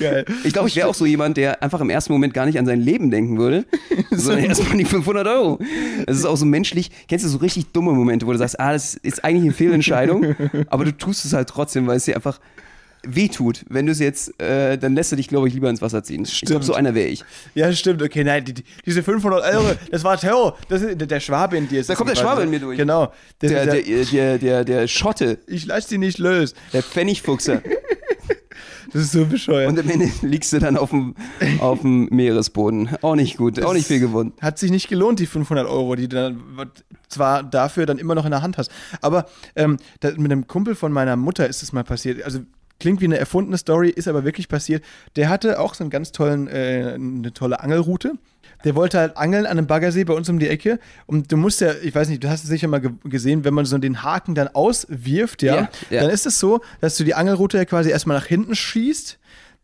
Geil. 0.00 0.24
Ich 0.44 0.52
glaube, 0.52 0.68
ich 0.68 0.76
wäre 0.76 0.88
auch 0.88 0.94
so 0.94 1.06
jemand, 1.06 1.36
der 1.36 1.62
einfach 1.62 1.80
im 1.80 1.90
ersten 1.90 2.12
Moment 2.12 2.34
gar 2.34 2.46
nicht 2.46 2.58
an 2.58 2.66
sein 2.66 2.80
Leben 2.80 3.10
denken 3.10 3.38
würde, 3.38 3.64
sondern 4.10 4.44
erstmal 4.44 4.76
die 4.76 4.84
500 4.84 5.26
Euro. 5.28 5.60
Das 6.06 6.16
ist 6.16 6.24
auch 6.24 6.36
so 6.36 6.46
menschlich. 6.46 6.90
Kennst 7.08 7.24
du 7.24 7.28
so 7.28 7.38
richtig 7.38 7.66
dumme 7.72 7.92
Momente, 7.92 8.26
wo 8.26 8.32
du 8.32 8.38
sagst, 8.38 8.58
ah, 8.58 8.72
das 8.72 8.94
ist 8.94 9.24
eigentlich 9.24 9.44
eine 9.44 9.52
Fehlentscheidung, 9.52 10.34
aber 10.68 10.84
du 10.84 10.96
tust 10.96 11.24
es 11.24 11.32
halt 11.32 11.48
trotzdem, 11.48 11.86
weil 11.86 11.98
es 11.98 12.04
dir 12.04 12.16
einfach 12.16 12.40
wehtut. 13.06 13.64
Wenn 13.68 13.86
du 13.86 13.92
es 13.92 13.98
jetzt, 13.98 14.40
äh, 14.40 14.76
dann 14.78 14.94
lässt 14.94 15.12
du 15.12 15.16
dich, 15.16 15.28
glaube 15.28 15.48
ich, 15.48 15.54
lieber 15.54 15.70
ins 15.70 15.82
Wasser 15.82 16.02
ziehen. 16.02 16.24
Ich 16.24 16.40
glaube, 16.42 16.62
Stimmt. 16.62 16.64
so 16.64 16.74
einer 16.74 16.94
wäre 16.94 17.08
ich. 17.08 17.24
Ja, 17.54 17.72
stimmt. 17.72 18.02
Okay, 18.02 18.24
nein, 18.24 18.44
die, 18.44 18.54
die, 18.54 18.64
diese 18.84 19.02
500 19.02 19.42
Euro, 19.54 19.72
das 19.90 20.04
war 20.04 20.16
Terror. 20.18 20.56
Das 20.68 20.82
ist, 20.82 21.00
der- 21.00 21.06
der 21.06 21.20
Schwabe 21.20 21.56
in 21.56 21.68
dir 21.68 21.80
ist 21.80 21.88
Da 21.88 21.92
das 21.94 21.98
kommt 21.98 22.10
der. 22.10 22.16
Schwabe 22.16 22.42
in 22.42 22.50
mir 22.50 22.60
durch. 22.60 22.76
Genau. 22.76 23.12
Das 23.38 23.50
Der, 23.50 23.74
ist 23.74 24.12
der, 24.12 24.38
der, 24.38 24.38
der, 24.38 24.64
der 24.64 24.88
Schotte, 24.88 25.38
ich 25.46 25.66
lass 25.66 25.86
die 25.86 25.98
nicht 25.98 26.18
los. 26.18 26.54
der 26.72 26.82
Pfennigfuchser. 26.82 27.62
Das 28.92 29.02
ist 29.02 29.12
so 29.12 29.26
bescheuert. 29.26 29.68
Und 29.68 29.78
am 29.80 29.90
Ende 29.90 30.08
liegst 30.22 30.52
du 30.52 30.58
dann 30.60 30.76
auf 30.76 30.90
dem, 30.90 31.14
auf 31.58 31.80
dem 31.80 32.06
Meeresboden. 32.10 32.88
Auch 33.02 33.16
nicht 33.16 33.36
gut, 33.36 33.60
auch 33.62 33.74
nicht 33.74 33.86
viel 33.88 33.98
gewonnen. 34.00 34.32
Hat 34.40 34.58
sich 34.58 34.70
nicht 34.70 34.88
gelohnt, 34.88 35.18
die 35.18 35.26
500 35.26 35.66
Euro, 35.66 35.96
die 35.96 36.08
du 36.08 36.16
dann 36.16 36.40
zwar 37.08 37.42
dafür 37.42 37.84
dann 37.84 37.98
immer 37.98 38.14
noch 38.14 38.24
in 38.24 38.30
der 38.30 38.42
Hand 38.42 38.56
hast. 38.58 38.70
Aber 39.02 39.26
ähm, 39.56 39.76
mit 40.02 40.30
einem 40.32 40.46
Kumpel 40.46 40.74
von 40.76 40.92
meiner 40.92 41.16
Mutter 41.16 41.46
ist 41.48 41.62
es 41.62 41.72
mal 41.72 41.84
passiert. 41.84 42.22
Also 42.22 42.40
klingt 42.80 43.00
wie 43.00 43.06
eine 43.06 43.18
erfundene 43.18 43.58
Story, 43.58 43.90
ist 43.90 44.08
aber 44.08 44.24
wirklich 44.24 44.48
passiert. 44.48 44.84
Der 45.16 45.28
hatte 45.28 45.60
auch 45.60 45.74
so 45.74 45.84
einen 45.84 45.90
ganz 45.90 46.12
tollen, 46.12 46.48
äh, 46.48 46.92
eine 46.94 47.32
tolle 47.32 47.60
Angelroute. 47.60 48.14
Der 48.64 48.74
wollte 48.74 48.98
halt 48.98 49.16
angeln 49.16 49.44
an 49.44 49.58
einem 49.58 49.66
Baggersee 49.66 50.04
bei 50.04 50.14
uns 50.14 50.28
um 50.28 50.38
die 50.38 50.48
Ecke. 50.48 50.78
Und 51.06 51.30
du 51.30 51.36
musst 51.36 51.60
ja, 51.60 51.72
ich 51.82 51.94
weiß 51.94 52.08
nicht, 52.08 52.24
du 52.24 52.28
hast 52.28 52.42
es 52.44 52.48
sicher 52.48 52.68
mal 52.68 52.80
ge 52.80 52.90
gesehen, 53.04 53.44
wenn 53.44 53.54
man 53.54 53.64
so 53.64 53.76
den 53.78 54.02
Haken 54.02 54.34
dann 54.34 54.48
auswirft, 54.48 55.42
ja, 55.42 55.54
Ja, 55.54 55.68
ja. 55.90 56.00
dann 56.02 56.10
ist 56.10 56.26
es 56.26 56.38
so, 56.38 56.60
dass 56.80 56.96
du 56.96 57.04
die 57.04 57.14
Angelroute 57.14 57.58
ja 57.58 57.64
quasi 57.64 57.90
erstmal 57.90 58.16
nach 58.16 58.26
hinten 58.26 58.54
schießt, 58.54 59.18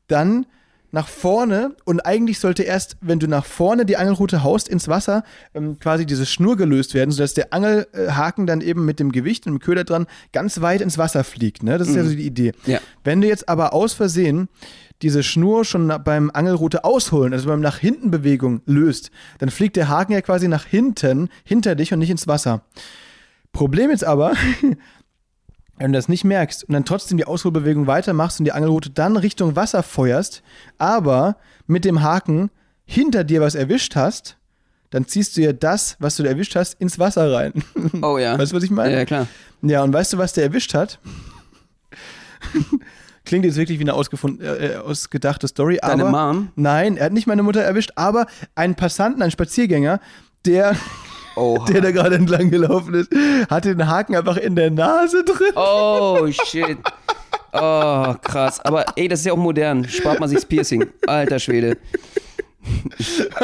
dann 0.08 0.46
nach 0.92 1.08
vorne 1.08 1.74
und 1.84 2.06
eigentlich 2.06 2.38
sollte 2.38 2.62
erst, 2.62 2.96
wenn 3.00 3.18
du 3.18 3.26
nach 3.26 3.46
vorne 3.46 3.86
die 3.86 3.96
Angelrute 3.96 4.42
haust 4.42 4.68
ins 4.68 4.88
Wasser, 4.88 5.24
ähm, 5.54 5.78
quasi 5.80 6.06
diese 6.06 6.26
Schnur 6.26 6.56
gelöst 6.56 6.94
werden, 6.94 7.10
sodass 7.10 7.34
der 7.34 7.52
Angelhaken 7.52 8.46
dann 8.46 8.60
eben 8.60 8.84
mit 8.84 9.00
dem 9.00 9.10
Gewicht 9.10 9.46
und 9.46 9.54
dem 9.54 9.58
Köder 9.58 9.84
dran 9.84 10.06
ganz 10.32 10.60
weit 10.60 10.82
ins 10.82 10.98
Wasser 10.98 11.24
fliegt. 11.24 11.62
Ne? 11.62 11.78
Das 11.78 11.88
ist 11.88 11.96
ja 11.96 12.04
so 12.04 12.14
die 12.14 12.26
Idee. 12.26 12.52
Ja. 12.66 12.78
Wenn 13.04 13.22
du 13.22 13.26
jetzt 13.26 13.48
aber 13.48 13.72
aus 13.72 13.94
Versehen 13.94 14.48
diese 15.00 15.22
Schnur 15.22 15.64
schon 15.64 15.92
beim 16.04 16.30
Angelrute 16.32 16.84
ausholen, 16.84 17.32
also 17.32 17.48
beim 17.48 17.60
nach 17.60 17.78
hinten 17.78 18.10
Bewegung 18.10 18.60
löst, 18.66 19.10
dann 19.38 19.50
fliegt 19.50 19.76
der 19.76 19.88
Haken 19.88 20.12
ja 20.12 20.20
quasi 20.20 20.46
nach 20.46 20.66
hinten, 20.66 21.28
hinter 21.42 21.74
dich 21.74 21.92
und 21.92 21.98
nicht 21.98 22.10
ins 22.10 22.28
Wasser. 22.28 22.62
Problem 23.52 23.90
jetzt 23.90 24.04
aber, 24.04 24.34
wenn 25.82 25.92
du 25.92 25.98
das 25.98 26.08
nicht 26.08 26.24
merkst 26.24 26.64
und 26.64 26.72
dann 26.74 26.84
trotzdem 26.84 27.18
die 27.18 27.24
Ausholbewegung 27.24 27.86
weitermachst 27.86 28.38
und 28.38 28.44
die 28.44 28.52
Angelrute 28.52 28.90
dann 28.90 29.16
Richtung 29.16 29.56
Wasser 29.56 29.82
feuerst, 29.82 30.42
aber 30.78 31.36
mit 31.66 31.84
dem 31.84 32.02
Haken 32.02 32.50
hinter 32.84 33.24
dir 33.24 33.40
was 33.40 33.54
erwischt 33.54 33.96
hast, 33.96 34.36
dann 34.90 35.06
ziehst 35.06 35.36
du 35.36 35.40
ja 35.40 35.52
das, 35.52 35.96
was 35.98 36.16
du 36.16 36.22
da 36.22 36.28
erwischt 36.28 36.54
hast, 36.54 36.74
ins 36.80 36.98
Wasser 36.98 37.32
rein. 37.32 37.52
Oh 38.02 38.18
ja. 38.18 38.34
Weißt 38.38 38.52
du, 38.52 38.56
was 38.56 38.62
ich 38.62 38.70
meine? 38.70 38.92
Ja, 38.92 38.98
ja, 39.00 39.04
klar. 39.04 39.26
Ja, 39.62 39.82
und 39.82 39.92
weißt 39.92 40.12
du, 40.12 40.18
was 40.18 40.32
der 40.32 40.44
erwischt 40.44 40.74
hat? 40.74 40.98
Klingt 43.24 43.44
jetzt 43.44 43.56
wirklich 43.56 43.78
wie 43.78 43.84
eine 43.84 43.94
ausgefund- 43.94 44.42
äh, 44.42 44.76
ausgedachte 44.76 45.46
Story, 45.48 45.78
Deine 45.80 46.04
aber 46.04 46.10
Mom? 46.32 46.48
nein, 46.56 46.96
er 46.96 47.06
hat 47.06 47.12
nicht 47.12 47.28
meine 47.28 47.44
Mutter 47.44 47.62
erwischt, 47.62 47.92
aber 47.94 48.26
einen 48.56 48.74
Passanten, 48.74 49.22
einen 49.22 49.30
Spaziergänger, 49.30 50.00
der, 50.44 50.74
Oha. 51.36 51.64
der 51.66 51.80
da 51.80 51.90
gerade 51.90 52.16
entlang 52.16 52.50
gelaufen 52.50 52.94
ist, 52.94 53.10
hatte 53.48 53.74
den 53.74 53.86
Haken 53.88 54.16
einfach 54.16 54.36
in 54.36 54.56
der 54.56 54.70
Nase 54.70 55.24
drin. 55.24 55.52
Oh, 55.56 56.26
shit. 56.46 56.78
Oh, 57.52 58.14
krass. 58.22 58.60
Aber 58.60 58.84
ey, 58.96 59.08
das 59.08 59.20
ist 59.20 59.26
ja 59.26 59.32
auch 59.32 59.38
modern. 59.38 59.86
Spart 59.88 60.20
man 60.20 60.28
sich 60.28 60.36
das 60.38 60.46
Piercing. 60.46 60.86
Alter 61.06 61.38
Schwede. 61.38 61.76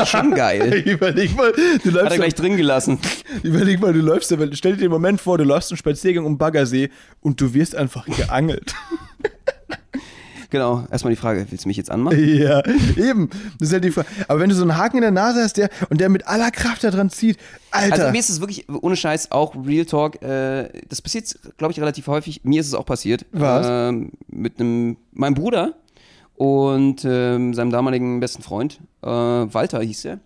Schon 0.05 0.33
geil. 0.35 0.73
Überleg 0.87 1.37
mal, 1.37 1.53
du 1.53 1.61
Hat 1.61 1.85
er 1.85 1.93
läufst, 2.03 2.17
gleich 2.17 2.35
drin 2.35 2.57
gelassen. 2.57 2.99
überleg 3.43 3.81
mal, 3.81 3.93
du 3.93 4.01
läufst, 4.01 4.33
stell 4.53 4.75
dir 4.75 4.79
den 4.79 4.91
Moment 4.91 5.21
vor, 5.21 5.39
du 5.39 5.45
läufst 5.45 5.73
einen 5.73 5.77
Spaziergang 5.79 6.25
um 6.25 6.39
Baggersee 6.39 6.91
und 7.21 7.41
du 7.41 7.53
wirst 7.53 7.75
einfach 7.75 8.07
geangelt. 8.07 8.75
Genau. 10.51 10.87
Erstmal 10.91 11.13
die 11.13 11.21
Frage, 11.21 11.47
willst 11.51 11.65
du 11.65 11.69
mich 11.69 11.77
jetzt 11.77 11.91
anmachen? 11.91 12.19
Ja, 12.39 12.63
eben. 12.97 13.29
Das 13.59 13.69
ist 13.69 13.73
halt 13.73 13.85
die 13.85 13.91
Frage. 13.91 14.09
Aber 14.29 14.41
wenn 14.41 14.49
du 14.49 14.55
so 14.55 14.63
einen 14.63 14.77
Haken 14.77 14.99
in 14.99 15.03
der 15.03 15.11
Nase 15.11 15.43
hast, 15.43 15.57
der 15.57 15.69
und 15.91 16.01
der 16.01 16.09
mit 16.09 16.27
aller 16.27 16.51
Kraft 16.51 16.85
da 16.85 16.91
dran 16.91 17.11
zieht, 17.11 17.37
Alter. 17.71 17.95
Also 17.95 18.13
mir 18.13 18.19
ist 18.19 18.31
es 18.31 18.41
wirklich, 18.41 18.69
ohne 18.69 18.97
Scheiß, 18.97 19.31
auch 19.31 19.55
Real 19.67 19.85
Talk, 19.85 20.23
äh, 20.23 20.69
das 20.89 21.03
passiert, 21.03 21.39
glaube 21.57 21.73
ich, 21.73 21.81
relativ 21.81 22.07
häufig. 22.07 22.43
Mir 22.45 22.61
ist 22.61 22.69
es 22.69 22.75
auch 22.75 22.87
passiert. 22.87 23.27
Was? 23.33 23.67
Ähm, 23.69 24.13
mit 24.29 24.61
einem, 24.61 24.97
meinem 25.13 25.35
Bruder 25.35 25.75
und 26.37 27.05
ähm, 27.05 27.53
seinem 27.53 27.71
damaligen 27.71 28.21
besten 28.21 28.43
Freund, 28.43 28.81
äh, 29.03 29.09
Walter 29.09 29.81
hieß 29.83 30.05
er. 30.07 30.21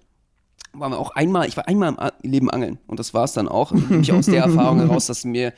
Waren 0.74 0.92
wir 0.92 0.98
auch 0.98 1.10
einmal, 1.10 1.48
ich 1.48 1.56
war 1.56 1.68
einmal 1.68 1.94
im 2.22 2.30
Leben 2.30 2.50
angeln 2.50 2.78
und 2.86 2.98
das 2.98 3.12
war 3.12 3.24
es 3.24 3.32
dann 3.32 3.48
auch. 3.48 3.72
Nämlich 3.72 4.12
aus 4.12 4.26
der 4.26 4.42
Erfahrung 4.44 4.78
heraus, 4.78 5.06
dass 5.06 5.24
mir 5.24 5.52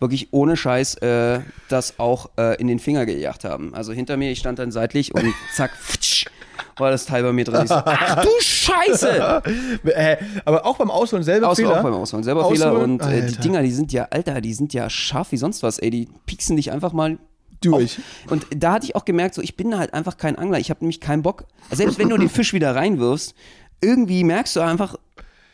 wirklich 0.00 0.28
ohne 0.32 0.56
Scheiß 0.56 0.96
äh, 0.96 1.40
das 1.68 1.98
auch 1.98 2.30
äh, 2.38 2.60
in 2.60 2.66
den 2.66 2.78
Finger 2.78 3.06
gejagt 3.06 3.44
haben. 3.44 3.74
Also 3.74 3.92
hinter 3.92 4.16
mir, 4.16 4.30
ich 4.30 4.38
stand 4.38 4.58
dann 4.58 4.70
seitlich 4.70 5.14
und 5.14 5.34
zack, 5.54 5.72
futsch, 5.76 6.26
war 6.76 6.90
das 6.90 7.06
Teil 7.06 7.22
bei 7.22 7.32
mir 7.32 7.44
drin. 7.44 7.66
So, 7.66 7.74
ach 7.74 8.22
du 8.22 8.30
Scheiße! 8.40 9.42
äh, 9.84 10.16
aber 10.44 10.64
auch 10.66 10.76
beim 10.76 10.90
Ausholen 10.90 11.24
selber 11.24 11.48
Aus, 11.48 11.56
Fehler. 11.56 11.78
auch 11.78 11.82
beim 11.82 11.94
Ausholen, 11.94 12.24
selber 12.24 12.44
Ausholen? 12.44 12.60
Fehler 12.60 12.78
und 12.78 13.02
äh, 13.02 13.26
die. 13.26 13.36
Dinger, 13.36 13.62
die 13.62 13.72
sind 13.72 13.92
ja, 13.92 14.08
Alter, 14.10 14.40
die 14.40 14.54
sind 14.54 14.72
ja 14.72 14.88
scharf 14.88 15.32
wie 15.32 15.36
sonst 15.36 15.62
was, 15.62 15.78
ey, 15.78 15.90
die 15.90 16.08
pieksen 16.26 16.56
dich 16.56 16.70
einfach 16.70 16.92
mal 16.92 17.18
Durch. 17.60 17.98
auf. 17.98 18.32
Und 18.32 18.46
da 18.56 18.74
hatte 18.74 18.86
ich 18.86 18.94
auch 18.94 19.04
gemerkt, 19.04 19.34
so, 19.34 19.42
ich 19.42 19.56
bin 19.56 19.76
halt 19.76 19.94
einfach 19.94 20.16
kein 20.16 20.36
Angler, 20.36 20.58
ich 20.58 20.70
habe 20.70 20.80
nämlich 20.80 21.00
keinen 21.00 21.22
Bock, 21.22 21.44
selbst 21.70 21.98
wenn 21.98 22.08
du 22.08 22.16
den 22.16 22.28
Fisch 22.28 22.52
wieder 22.52 22.74
reinwirfst, 22.74 23.34
irgendwie 23.80 24.24
merkst 24.24 24.56
du 24.56 24.60
einfach, 24.60 24.96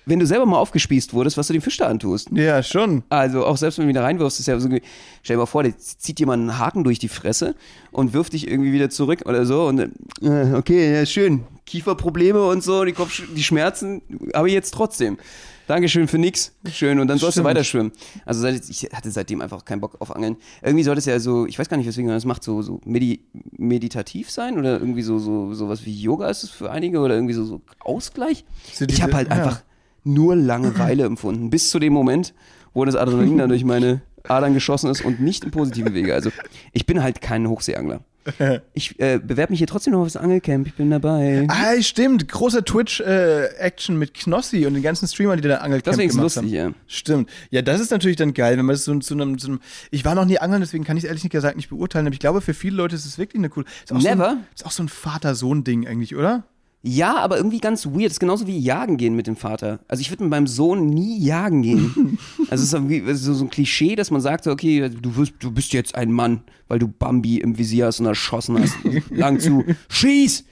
wenn 0.07 0.19
du 0.19 0.27
selber 0.27 0.47
mal 0.47 0.59
aufgespießt 0.59 1.15
wurdest, 1.15 1.37
was 1.37 1.47
du 1.47 1.53
dem 1.53 1.63
Fisch 1.63 1.77
da 1.77 1.87
antust. 1.87 2.29
Ja, 2.33 2.63
schon. 2.63 3.03
Also 3.09 3.45
auch 3.47 3.57
selbst 3.57 3.79
wenn 3.79 3.87
du 3.87 3.89
wieder 3.89 4.03
reinwirfst, 4.03 4.41
ist 4.41 4.47
ja 4.47 4.59
so, 4.59 4.69
stell 4.69 5.37
dir 5.37 5.41
mal 5.41 5.47
vor, 5.47 5.63
der 5.63 5.77
zieht 5.79 6.21
jemand 6.21 6.43
einen 6.43 6.59
Haken 6.59 6.85
durch 6.85 6.99
die 6.99 7.09
Fresse 7.09 7.55
und 7.91 8.13
wirft 8.13 8.33
dich 8.33 8.49
irgendwie 8.49 8.73
wieder 8.73 8.91
zurück 8.91 9.23
oder 9.25 9.47
so 9.47 9.67
und 9.67 9.81
äh, 9.81 10.55
okay, 10.55 10.95
ja, 10.95 11.07
schön, 11.07 11.45
Kieferprobleme 11.67 12.45
und 12.47 12.63
so, 12.63 12.85
die, 12.85 12.93
Kopf, 12.93 13.23
die 13.35 13.43
Schmerzen 13.43 14.03
habe 14.35 14.49
ich 14.49 14.55
jetzt 14.55 14.75
trotzdem. 14.75 15.19
Dankeschön 15.67 16.09
für 16.09 16.19
nix. 16.19 16.53
Schön. 16.71 16.99
Und 16.99 17.09
dann 17.09 17.19
sollst 17.19 17.35
Stimmt. 17.35 17.47
du 17.47 17.49
weiter 17.49 17.65
schwimmen. 17.65 17.93
Also 18.27 18.43
seit, 18.43 18.69
ich 18.69 18.89
hatte 18.93 19.11
seitdem 19.11 19.41
einfach 19.41 19.65
keinen 19.65 19.81
Bock 19.81 19.97
auf 19.99 20.15
Angeln. 20.15 20.37
Irgendwie 20.63 20.85
sollte 20.85 20.99
es 20.99 21.07
ja 21.07 21.19
so, 21.19 21.47
ich 21.47 21.59
weiß 21.59 21.71
gar 21.71 21.79
nicht, 21.79 21.87
weswegen 21.87 22.07
man 22.07 22.17
das 22.17 22.27
macht, 22.27 22.45
so, 22.45 22.61
so 22.61 22.81
medi 22.85 23.25
meditativ 23.57 24.31
sein 24.31 24.59
oder 24.59 24.79
irgendwie 24.79 25.03
so, 25.03 25.19
so 25.19 25.55
sowas 25.55 25.87
wie 25.87 25.99
Yoga 25.99 26.29
ist 26.29 26.43
es 26.43 26.51
für 26.51 26.71
einige 26.71 26.99
oder 27.01 27.15
irgendwie 27.15 27.33
so, 27.33 27.45
so 27.45 27.63
Ausgleich. 27.81 28.45
So 28.75 28.85
diese, 28.85 28.99
ich 28.99 29.03
habe 29.03 29.15
halt 29.15 29.29
ja. 29.29 29.37
einfach 29.37 29.63
nur 30.05 30.37
Langeweile 30.37 31.05
empfunden. 31.07 31.51
Bis 31.51 31.71
zu 31.71 31.79
dem 31.79 31.93
Moment, 31.93 32.35
wo 32.73 32.85
das 32.85 32.97
Adrenalin 32.97 33.39
dann 33.39 33.49
durch 33.49 33.65
meine 33.65 34.03
Adern 34.29 34.55
geschossen 34.55 34.91
ist 34.91 35.05
und 35.05 35.21
nicht 35.21 35.45
im 35.45 35.51
positiven 35.51 35.95
Wege. 35.95 36.15
Also 36.15 36.31
ich 36.73 36.87
bin 36.87 37.03
halt 37.03 37.21
kein 37.21 37.49
Hochseeangler. 37.49 38.01
Ich 38.73 38.99
äh, 39.01 39.19
bewerbe 39.19 39.53
mich 39.53 39.59
hier 39.59 39.67
trotzdem 39.67 39.93
noch 39.93 40.01
aufs 40.01 40.17
Angelcamp, 40.17 40.67
ich 40.67 40.75
bin 40.75 40.91
dabei. 40.91 41.47
Ah, 41.49 41.81
stimmt. 41.81 42.27
Großer 42.29 42.65
Twitch-Action 42.65 43.97
äh, 43.97 43.99
mit 43.99 44.15
Knossi 44.15 44.67
und 44.67 44.75
den 44.75 44.83
ganzen 44.83 45.07
Streamern, 45.07 45.41
die 45.41 45.47
da 45.47 45.57
Angelcamp 45.59 45.97
Deswegen 45.97 46.11
gemacht 46.11 46.37
lustig, 46.37 46.43
haben. 46.43 46.71
Ja. 46.71 46.73
Stimmt. 46.87 47.31
Ja, 47.51 47.63
das 47.63 47.81
ist 47.81 47.91
natürlich 47.91 48.17
dann 48.17 48.33
geil, 48.35 48.57
wenn 48.57 48.65
man 48.65 48.75
das 48.75 48.85
so 48.85 48.99
zu 48.99 49.15
einem, 49.15 49.39
so 49.39 49.49
einem 49.49 49.61
Ich 49.91 50.05
war 50.05 50.15
noch 50.15 50.25
nie 50.25 50.39
angeln, 50.39 50.61
deswegen 50.63 50.85
kann 50.85 50.97
ich 50.97 51.05
es 51.05 51.09
ehrlich 51.09 51.29
gesagt 51.29 51.57
nicht 51.57 51.69
beurteilen, 51.69 52.07
aber 52.07 52.15
ich 52.15 52.21
glaube, 52.21 52.41
für 52.41 52.55
viele 52.55 52.77
Leute 52.77 52.95
ist 52.97 53.05
es 53.05 53.19
wirklich 53.19 53.41
eine 53.41 53.51
coole. 53.51 53.67
Ist 53.85 53.93
Never? 53.93 54.17
So 54.17 54.31
ein, 54.31 54.47
ist 54.55 54.67
auch 54.67 54.71
so 54.71 54.83
ein 54.83 54.89
Vater-Sohn-Ding 54.89 55.87
eigentlich, 55.87 56.17
oder? 56.17 56.45
Ja, 56.87 57.17
aber 57.17 57.39
irgendwie 57.39 57.61
ganz 57.61 57.87
weird. 57.87 58.07
Das 58.07 58.13
ist 58.13 58.21
genauso 58.21 58.47
wie 58.47 58.59
jagen 58.59 58.99
gehen 58.99 59.17
mit 59.17 59.27
dem 59.27 59.37
Vater. 59.37 59.81
Also 59.89 60.03
ich 60.03 60.11
würde 60.11 60.23
mit 60.25 60.31
meinem 60.31 60.47
Sohn 60.47 60.87
nie 60.87 61.19
jagen 61.19 61.63
gehen. 61.63 62.19
also 62.51 62.63
es 62.63 62.75
ist 62.75 62.89
wie, 62.91 63.15
so, 63.15 63.33
so 63.33 63.45
ein 63.45 63.51
Klischee, 63.51 63.97
dass 63.97 64.11
man 64.11 64.21
sagt, 64.21 64.47
okay, 64.47 64.91
du, 64.91 65.17
wirst, 65.17 65.33
du 65.39 65.51
bist 65.51 65.73
jetzt 65.73 65.95
ein 65.95 66.13
Mann, 66.13 66.43
weil 66.69 66.79
du 66.79 66.87
Bambi 66.87 67.39
im 67.39 67.57
Visier 67.57 67.87
hast 67.87 68.01
und 68.01 68.07
erschossen 68.07 68.61
hast. 68.61 68.77
Lang 69.11 69.41
zu. 69.41 69.65
Schieß! 69.89 70.45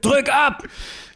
Drück 0.00 0.28
ab! 0.32 0.64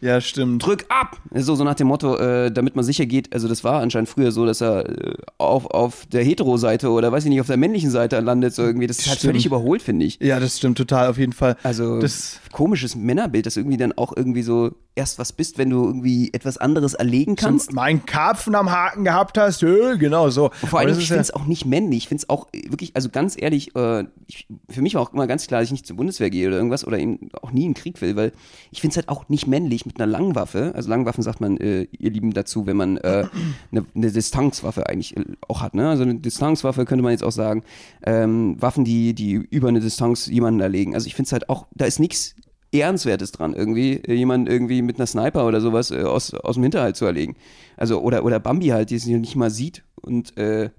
Ja, 0.01 0.21
stimmt. 0.21 0.67
Drück 0.67 0.87
ab! 0.89 1.19
So, 1.33 1.55
so 1.55 1.63
nach 1.63 1.75
dem 1.75 1.87
Motto, 1.87 2.17
äh, 2.17 2.51
damit 2.51 2.75
man 2.75 2.85
sicher 2.85 3.07
geht. 3.07 3.33
Also, 3.33 3.47
das 3.47 3.63
war 3.63 3.81
anscheinend 3.81 4.09
früher 4.09 4.33
so, 4.33 4.45
dass 4.45 4.61
er 4.61 4.89
äh, 4.89 5.15
auf, 5.39 5.67
auf 5.67 6.07
der 6.07 6.25
Hetero-Seite 6.25 6.91
oder 6.91 7.13
weiß 7.13 7.23
ich 7.25 7.31
nicht, 7.31 7.41
auf 7.41 7.47
der 7.47 7.57
männlichen 7.57 7.91
Seite 7.91 8.19
landet. 8.19 8.53
So 8.53 8.63
irgendwie. 8.63 8.89
Das 8.89 8.99
ist 8.99 9.09
halt 9.09 9.21
völlig 9.21 9.47
überholt, 9.47 9.81
finde 9.81 10.05
ich. 10.05 10.19
Ja, 10.21 10.41
das 10.41 10.59
stimmt 10.59 10.77
total, 10.77 11.09
auf 11.09 11.19
jeden 11.19 11.33
Fall. 11.33 11.57
Also, 11.63 12.01
das 12.01 12.41
komisches 12.51 12.97
Männerbild, 12.97 13.47
das 13.47 13.57
irgendwie 13.57 13.77
dann 13.77 13.93
auch 13.93 14.13
irgendwie 14.17 14.43
so 14.43 14.73
erst 14.95 15.19
was 15.19 15.33
bist, 15.33 15.57
wenn 15.57 15.71
du 15.71 15.85
irgendwie 15.85 16.31
etwas 16.33 16.59
anderes 16.59 16.95
erlegen 16.95 17.37
kannst. 17.37 17.71
So, 17.71 17.75
mein 17.75 18.05
Karpfen 18.05 18.55
am 18.55 18.71
Haken 18.71 19.05
gehabt 19.05 19.39
hast, 19.39 19.63
ja, 19.63 19.95
genau 19.95 20.29
so. 20.31 20.51
Und 20.61 20.69
vor 20.69 20.81
allem, 20.81 20.99
ich 20.99 21.07
finde 21.09 21.23
es 21.23 21.29
ja 21.29 21.37
auch 21.37 21.47
nicht 21.47 21.65
männlich. 21.65 21.99
Ich 22.05 22.09
finde 22.09 22.23
es 22.23 22.29
auch 22.29 22.49
wirklich, 22.53 22.95
also 22.95 23.09
ganz 23.09 23.41
ehrlich, 23.41 23.75
äh, 23.75 24.05
ich, 24.27 24.47
für 24.69 24.83
mich 24.83 24.95
war 24.95 25.03
auch 25.03 25.13
immer 25.13 25.27
ganz 25.27 25.47
klar, 25.47 25.61
dass 25.61 25.69
ich 25.69 25.73
nicht 25.73 25.87
zur 25.87 25.97
Bundeswehr 25.97 26.29
gehe 26.29 26.49
oder 26.49 26.57
irgendwas 26.57 26.87
oder 26.87 26.99
eben 26.99 27.31
auch 27.41 27.53
nie 27.53 27.65
in 27.65 27.71
den 27.71 27.75
Krieg 27.75 28.01
will, 28.03 28.17
weil 28.17 28.32
ich 28.71 28.81
finde 28.81 28.93
es 28.93 28.97
halt 28.97 29.09
auch 29.09 29.29
nicht 29.29 29.47
männlich 29.47 29.87
mit 29.87 30.01
einer 30.01 30.11
Langwaffe. 30.11 30.73
Also 30.75 30.89
Langwaffen 30.91 31.23
sagt 31.23 31.41
man, 31.41 31.57
äh, 31.57 31.87
ihr 31.99 32.11
Lieben, 32.11 32.33
dazu, 32.33 32.67
wenn 32.67 32.77
man 32.77 32.97
äh, 32.99 33.27
eine, 33.71 33.87
eine 33.95 34.11
Distanzwaffe 34.11 34.89
eigentlich 34.89 35.17
äh, 35.17 35.25
auch 35.49 35.61
hat. 35.61 35.75
Ne? 35.75 35.89
Also 35.89 36.03
eine 36.03 36.17
Distanzwaffe 36.17 36.85
könnte 36.85 37.03
man 37.03 37.13
jetzt 37.13 37.25
auch 37.25 37.33
sagen, 37.33 37.63
ähm, 38.05 38.57
Waffen, 38.61 38.85
die, 38.85 39.15
die 39.15 39.33
über 39.33 39.69
eine 39.69 39.81
Distanz 39.81 40.27
jemanden 40.27 40.61
erlegen. 40.61 40.95
Also 40.95 41.07
ich 41.07 41.15
finde 41.15 41.27
es 41.27 41.33
halt 41.33 41.49
auch, 41.49 41.67
da 41.75 41.85
ist 41.85 42.01
nichts 42.01 42.35
Ehrenswertes 42.73 43.33
dran, 43.33 43.53
irgendwie 43.53 43.97
äh, 43.97 44.15
jemanden 44.15 44.47
irgendwie 44.47 44.83
mit 44.83 44.97
einer 44.97 45.07
Sniper 45.07 45.47
oder 45.47 45.61
sowas 45.61 45.91
äh, 45.91 46.03
aus, 46.03 46.33
aus 46.35 46.55
dem 46.55 46.63
Hinterhalt 46.63 46.97
zu 46.97 47.05
erlegen. 47.05 47.37
Also, 47.77 48.01
oder, 48.01 48.25
oder 48.25 48.41
Bambi 48.41 48.69
halt, 48.69 48.91
die 48.91 48.97
es 48.97 49.07
nicht 49.07 49.37
mal 49.37 49.51
sieht. 49.51 49.85
Und 49.97 50.37
äh, 50.39 50.71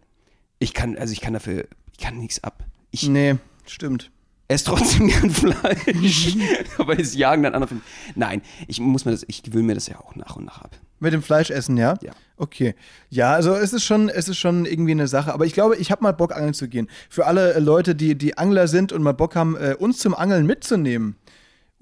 ich 0.59 0.73
kann, 0.73 0.97
also 0.97 1.13
ich 1.13 1.21
kann 1.21 1.33
dafür, 1.33 1.65
ich 1.91 1.99
kann 1.99 2.17
nichts 2.17 2.43
ab. 2.43 2.65
Ich, 2.91 3.07
nee, 3.07 3.35
stimmt. 3.65 4.11
Esse 4.53 4.65
trotzdem 4.65 5.07
gern 5.09 5.31
Fleisch. 5.31 6.37
aber 6.77 6.99
es 6.99 7.15
jagen 7.15 7.41
dann 7.41 7.55
andere. 7.55 7.75
Nein, 8.13 8.43
ich 8.67 8.79
muss 8.79 9.03
mir 9.03 9.11
das, 9.11 9.25
ich 9.27 9.41
gewöhne 9.41 9.63
mir 9.63 9.73
das 9.73 9.87
ja 9.87 9.99
auch 9.99 10.15
nach 10.15 10.35
und 10.35 10.45
nach 10.45 10.61
ab. 10.61 10.77
Mit 10.99 11.11
dem 11.11 11.23
Fleischessen, 11.23 11.75
ja? 11.75 11.95
Ja. 12.01 12.11
Okay. 12.37 12.75
Ja, 13.09 13.33
also 13.33 13.55
es 13.55 13.73
ist 13.73 13.83
schon, 13.83 14.09
es 14.09 14.29
ist 14.29 14.37
schon 14.37 14.65
irgendwie 14.65 14.91
eine 14.91 15.07
Sache. 15.07 15.33
Aber 15.33 15.45
ich 15.45 15.53
glaube, 15.53 15.75
ich 15.77 15.91
habe 15.91 16.03
mal 16.03 16.11
Bock, 16.11 16.35
angeln 16.35 16.53
zu 16.53 16.69
gehen. 16.69 16.87
Für 17.09 17.25
alle 17.25 17.59
Leute, 17.59 17.95
die, 17.95 18.15
die 18.15 18.37
Angler 18.37 18.67
sind 18.67 18.91
und 18.93 19.01
mal 19.01 19.13
Bock 19.13 19.35
haben, 19.35 19.57
äh, 19.57 19.75
uns 19.77 19.97
zum 19.97 20.13
Angeln 20.13 20.45
mitzunehmen 20.45 21.15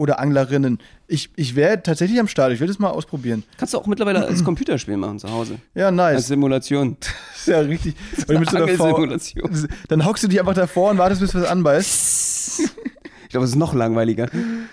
oder 0.01 0.19
Anglerinnen. 0.19 0.79
Ich, 1.07 1.29
ich 1.35 1.55
wäre 1.55 1.83
tatsächlich 1.83 2.19
am 2.19 2.27
Start. 2.27 2.51
Ich 2.51 2.59
will 2.59 2.67
das 2.67 2.79
mal 2.79 2.89
ausprobieren. 2.89 3.43
Kannst 3.57 3.75
du 3.75 3.77
auch 3.77 3.85
mittlerweile 3.85 4.25
als 4.25 4.43
Computerspiel 4.43 4.97
machen 4.97 5.19
zu 5.19 5.29
Hause. 5.31 5.57
Ja, 5.75 5.91
nice. 5.91 6.15
Als 6.15 6.27
Simulation. 6.27 6.97
Das 7.41 7.47
ist 7.47 7.53
ja 7.53 7.59
richtig. 7.61 7.95
Das 8.11 8.19
ist 8.29 8.55
eine 8.55 8.77
Simulation. 8.77 9.67
Dann 9.87 10.05
hockst 10.05 10.23
du 10.23 10.27
dich 10.27 10.39
einfach 10.39 10.53
davor 10.53 10.91
und 10.91 10.99
wartest, 10.99 11.21
bis 11.21 11.33
was 11.33 11.45
anbeißt. 11.45 12.61
Ich 13.31 13.33
glaube, 13.33 13.45
es 13.45 13.51
ist 13.51 13.57
noch 13.57 13.73
langweiliger. 13.73 14.23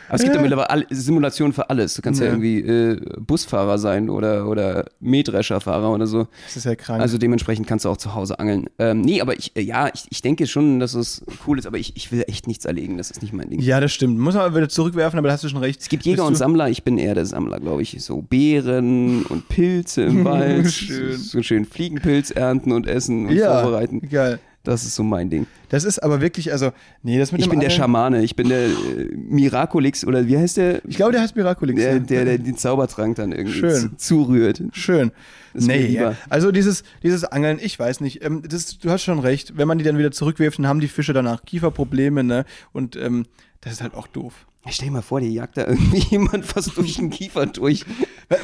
Aber 0.09 0.17
es 0.17 0.25
gibt 0.25 0.35
ja 0.35 0.43
mittlerweile 0.43 0.85
Simulationen 0.91 1.53
für 1.53 1.71
alles. 1.71 1.95
Du 1.95 2.03
kannst 2.03 2.19
ja, 2.19 2.27
ja 2.27 2.33
irgendwie 2.33 2.59
äh, 2.59 3.01
Busfahrer 3.21 3.79
sein 3.79 4.11
oder, 4.11 4.49
oder 4.49 4.87
Mähdrescherfahrer 4.99 5.93
oder 5.93 6.09
so. 6.09 6.27
Das 6.47 6.57
ist 6.57 6.65
ja 6.65 6.75
krank. 6.75 7.01
Also 7.01 7.19
dementsprechend 7.19 7.69
kannst 7.69 7.85
du 7.85 7.89
auch 7.89 7.99
zu 7.99 8.17
Hause 8.17 8.41
angeln. 8.41 8.67
Ähm, 8.81 9.03
nee, 9.03 9.21
aber 9.21 9.39
ich, 9.39 9.55
äh, 9.55 9.61
ja, 9.61 9.91
ich, 9.95 10.07
ich 10.11 10.23
denke 10.23 10.49
schon, 10.49 10.81
dass 10.81 10.95
es 10.95 11.25
cool 11.47 11.61
ist, 11.61 11.69
aber 11.69 11.79
ich, 11.79 11.95
ich 11.95 12.11
will 12.11 12.25
echt 12.27 12.49
nichts 12.49 12.65
erlegen. 12.65 12.99
Das 12.99 13.13
ist 13.13 13.23
nicht 13.23 13.33
mein 13.33 13.49
Ding. 13.49 13.61
Ja, 13.61 13.79
das 13.79 13.93
stimmt. 13.93 14.19
Muss 14.19 14.35
man 14.35 14.53
wieder 14.53 14.69
zurückwerfen, 14.69 15.21
aber 15.21 15.29
da 15.29 15.35
hast 15.35 15.45
du 15.45 15.49
schon 15.49 15.61
recht. 15.61 15.81
Es 15.81 15.89
gibt 15.89 16.05
Jäger 16.05 16.25
und 16.25 16.35
Sammler. 16.35 16.69
Ich 16.69 16.83
bin 16.83 16.99
eher 16.99 17.15
der 17.15 17.27
Sammler, 17.27 17.61
glaube 17.61 17.83
ich. 17.83 18.03
So 18.03 18.23
Beeren 18.23 19.23
und 19.23 19.49
Pilze 19.49 20.03
im 20.03 20.25
Wald. 20.25 20.73
schön. 20.73 21.17
So 21.17 21.45
schön 21.45 21.65
Fliegenpilz 21.65 22.33
ernten 22.33 22.73
und 22.73 22.89
essen 22.89 23.27
und 23.29 23.37
ja, 23.37 23.63
vorbereiten. 23.63 24.01
Geil. 24.11 24.41
Das 24.69 24.85
ist 24.85 24.97
so 24.97 25.03
mein 25.03 25.31
Ding. 25.31 25.47
Das 25.71 25.85
ist 25.85 25.99
aber 26.03 26.21
wirklich, 26.21 26.53
also, 26.53 26.73
nee, 27.03 27.19
das 27.19 27.33
mit 27.33 27.41
Ich 27.41 27.49
bin 27.49 27.59
der 27.59 27.71
Schamane, 27.71 28.23
ich 28.23 28.37
bin 28.37 28.51
der 28.51 28.67
äh, 28.67 28.71
Miraculix 29.17 30.05
oder 30.05 30.27
wie 30.27 30.37
heißt 30.37 30.59
der? 30.59 30.85
Ich 30.87 30.97
glaube, 30.97 31.13
der 31.13 31.23
heißt 31.23 31.37
Miraculix. 31.37 31.81
Der, 31.81 31.95
ja. 31.95 31.99
der, 32.01 32.25
der 32.27 32.37
den 32.39 32.55
Zaubertrank 32.59 33.17
dann 33.17 33.33
irgendwie 33.33 33.61
Schön. 33.61 33.75
zu- 33.75 33.97
zurührt. 33.97 34.63
Schön. 34.73 35.11
Das 35.55 35.67
nee, 35.67 35.87
lieber. 35.87 36.17
also 36.29 36.53
dieses, 36.53 36.83
dieses 37.03 37.25
Angeln, 37.25 37.59
ich 37.63 37.79
weiß 37.79 38.01
nicht. 38.03 38.23
Ähm, 38.23 38.43
das, 38.47 38.79
du 38.79 38.91
hast 38.91 39.03
schon 39.05 39.21
recht. 39.21 39.57
Wenn 39.57 39.67
man 39.67 39.79
die 39.79 39.85
dann 39.85 39.97
wieder 39.97 40.11
zurückwirft, 40.11 40.59
dann 40.59 40.67
haben 40.67 40.81
die 40.81 40.89
Fische 40.89 41.15
danach 41.15 41.45
Kieferprobleme, 41.47 42.23
ne? 42.23 42.45
Und 42.73 42.95
ähm, 42.97 43.25
das 43.61 43.73
ist 43.75 43.81
halt 43.83 43.95
auch 43.95 44.07
doof. 44.07 44.47
Ja, 44.65 44.73
stell 44.73 44.89
dir 44.89 44.93
mal 44.95 45.03
vor, 45.03 45.21
die 45.21 45.33
jagt 45.33 45.57
da 45.57 45.67
irgendwie 45.67 45.99
jemand 46.11 46.45
fast 46.45 46.77
durch 46.77 46.97
den 46.97 47.11
Kiefer 47.11 47.47
durch. 47.47 47.85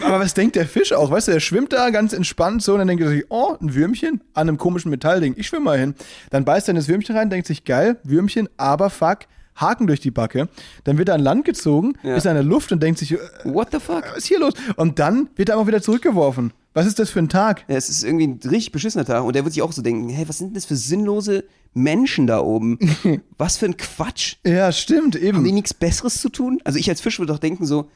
Aber 0.05 0.21
was 0.21 0.33
denkt 0.35 0.57
der 0.57 0.67
Fisch 0.67 0.93
auch? 0.93 1.11
Weißt 1.11 1.29
du, 1.29 1.33
der 1.33 1.41
schwimmt 1.41 1.73
da 1.73 1.91
ganz 1.91 2.13
entspannt 2.13 2.63
so 2.63 2.73
und 2.73 2.79
dann 2.79 2.89
denkt 2.89 3.03
er 3.03 3.11
sich, 3.11 3.25
oh, 3.29 3.57
ein 3.61 3.75
Würmchen 3.75 4.23
an 4.33 4.49
einem 4.49 4.57
komischen 4.57 4.91
Metallding. 4.91 5.35
Ich 5.37 5.47
schwimme 5.49 5.65
mal 5.65 5.79
hin. 5.79 5.95
Dann 6.31 6.45
beißt 6.45 6.69
er 6.69 6.71
in 6.73 6.77
das 6.77 6.89
Würmchen 6.89 7.17
rein, 7.17 7.31
denkt 7.31 7.47
sich, 7.47 7.65
geil, 7.65 7.99
Würmchen, 8.05 8.49
aber 8.57 8.91
fuck, 8.91 9.21
Haken 9.57 9.87
durch 9.87 10.01
die 10.01 10.11
Backe. 10.11 10.49
Dann 10.85 10.99
wird 10.99 11.09
er 11.11 11.15
an 11.17 11.21
Land 11.21 11.45
gezogen, 11.45 11.95
Ja. 12.03 12.17
ist 12.17 12.27
in 12.27 12.35
der 12.35 12.43
Luft 12.43 12.73
und 12.73 12.83
denkt 12.83 12.99
sich, 12.99 13.13
äh, 13.13 13.19
What 13.45 13.69
the 13.73 13.79
fuck? 13.81 14.05
was 14.11 14.19
ist 14.19 14.27
hier 14.27 14.41
los? 14.41 14.55
Und 14.77 14.99
dann 14.99 15.29
wird 15.37 15.49
er 15.51 15.57
einfach 15.57 15.67
wieder 15.69 15.83
zurückgeworfen. 15.83 16.53
Was 16.75 16.87
ist 16.87 16.99
das 16.99 17.09
für 17.09 17.21
ein 17.21 17.29
Tag? 17.29 17.65
Ja, 17.69 17.77
es 17.77 17.89
ist 17.89 18.03
irgendwie 18.03 18.27
ein 18.27 18.41
richtig 18.51 18.73
beschissener 18.73 19.05
Tag 19.05 19.23
und 19.23 19.35
der 19.35 19.45
wird 19.45 19.55
sich 19.55 19.63
auch 19.63 19.73
so 19.73 19.81
denken, 19.81 20.09
hey, 20.09 20.29
was 20.29 20.39
sind 20.39 20.49
denn 20.49 20.55
das 20.55 20.65
für 20.65 20.77
sinnlose 20.77 21.45
Menschen 21.73 22.27
da 22.27 22.41
oben? 22.41 22.79
was 23.39 23.57
für 23.57 23.67
ein 23.67 23.77
Quatsch. 23.77 24.37
Ja, 24.45 24.73
stimmt, 24.73 25.15
Haben 25.15 25.21
die 25.21 25.27
eben. 25.27 25.55
nichts 25.55 25.73
Besseres 25.73 26.21
zu 26.21 26.29
tun? 26.29 26.61
Also 26.65 26.79
ich 26.79 26.91
als 26.91 27.01
Fisch 27.01 27.19
würde 27.21 27.33
doch 27.33 27.39
denken 27.39 27.65
so, 27.65 27.89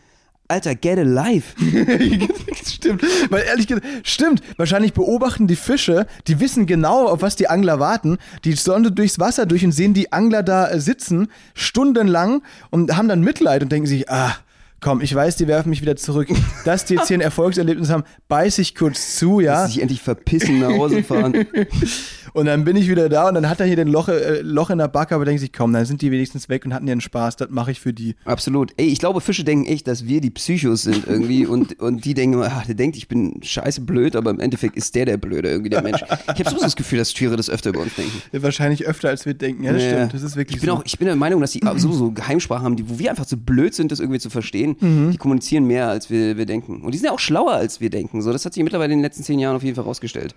Alter, 0.50 0.74
get 0.74 0.98
alive. 0.98 1.44
stimmt. 2.64 3.02
Weil 3.28 3.44
ehrlich 3.44 3.66
gesagt, 3.66 3.86
stimmt. 4.02 4.42
Wahrscheinlich 4.56 4.94
beobachten 4.94 5.46
die 5.46 5.56
Fische, 5.56 6.06
die 6.26 6.40
wissen 6.40 6.64
genau, 6.64 7.06
auf 7.06 7.20
was 7.20 7.36
die 7.36 7.48
Angler 7.48 7.80
warten. 7.80 8.16
Die 8.44 8.54
sonde 8.54 8.90
durchs 8.90 9.18
Wasser 9.18 9.44
durch 9.44 9.62
und 9.64 9.72
sehen 9.72 9.92
die 9.92 10.10
Angler 10.10 10.42
da 10.42 10.70
äh, 10.70 10.80
sitzen, 10.80 11.28
stundenlang 11.52 12.42
und 12.70 12.96
haben 12.96 13.08
dann 13.08 13.20
Mitleid 13.20 13.62
und 13.62 13.70
denken 13.70 13.86
sich, 13.86 14.08
ah, 14.08 14.36
komm, 14.80 15.00
ich 15.00 15.14
weiß, 15.14 15.36
die 15.36 15.48
werfen 15.48 15.70
mich 15.70 15.82
wieder 15.82 15.96
zurück. 15.96 16.28
Dass 16.64 16.84
die 16.84 16.94
jetzt 16.94 17.08
hier 17.08 17.18
ein 17.18 17.20
Erfolgserlebnis 17.22 17.90
haben, 17.90 18.04
beiß 18.28 18.58
ich 18.58 18.74
kurz 18.74 19.16
zu, 19.16 19.40
ja. 19.40 19.66
Sich 19.66 19.80
endlich 19.80 20.02
verpissen, 20.02 20.60
nach 20.60 20.70
Hause 20.70 21.02
fahren. 21.02 21.46
Und 22.34 22.46
dann 22.46 22.64
bin 22.64 22.76
ich 22.76 22.88
wieder 22.88 23.08
da 23.08 23.28
und 23.28 23.34
dann 23.34 23.48
hat 23.48 23.60
er 23.60 23.66
hier 23.66 23.76
den 23.76 23.88
Loch, 23.88 24.08
äh, 24.08 24.40
Loch 24.42 24.70
in 24.70 24.78
der 24.78 24.88
Backe, 24.88 25.14
aber 25.14 25.24
denkt 25.24 25.40
sich, 25.40 25.52
komm, 25.52 25.72
dann 25.72 25.84
sind 25.84 26.02
die 26.02 26.10
wenigstens 26.10 26.48
weg 26.48 26.64
und 26.64 26.74
hatten 26.74 26.86
ihren 26.88 27.00
Spaß, 27.00 27.36
das 27.36 27.50
mache 27.50 27.70
ich 27.70 27.80
für 27.80 27.92
die. 27.92 28.14
Absolut. 28.24 28.72
Ey, 28.76 28.86
ich 28.86 28.98
glaube, 28.98 29.20
Fische 29.20 29.44
denken 29.44 29.66
echt, 29.66 29.86
dass 29.88 30.06
wir 30.06 30.20
die 30.20 30.30
Psychos 30.30 30.82
sind 30.82 31.06
irgendwie 31.06 31.46
und, 31.46 31.78
und 31.80 32.04
die 32.04 32.14
denken, 32.14 32.42
ach, 32.42 32.66
der 32.66 32.74
denkt, 32.74 32.96
ich 32.96 33.08
bin 33.08 33.40
scheiße 33.42 33.80
blöd, 33.82 34.16
aber 34.16 34.30
im 34.30 34.40
Endeffekt 34.40 34.76
ist 34.76 34.94
der 34.94 35.04
der 35.06 35.16
Blöde, 35.16 35.48
irgendwie 35.50 35.70
der 35.70 35.82
Mensch. 35.82 36.02
Ich 36.02 36.08
habe 36.40 36.50
sowieso 36.50 36.64
das 36.64 36.76
Gefühl, 36.76 36.98
dass 36.98 37.12
Tiere 37.14 37.36
das 37.36 37.48
öfter 37.50 37.70
über 37.70 37.80
uns 37.80 37.94
denken. 37.94 38.20
Ja, 38.32 38.42
wahrscheinlich 38.42 38.86
öfter, 38.86 39.08
als 39.08 39.26
wir 39.26 39.34
denken. 39.34 39.64
Ja, 39.64 39.72
das 39.72 39.82
Ja. 39.82 39.90
stimmt. 39.90 40.14
Das 40.14 40.22
ist 40.22 40.36
wirklich 40.36 40.56
Ich 40.56 40.60
bin 40.62 40.70
so. 40.70 40.76
auch, 40.76 40.82
ich 40.84 40.98
bin 40.98 41.06
der 41.06 41.16
Meinung, 41.16 41.40
dass 41.40 41.52
die 41.52 41.60
sowieso 41.76 42.10
Geheimsprachen 42.12 42.64
haben, 42.64 42.76
die, 42.76 42.88
wo 42.88 42.98
wir 42.98 43.10
einfach 43.10 43.26
zu 43.26 43.36
blöd 43.36 43.74
sind, 43.74 43.90
das 43.92 44.00
irgendwie 44.00 44.20
zu 44.20 44.30
verstehen. 44.30 44.76
Mhm. 44.80 45.10
Die 45.12 45.16
kommunizieren 45.18 45.64
mehr, 45.64 45.88
als 45.88 46.10
wir, 46.10 46.36
wir 46.36 46.46
denken. 46.46 46.82
Und 46.82 46.92
die 46.92 46.98
sind 46.98 47.06
ja 47.06 47.12
auch 47.12 47.18
schlauer, 47.18 47.52
als 47.52 47.80
wir 47.80 47.90
denken. 47.90 48.22
So, 48.22 48.32
das 48.32 48.44
hat 48.44 48.54
sich 48.54 48.62
mittlerweile 48.62 48.92
in 48.92 48.98
den 48.98 49.04
letzten 49.04 49.22
zehn 49.24 49.38
Jahren 49.38 49.56
auf 49.56 49.62
jeden 49.62 49.74
Fall 49.76 49.84
rausgestellt. 49.84 50.34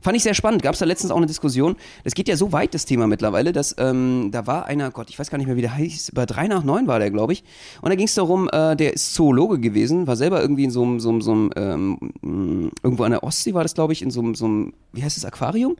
Fand 0.00 0.16
ich 0.16 0.22
sehr 0.22 0.34
spannend. 0.34 0.62
Gab 0.62 0.74
es 0.74 0.78
da 0.80 0.84
letztens 0.86 1.10
auch 1.10 1.16
eine 1.16 1.26
Diskussion. 1.34 1.76
Es 2.04 2.14
geht 2.14 2.28
ja 2.28 2.36
so 2.36 2.52
weit, 2.52 2.74
das 2.74 2.84
Thema 2.84 3.06
mittlerweile, 3.06 3.52
dass 3.52 3.74
ähm, 3.78 4.30
da 4.32 4.46
war 4.46 4.66
einer, 4.66 4.90
Gott, 4.90 5.10
ich 5.10 5.18
weiß 5.18 5.30
gar 5.30 5.38
nicht 5.38 5.46
mehr, 5.46 5.56
wie 5.56 5.62
der 5.62 5.76
heißt, 5.76 6.14
bei 6.14 6.26
drei 6.26 6.46
nach 6.46 6.64
neun 6.64 6.86
war 6.86 6.98
der, 6.98 7.10
glaube 7.10 7.32
ich. 7.32 7.44
Und 7.82 7.90
da 7.90 7.96
ging 7.96 8.06
es 8.06 8.14
darum, 8.14 8.48
äh, 8.52 8.76
der 8.76 8.94
ist 8.94 9.14
Zoologe 9.14 9.58
gewesen, 9.58 10.06
war 10.06 10.16
selber 10.16 10.40
irgendwie 10.40 10.64
in 10.64 10.70
so 10.70 10.82
einem, 10.82 11.00
so 11.00 11.10
einem, 11.10 11.20
so 11.20 11.32
einem 11.32 11.50
ähm, 11.56 12.70
irgendwo 12.82 13.04
an 13.04 13.10
der 13.10 13.22
Ostsee 13.22 13.54
war 13.54 13.62
das, 13.62 13.74
glaube 13.74 13.92
ich, 13.92 14.02
in 14.02 14.10
so 14.10 14.20
einem, 14.20 14.34
so 14.34 14.46
einem, 14.46 14.72
wie 14.92 15.02
heißt 15.02 15.16
das, 15.16 15.24
Aquarium? 15.24 15.76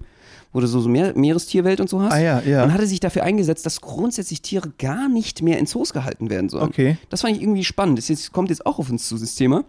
wo 0.53 0.61
du 0.61 0.69
so, 0.69 0.81
so 0.81 0.89
Meer, 0.89 1.13
Meerestierwelt 1.17 1.81
und 1.81 1.91
so 1.91 2.01
hast. 2.01 2.13
Ah, 2.13 2.21
ja, 2.21 2.41
ja. 2.41 2.63
Und 2.63 2.73
hat 2.73 2.81
er 2.81 2.87
sich 2.87 3.01
dafür 3.01 3.25
eingesetzt, 3.25 3.67
dass 3.67 3.81
grundsätzlich 3.81 4.41
Tiere 4.41 4.73
gar 4.79 5.09
nicht 5.09 5.43
mehr 5.43 5.59
in 5.59 5.67
Zoos 5.67 5.93
gehalten 5.93 6.31
werden 6.31 6.49
sollen. 6.49 6.69
Okay. 6.69 6.97
Das 7.11 7.23
fand 7.23 7.37
ich 7.37 7.43
irgendwie 7.43 7.65
spannend. 7.65 7.99
Das 7.99 8.07
jetzt, 8.07 8.33
kommt 8.33 8.51
jetzt 8.51 8.65
auch 8.65 8.79
auf 8.79 8.89
uns 8.89 9.09
zu, 9.09 9.19
das 9.19 9.35
Thema. 9.35 9.65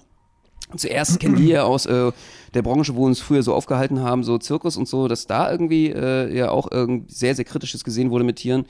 Zuerst 0.78 1.20
kennen 1.20 1.38
wir 1.38 1.46
ja 1.46 1.64
aus 1.64 1.86
äh, 1.86 2.12
der 2.54 2.62
Branche, 2.62 2.96
wo 2.96 3.02
wir 3.02 3.08
uns 3.08 3.20
früher 3.20 3.44
so 3.44 3.54
aufgehalten 3.54 4.02
haben, 4.02 4.24
so 4.24 4.38
Zirkus 4.38 4.78
und 4.78 4.88
so, 4.88 5.08
dass 5.08 5.28
da 5.28 5.52
irgendwie 5.52 5.92
äh, 5.92 6.36
ja 6.36 6.50
auch 6.50 6.72
irgendwie 6.72 7.12
sehr, 7.14 7.36
sehr 7.36 7.46
Kritisches 7.46 7.84
gesehen 7.84 8.10
wurde 8.12 8.24
mit 8.24 8.38
Tieren. 8.38 8.66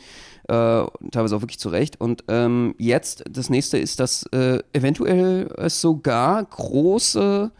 Äh, 0.48 0.86
teilweise 1.12 1.36
auch 1.36 1.42
wirklich 1.42 1.60
zu 1.60 1.70
Recht. 1.70 2.00
Und 2.00 2.24
ähm, 2.28 2.76
jetzt, 2.78 3.24
das 3.30 3.50
nächste 3.50 3.78
ist, 3.78 4.00
dass 4.00 4.24
äh, 4.32 4.60
eventuell 4.74 5.52
es 5.58 5.82
sogar 5.82 6.44
große 6.44 7.52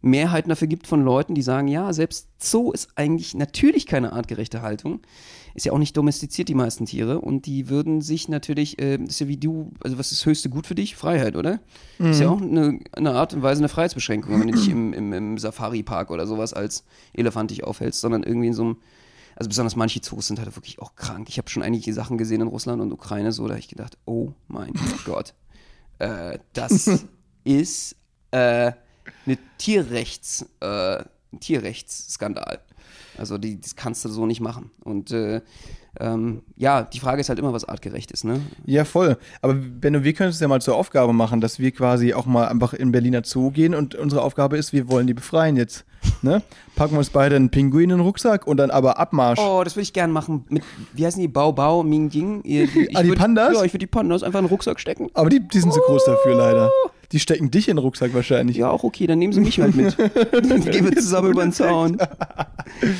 Mehrheiten 0.00 0.48
dafür 0.48 0.68
gibt 0.68 0.86
von 0.86 1.02
Leuten, 1.02 1.34
die 1.34 1.42
sagen, 1.42 1.68
ja, 1.68 1.92
selbst 1.92 2.28
Zoo 2.38 2.70
ist 2.70 2.90
eigentlich 2.94 3.34
natürlich 3.34 3.86
keine 3.86 4.12
artgerechte 4.12 4.62
Haltung. 4.62 5.00
Ist 5.58 5.64
ja 5.64 5.72
auch 5.72 5.78
nicht 5.78 5.96
domestiziert, 5.96 6.48
die 6.48 6.54
meisten 6.54 6.86
Tiere. 6.86 7.20
Und 7.20 7.46
die 7.46 7.68
würden 7.68 8.00
sich 8.00 8.28
natürlich, 8.28 8.80
äh, 8.80 8.94
ist 9.02 9.18
ja 9.18 9.26
wie 9.26 9.38
du, 9.38 9.72
also 9.82 9.98
was 9.98 10.12
ist 10.12 10.20
das 10.20 10.26
höchste 10.26 10.48
Gut 10.50 10.68
für 10.68 10.76
dich? 10.76 10.94
Freiheit, 10.94 11.34
oder? 11.34 11.58
Mhm. 11.98 12.12
Ist 12.12 12.20
ja 12.20 12.28
auch 12.28 12.40
eine, 12.40 12.78
eine, 12.92 13.10
Art 13.10 13.34
und 13.34 13.42
Weise 13.42 13.58
eine 13.58 13.68
Freiheitsbeschränkung, 13.68 14.38
wenn 14.38 14.46
du 14.46 14.54
dich 14.54 14.68
im, 14.68 14.92
im, 14.92 15.12
im 15.12 15.36
Safari-Park 15.36 16.12
oder 16.12 16.28
sowas 16.28 16.54
als 16.54 16.84
Elefant 17.12 17.50
dich 17.50 17.64
aufhältst, 17.64 18.00
sondern 18.00 18.22
irgendwie 18.22 18.46
in 18.46 18.54
so 18.54 18.62
einem, 18.62 18.76
also 19.34 19.48
besonders 19.48 19.74
manche 19.74 20.00
Zoos 20.00 20.28
sind 20.28 20.38
halt 20.38 20.54
wirklich 20.54 20.78
auch 20.78 20.94
krank. 20.94 21.28
Ich 21.28 21.38
habe 21.38 21.50
schon 21.50 21.64
einige 21.64 21.92
Sachen 21.92 22.18
gesehen 22.18 22.40
in 22.40 22.46
Russland 22.46 22.80
und 22.80 22.92
Ukraine, 22.92 23.32
so, 23.32 23.42
da 23.48 23.54
habe 23.54 23.58
ich 23.58 23.66
gedacht, 23.66 23.98
oh 24.04 24.34
mein 24.46 24.74
Gott, 25.04 25.34
äh, 25.98 26.38
das 26.52 26.88
ist, 27.42 27.96
äh, 28.30 28.70
eine 29.26 29.38
Tierrechts, 29.58 30.46
äh, 30.60 31.02
Tierrechtsskandal. 31.40 32.60
Also 33.18 33.38
die, 33.38 33.60
das 33.60 33.76
kannst 33.76 34.04
du 34.04 34.08
so 34.08 34.26
nicht 34.26 34.40
machen. 34.40 34.70
Und 34.84 35.10
äh, 35.10 35.40
ähm, 36.00 36.42
ja, 36.56 36.82
die 36.82 37.00
Frage 37.00 37.20
ist 37.20 37.28
halt 37.28 37.38
immer, 37.38 37.52
was 37.52 37.64
artgerecht 37.64 38.12
ist, 38.12 38.24
ne? 38.24 38.40
Ja, 38.64 38.84
voll. 38.84 39.16
Aber 39.42 39.54
Benno, 39.54 40.04
wir 40.04 40.12
können 40.12 40.30
es 40.30 40.40
ja 40.40 40.48
mal 40.48 40.60
zur 40.60 40.76
Aufgabe 40.76 41.12
machen, 41.12 41.40
dass 41.40 41.58
wir 41.58 41.70
quasi 41.72 42.14
auch 42.14 42.26
mal 42.26 42.46
einfach 42.46 42.72
in 42.72 42.92
Berliner 42.92 43.22
Zoo 43.24 43.50
gehen 43.50 43.74
und 43.74 43.94
unsere 43.94 44.22
Aufgabe 44.22 44.56
ist, 44.56 44.72
wir 44.72 44.88
wollen 44.88 45.06
die 45.06 45.14
befreien 45.14 45.56
jetzt. 45.56 45.84
Ne? 46.22 46.42
Packen 46.74 46.92
wir 46.92 46.98
uns 46.98 47.10
beide 47.10 47.36
einen 47.36 47.50
Pinguin 47.50 47.84
in 47.84 47.98
den 47.98 48.00
Rucksack 48.00 48.46
und 48.46 48.56
dann 48.56 48.70
aber 48.70 48.98
Abmarsch. 48.98 49.38
Oh, 49.40 49.62
das 49.62 49.76
würde 49.76 49.82
ich 49.82 49.92
gern 49.92 50.10
machen. 50.10 50.44
Mit, 50.48 50.64
wie 50.92 51.04
heißen 51.06 51.20
die? 51.20 51.28
Bau, 51.28 51.52
Bau, 51.52 51.82
Ming 51.82 52.10
Ying? 52.10 52.38
ah, 52.94 53.02
die 53.02 53.08
würd, 53.08 53.18
Pandas? 53.18 53.54
Ja, 53.54 53.64
ich 53.64 53.72
würde 53.72 53.80
die 53.80 53.86
Pandas 53.86 54.22
einfach 54.22 54.38
in 54.40 54.46
den 54.46 54.50
Rucksack 54.50 54.80
stecken. 54.80 55.08
Aber 55.14 55.28
die, 55.28 55.40
die 55.40 55.60
sind 55.60 55.72
zu 55.72 55.80
so 55.80 55.86
groß 55.86 56.04
dafür, 56.06 56.34
leider. 56.34 56.70
Die 57.12 57.18
stecken 57.20 57.50
dich 57.50 57.68
in 57.68 57.76
den 57.76 57.82
Rucksack 57.82 58.12
wahrscheinlich. 58.12 58.58
Ja, 58.58 58.68
auch 58.70 58.84
okay, 58.84 59.06
dann 59.06 59.18
nehmen 59.18 59.32
sie 59.32 59.40
mich 59.40 59.58
halt 59.60 59.74
mit. 59.74 59.96
dann 60.32 60.62
gehen 60.64 60.84
wir 60.84 60.92
zusammen 60.96 61.30
über 61.30 61.42
den 61.42 61.52
Zaun. 61.52 61.96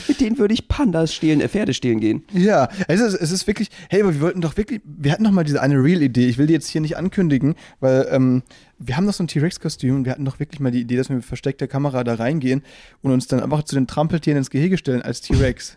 mit 0.09 0.21
denen 0.21 0.39
würde 0.39 0.55
ich 0.55 0.67
Pandas 0.67 1.13
stehlen, 1.15 1.41
äh, 1.43 1.49
Pferde 1.49 1.75
stehlen 1.75 2.01
gehen. 2.01 2.25
Ja, 2.33 2.69
es 2.89 3.01
ist, 3.01 3.15
es 3.15 3.31
ist 3.31 3.47
wirklich, 3.47 3.69
hey, 3.91 4.01
aber 4.03 4.15
wir 4.15 4.21
wollten 4.23 4.41
doch 4.41 4.57
wirklich, 4.57 4.81
wir 4.85 5.13
hatten 5.13 5.25
doch 5.25 5.31
mal 5.31 5.45
diese 5.45 5.61
eine 5.61 5.75
Real-Idee. 5.83 6.27
Ich 6.27 6.39
will 6.39 6.47
die 6.47 6.55
jetzt 6.55 6.69
hier 6.69 6.81
nicht 6.81 6.97
ankündigen, 6.97 7.55
weil 7.81 8.09
ähm, 8.11 8.43
wir 8.79 8.97
haben 8.97 9.07
doch 9.07 9.13
so 9.13 9.25
ein 9.25 9.29
T-Rex-Kostüm 9.29 9.97
und 9.97 10.05
wir 10.07 10.13
hatten 10.13 10.25
doch 10.25 10.41
wirklich 10.41 10.61
mal 10.61 10.71
die 10.71 10.81
Idee, 10.81 10.97
dass 10.97 11.11
wir 11.11 11.17
mit 11.17 11.25
versteckter 11.27 11.67
Kamera 11.67 12.03
da 12.03 12.15
reingehen 12.15 12.63
und 13.03 13.13
uns 13.13 13.27
dann 13.27 13.41
einfach 13.41 13.63
zu 13.65 13.75
den 13.75 13.87
Trampeltieren 13.87 14.39
ins 14.39 14.49
Gehege 14.49 14.79
stellen 14.79 15.03
als 15.03 15.21
T-Rex. 15.21 15.77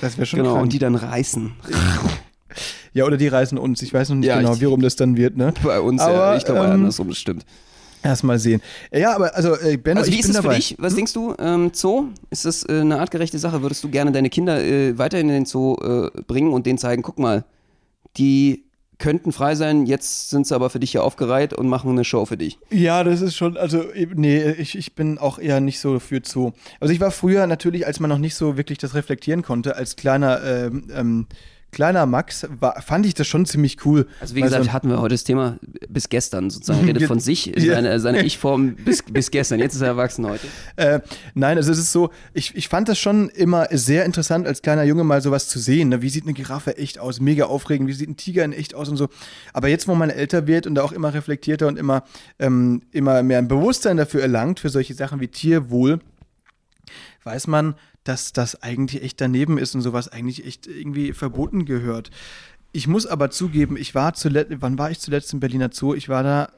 Das 0.00 0.16
wäre 0.18 0.26
schon 0.26 0.38
Genau, 0.40 0.52
krank. 0.54 0.62
und 0.64 0.72
die 0.72 0.80
dann 0.80 0.96
reißen. 0.96 1.52
Ja, 2.92 3.04
oder 3.04 3.16
die 3.16 3.28
reißen 3.28 3.58
uns. 3.58 3.82
Ich 3.82 3.92
weiß 3.92 4.10
noch 4.10 4.16
nicht 4.16 4.26
ja, 4.26 4.38
genau, 4.38 4.60
wie 4.60 4.64
rum 4.64 4.80
das 4.80 4.96
dann 4.96 5.16
wird. 5.16 5.36
Ne? 5.36 5.52
Bei 5.62 5.80
uns, 5.80 6.00
aber, 6.00 6.14
ja, 6.14 6.36
ich 6.36 6.44
glaube 6.44 6.60
ähm, 6.60 6.70
andersrum, 6.72 7.08
das 7.08 7.18
stimmt. 7.18 7.44
Erstmal 8.02 8.38
sehen. 8.38 8.60
Ja, 8.92 9.14
aber 9.14 9.34
also 9.34 9.58
äh, 9.58 9.78
Benno, 9.78 10.00
also 10.00 10.12
wie 10.12 10.16
ich 10.16 10.20
ist 10.20 10.26
bin 10.26 10.34
das 10.34 10.42
dabei. 10.42 10.54
für 10.56 10.60
dich? 10.60 10.76
Was 10.78 10.92
hm? 10.92 10.96
denkst 10.96 11.12
du? 11.14 11.34
Ähm, 11.38 11.70
Zoo? 11.72 12.08
Ist 12.30 12.44
das 12.44 12.62
äh, 12.68 12.80
eine 12.80 13.00
artgerechte 13.00 13.38
Sache? 13.38 13.62
Würdest 13.62 13.82
du 13.82 13.88
gerne 13.88 14.12
deine 14.12 14.28
Kinder 14.28 14.62
äh, 14.62 14.98
weiterhin 14.98 15.28
in 15.28 15.34
den 15.34 15.46
Zoo 15.46 15.76
äh, 15.76 16.10
bringen 16.26 16.52
und 16.52 16.66
denen 16.66 16.78
zeigen, 16.78 17.02
guck 17.02 17.18
mal, 17.18 17.44
die 18.18 18.64
könnten 18.98 19.32
frei 19.32 19.54
sein, 19.54 19.86
jetzt 19.86 20.30
sind 20.30 20.46
sie 20.46 20.54
aber 20.54 20.70
für 20.70 20.78
dich 20.78 20.92
hier 20.92 21.02
aufgereiht 21.02 21.52
und 21.52 21.68
machen 21.68 21.90
eine 21.90 22.04
Show 22.04 22.26
für 22.26 22.36
dich. 22.36 22.58
Ja, 22.70 23.02
das 23.04 23.20
ist 23.22 23.36
schon, 23.36 23.56
also 23.56 23.84
nee, 24.14 24.50
ich, 24.52 24.76
ich 24.78 24.94
bin 24.94 25.18
auch 25.18 25.38
eher 25.38 25.60
nicht 25.60 25.80
so 25.80 25.98
für 25.98 26.20
Zoo. 26.24 26.52
Also 26.80 26.94
ich 26.94 27.00
war 27.00 27.10
früher 27.10 27.46
natürlich, 27.46 27.86
als 27.86 28.00
man 28.00 28.10
noch 28.10 28.18
nicht 28.18 28.34
so 28.34 28.56
wirklich 28.56 28.78
das 28.78 28.94
reflektieren 28.94 29.42
konnte, 29.42 29.76
als 29.76 29.96
kleiner 29.96 30.42
ähm, 30.44 30.84
ähm, 30.94 31.26
kleiner 31.74 32.06
Max, 32.06 32.46
war, 32.60 32.80
fand 32.80 33.04
ich 33.04 33.14
das 33.14 33.26
schon 33.26 33.44
ziemlich 33.44 33.84
cool. 33.84 34.06
Also 34.20 34.34
wie 34.34 34.40
gesagt, 34.40 34.64
so 34.64 34.72
hatten 34.72 34.88
wir 34.88 35.00
heute 35.00 35.14
das 35.14 35.24
Thema 35.24 35.58
bis 35.88 36.08
gestern 36.08 36.48
sozusagen. 36.48 36.84
redet 36.86 37.04
von 37.04 37.20
sich, 37.20 37.52
seine, 37.56 38.00
seine 38.00 38.22
Ich-Form 38.22 38.76
bis, 38.76 39.02
bis 39.02 39.30
gestern. 39.30 39.58
Jetzt 39.58 39.74
ist 39.74 39.82
er 39.82 39.88
erwachsen 39.88 40.26
heute. 40.26 40.46
Äh, 40.76 41.00
nein, 41.34 41.56
also 41.56 41.72
es 41.72 41.78
ist 41.78 41.92
so, 41.92 42.10
ich, 42.32 42.54
ich 42.56 42.68
fand 42.68 42.88
das 42.88 42.98
schon 42.98 43.28
immer 43.28 43.66
sehr 43.70 44.04
interessant, 44.04 44.46
als 44.46 44.62
kleiner 44.62 44.84
Junge 44.84 45.04
mal 45.04 45.20
sowas 45.20 45.48
zu 45.48 45.58
sehen. 45.58 45.90
Ne? 45.90 46.00
Wie 46.00 46.08
sieht 46.08 46.24
eine 46.24 46.32
Giraffe 46.32 46.78
echt 46.78 46.98
aus? 46.98 47.20
Mega 47.20 47.46
aufregend. 47.46 47.88
Wie 47.88 47.92
sieht 47.92 48.08
ein 48.08 48.16
Tiger 48.16 48.44
in 48.44 48.52
echt 48.52 48.74
aus 48.74 48.88
und 48.88 48.96
so. 48.96 49.08
Aber 49.52 49.68
jetzt, 49.68 49.88
wo 49.88 49.94
man 49.94 50.10
älter 50.10 50.46
wird 50.46 50.66
und 50.66 50.76
da 50.76 50.82
auch 50.82 50.92
immer 50.92 51.12
reflektierter 51.12 51.66
und 51.66 51.78
immer, 51.78 52.04
ähm, 52.38 52.82
immer 52.92 53.22
mehr 53.22 53.38
ein 53.38 53.48
Bewusstsein 53.48 53.96
dafür 53.96 54.22
erlangt, 54.22 54.60
für 54.60 54.70
solche 54.70 54.94
Sachen 54.94 55.20
wie 55.20 55.28
Tierwohl, 55.28 56.00
weiß 57.24 57.46
man, 57.48 57.74
dass 58.04 58.32
das 58.32 58.62
eigentlich 58.62 59.02
echt 59.02 59.20
daneben 59.20 59.58
ist 59.58 59.74
und 59.74 59.80
sowas 59.80 60.08
eigentlich 60.08 60.46
echt 60.46 60.66
irgendwie 60.66 61.12
verboten 61.12 61.64
gehört. 61.64 62.10
Ich 62.72 62.86
muss 62.86 63.06
aber 63.06 63.30
zugeben, 63.30 63.76
ich 63.76 63.94
war 63.94 64.14
zuletzt, 64.14 64.52
wann 64.60 64.78
war 64.78 64.90
ich 64.90 65.00
zuletzt 65.00 65.32
im 65.32 65.40
Berliner 65.40 65.70
Zoo? 65.72 65.94
Ich 65.94 66.08
war 66.08 66.22
da 66.22 66.48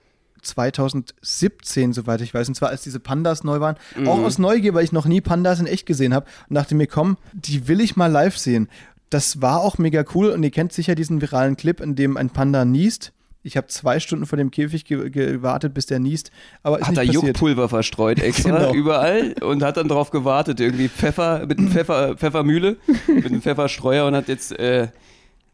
2017, 0.42 1.92
soweit 1.92 2.20
ich 2.20 2.32
weiß. 2.32 2.48
Und 2.48 2.54
zwar, 2.54 2.70
als 2.70 2.82
diese 2.82 3.00
Pandas 3.00 3.44
neu 3.44 3.60
waren. 3.60 3.76
Mhm. 3.96 4.08
Auch 4.08 4.18
aus 4.18 4.38
Neugier, 4.38 4.74
weil 4.74 4.84
ich 4.84 4.92
noch 4.92 5.06
nie 5.06 5.20
Pandas 5.20 5.60
in 5.60 5.66
echt 5.66 5.86
gesehen 5.86 6.14
habe. 6.14 6.26
Und 6.48 6.54
dachte 6.54 6.74
mir, 6.74 6.86
komm, 6.86 7.16
die 7.32 7.68
will 7.68 7.80
ich 7.80 7.96
mal 7.96 8.10
live 8.10 8.38
sehen. 8.38 8.68
Das 9.10 9.40
war 9.42 9.60
auch 9.60 9.78
mega 9.78 10.04
cool. 10.14 10.30
Und 10.30 10.42
ihr 10.42 10.50
kennt 10.50 10.72
sicher 10.72 10.94
diesen 10.94 11.20
viralen 11.20 11.56
Clip, 11.56 11.80
in 11.80 11.94
dem 11.94 12.16
ein 12.16 12.30
Panda 12.30 12.64
niest. 12.64 13.12
Ich 13.46 13.56
habe 13.56 13.68
zwei 13.68 14.00
Stunden 14.00 14.26
vor 14.26 14.36
dem 14.36 14.50
Käfig 14.50 14.84
ge 14.84 15.08
gewartet, 15.08 15.72
bis 15.72 15.86
der 15.86 16.00
niest. 16.00 16.32
Aber 16.64 16.80
hat 16.80 16.96
er 16.96 17.04
Juckpulver 17.04 17.68
verstreut 17.68 18.18
extra 18.18 18.58
genau. 18.58 18.74
überall 18.74 19.34
und 19.40 19.62
hat 19.62 19.76
dann 19.76 19.86
drauf 19.86 20.10
gewartet. 20.10 20.58
Irgendwie 20.58 20.88
Pfeffer 20.88 21.46
mit 21.46 21.58
einem 21.58 21.70
Pfeffer, 21.70 22.16
Pfeffermühle, 22.16 22.76
mit 23.06 23.26
einem 23.26 23.40
Pfefferstreuer 23.40 24.06
und 24.06 24.16
hat 24.16 24.28
jetzt. 24.28 24.52
Äh, 24.58 24.88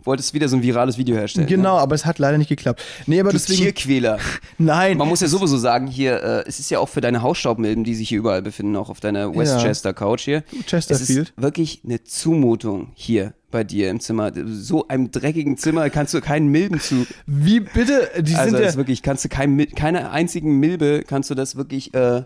wolltest 0.05 0.35
wieder 0.35 0.49
so 0.49 0.57
ein 0.57 0.63
virales 0.63 0.99
Video 0.99 1.17
herstellen. 1.17 1.47
Genau, 1.47 1.77
ne? 1.77 1.81
aber 1.81 1.95
es 1.95 2.07
hat 2.07 2.19
leider 2.19 2.39
nicht 2.39 2.49
geklappt. 2.49 2.83
Nee, 3.07 3.21
aber 3.21 3.31
du 3.31 3.37
deswegen, 3.37 3.63
Tierquäler. 3.63 4.19
Nein. 4.59 4.99
Man 4.99 5.09
muss 5.09 5.21
ja 5.21 5.29
sowieso 5.29 5.57
sagen, 5.57 5.87
hier, 5.87 6.23
äh, 6.23 6.49
es 6.49 6.59
ist 6.59 6.71
ja 6.71 6.79
auch 6.79 6.89
für 6.89 7.01
deine 7.01 7.23
Hausstaubmilben, 7.23 7.85
die 7.85 7.95
sich 7.95 8.09
hier 8.09 8.19
überall 8.19 8.43
befinden, 8.43 8.77
auch 8.77 8.91
auf 8.91 9.01
deiner 9.01 9.35
Westchester 9.35 9.91
ja. 9.91 9.95
Couch 9.95 10.23
hier. 10.23 10.43
Chesterfield. 10.67 11.11
Es 11.11 11.11
ist 11.11 11.33
wirklich 11.37 11.81
eine 11.85 12.03
Zumutung 12.05 12.93
hier 12.95 13.35
bei 13.51 13.63
dir 13.63 13.91
im 13.91 14.01
Zimmer. 14.01 14.33
So 14.47 14.89
einem 14.89 15.11
dreckigen 15.13 15.57
Zimmer 15.57 15.91
kannst 15.91 16.15
du 16.15 16.21
keinen 16.21 16.49
Milben 16.49 16.81
zu. 16.81 17.07
Wie 17.27 17.61
bitte? 17.61 18.11
Die 18.19 18.35
also 18.35 18.51
sind 18.51 18.65
das 18.65 18.75
ja 18.75 18.79
wirklich, 18.79 19.03
kannst 19.03 19.25
du 19.25 19.29
kein, 19.29 19.57
keine 19.75 20.11
einzigen 20.11 20.59
Milbe 20.59 21.05
kannst 21.07 21.31
du 21.31 21.35
das 21.35 21.55
wirklich, 21.57 21.95
äh, 21.95 22.25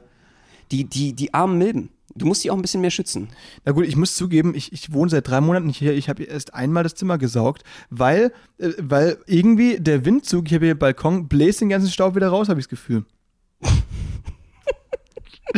die, 0.71 0.85
die, 0.85 1.13
die 1.13 1.35
armen 1.35 1.59
Milben. 1.59 1.91
Du 2.17 2.27
musst 2.27 2.45
die 2.45 2.51
auch 2.51 2.57
ein 2.57 2.63
bisschen 2.63 2.81
mehr 2.81 2.91
schützen. 2.91 3.29
Na 3.65 3.73
gut, 3.73 3.87
ich 3.87 3.97
muss 3.97 4.15
zugeben, 4.15 4.55
ich, 4.55 4.73
ich 4.73 4.93
wohne 4.93 5.11
seit 5.11 5.29
drei 5.29 5.41
Monaten 5.41 5.69
hier. 5.69 5.95
Ich 5.95 6.09
habe 6.09 6.23
erst 6.25 6.55
einmal 6.55 6.83
das 6.83 6.95
Zimmer 6.95 7.19
gesaugt, 7.19 7.63
weil, 7.91 8.33
äh, 8.59 8.71
weil 8.79 9.19
irgendwie 9.27 9.79
der 9.79 10.05
Windzug, 10.05 10.47
ich 10.47 10.55
habe 10.55 10.67
hier 10.67 10.79
Balkon, 10.79 11.29
bläst 11.29 11.61
den 11.61 11.69
ganzen 11.69 11.91
Staub 11.91 12.15
wieder 12.17 12.29
raus, 12.29 12.49
habe 12.49 12.61
ich 12.61 12.67
das 12.67 12.71
Gefühl. 12.71 13.05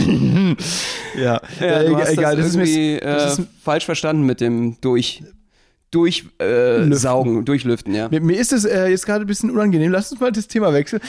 ja, 1.16 1.40
ja 1.60 1.66
äh, 1.66 2.12
egal. 2.12 2.36
Das, 2.36 2.44
das, 2.44 2.54
ist, 2.54 2.56
mir, 2.56 3.00
das 3.00 3.38
ist 3.38 3.44
äh, 3.44 3.48
falsch 3.62 3.84
verstanden 3.84 4.24
mit 4.24 4.40
dem 4.40 4.80
durch 4.80 5.22
durchsaugen, 5.90 7.40
äh, 7.40 7.44
durchlüften, 7.44 7.94
ja. 7.94 8.08
Mir, 8.08 8.20
mir 8.20 8.38
ist 8.38 8.52
es 8.52 8.64
äh, 8.64 8.88
jetzt 8.88 9.06
gerade 9.06 9.24
ein 9.24 9.26
bisschen 9.26 9.50
unangenehm. 9.50 9.90
Lass 9.90 10.12
uns 10.12 10.20
mal 10.20 10.30
das 10.30 10.46
Thema 10.46 10.72
wechseln. 10.72 11.00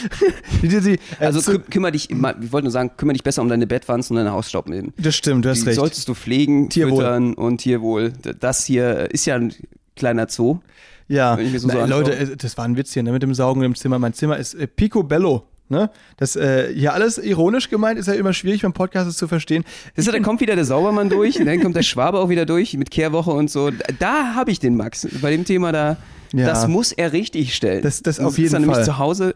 also 1.20 1.52
kü 1.52 1.60
kümmere 1.70 1.92
dich, 1.92 2.10
ich 2.10 2.22
wollte 2.22 2.64
nur 2.64 2.72
sagen, 2.72 2.92
kümmere 2.96 3.14
dich 3.14 3.24
besser 3.24 3.42
um 3.42 3.50
deine 3.50 3.68
Bettwanzen 3.68 4.16
und 4.16 4.24
deine 4.24 4.34
Hausstaubmilben. 4.34 4.94
Das 4.98 5.16
stimmt, 5.16 5.46
du 5.46 5.50
hast 5.50 5.62
Die 5.62 5.66
recht. 5.66 5.76
solltest 5.80 6.08
du 6.08 6.14
pflegen, 6.14 6.70
Tierwohl. 6.70 6.98
füttern 6.98 7.34
und 7.34 7.58
Tierwohl. 7.60 8.14
Das 8.40 8.66
hier 8.66 9.12
ist 9.12 9.26
ja 9.26 9.36
ein 9.36 9.54
kleiner 9.96 10.28
Zoo. 10.30 10.60
Ja, 11.10 11.38
so 11.58 11.68
Na, 11.68 11.74
so 11.74 11.86
Leute, 11.86 12.16
äh, 12.16 12.38
das 12.38 12.58
war 12.58 12.66
ein 12.66 12.78
Witz 12.78 12.94
hier 12.94 13.04
ne, 13.04 13.12
mit 13.12 13.24
dem 13.24 13.34
Saugen 13.34 13.64
im 13.64 13.76
Zimmer. 13.76 14.00
Mein 14.00 14.14
Zimmer 14.14 14.38
ist 14.38 14.54
äh, 14.54 14.68
picobello. 14.68 15.44
Ne? 15.70 15.92
Das 16.18 16.36
äh, 16.36 16.74
hier 16.74 16.94
alles 16.94 17.20
ironisch 17.20 17.70
gemeint, 17.70 18.00
ist 18.00 18.08
ja 18.08 18.14
immer 18.14 18.34
schwierig 18.34 18.64
beim 18.64 18.74
Podcast 18.74 19.16
zu 19.16 19.28
verstehen. 19.28 19.64
Siehst 19.96 20.08
du, 20.08 20.12
dann 20.12 20.24
kommt 20.24 20.42
wieder 20.42 20.56
der 20.56 20.66
Saubermann 20.66 21.10
durch, 21.10 21.36
dann 21.36 21.62
kommt 21.62 21.76
der 21.76 21.84
Schwabe 21.84 22.20
auch 22.20 22.30
wieder 22.30 22.48
durch 22.48 22.76
mit 22.76 22.90
Kehrwoche 22.90 23.32
und 23.32 23.52
so. 23.52 23.70
Da 24.00 24.34
habe 24.34 24.50
ich 24.50 24.60
den 24.60 24.76
Max. 24.76 25.08
Bei 25.22 25.30
dem 25.30 25.46
Thema 25.46 25.72
da, 25.72 25.98
ja. 26.34 26.48
das 26.48 26.68
muss 26.68 26.92
er 26.92 27.14
richtig 27.14 27.54
stellen. 27.54 27.84
Das, 27.84 28.02
das 28.02 28.20
auf 28.20 28.38
jeden 28.40 28.50
Fall. 28.50 28.60
nämlich 28.62 28.84
zu 28.84 28.98
Hause 28.98 29.36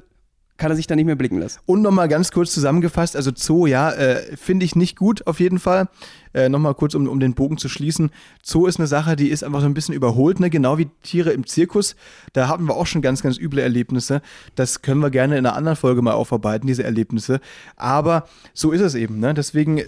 kann 0.64 0.72
er 0.72 0.78
sich 0.78 0.88
da 0.88 0.96
nicht 0.96 1.08
mehr 1.08 1.18
blicken 1.18 1.40
lassen. 1.40 1.60
Und 1.66 1.82
nochmal 1.82 2.08
ganz 2.08 2.32
kurz 2.32 2.54
zusammengefasst, 2.54 3.18
also 3.18 3.32
Zoo, 3.36 3.66
ja, 3.66 3.92
äh, 3.92 4.38
finde 4.38 4.64
ich 4.66 4.78
nicht 4.78 4.96
gut 4.96 5.28
auf 5.28 5.42
jeden 5.42 5.60
Fall. 5.60 5.90
Äh, 6.34 6.48
nochmal 6.48 6.74
kurz, 6.74 6.96
um, 6.96 7.06
um 7.10 7.20
den 7.20 7.34
Bogen 7.34 7.58
zu 7.58 7.68
schließen. 7.68 8.12
Zoo 8.42 8.66
ist 8.66 8.80
eine 8.80 8.88
Sache, 8.88 9.18
die 9.18 9.28
ist 9.28 9.44
einfach 9.44 9.60
so 9.60 9.66
ein 9.66 9.74
bisschen 9.74 9.94
überholt, 9.94 10.40
ne? 10.40 10.50
genau 10.50 10.78
wie 10.78 10.88
Tiere 11.04 11.32
im 11.32 11.46
Zirkus. 11.46 11.98
Da 12.32 12.48
hatten 12.48 12.66
wir 12.66 12.78
auch 12.78 12.88
schon 12.88 13.02
ganz, 13.02 13.22
ganz 13.22 13.38
üble 13.38 13.60
Erlebnisse. 13.60 14.22
Das 14.56 14.82
können 14.82 15.02
wir 15.02 15.10
gerne 15.10 15.38
in 15.38 15.46
einer 15.46 15.58
anderen 15.58 15.76
Folge 15.76 16.02
mal 16.02 16.14
aufarbeiten, 16.14 16.66
diese 16.66 16.86
Erlebnisse. 16.86 17.42
Aber 17.76 18.26
so 18.54 18.72
ist 18.72 18.80
es 18.80 18.96
eben. 18.96 19.20
Ne? 19.20 19.34
Deswegen 19.34 19.82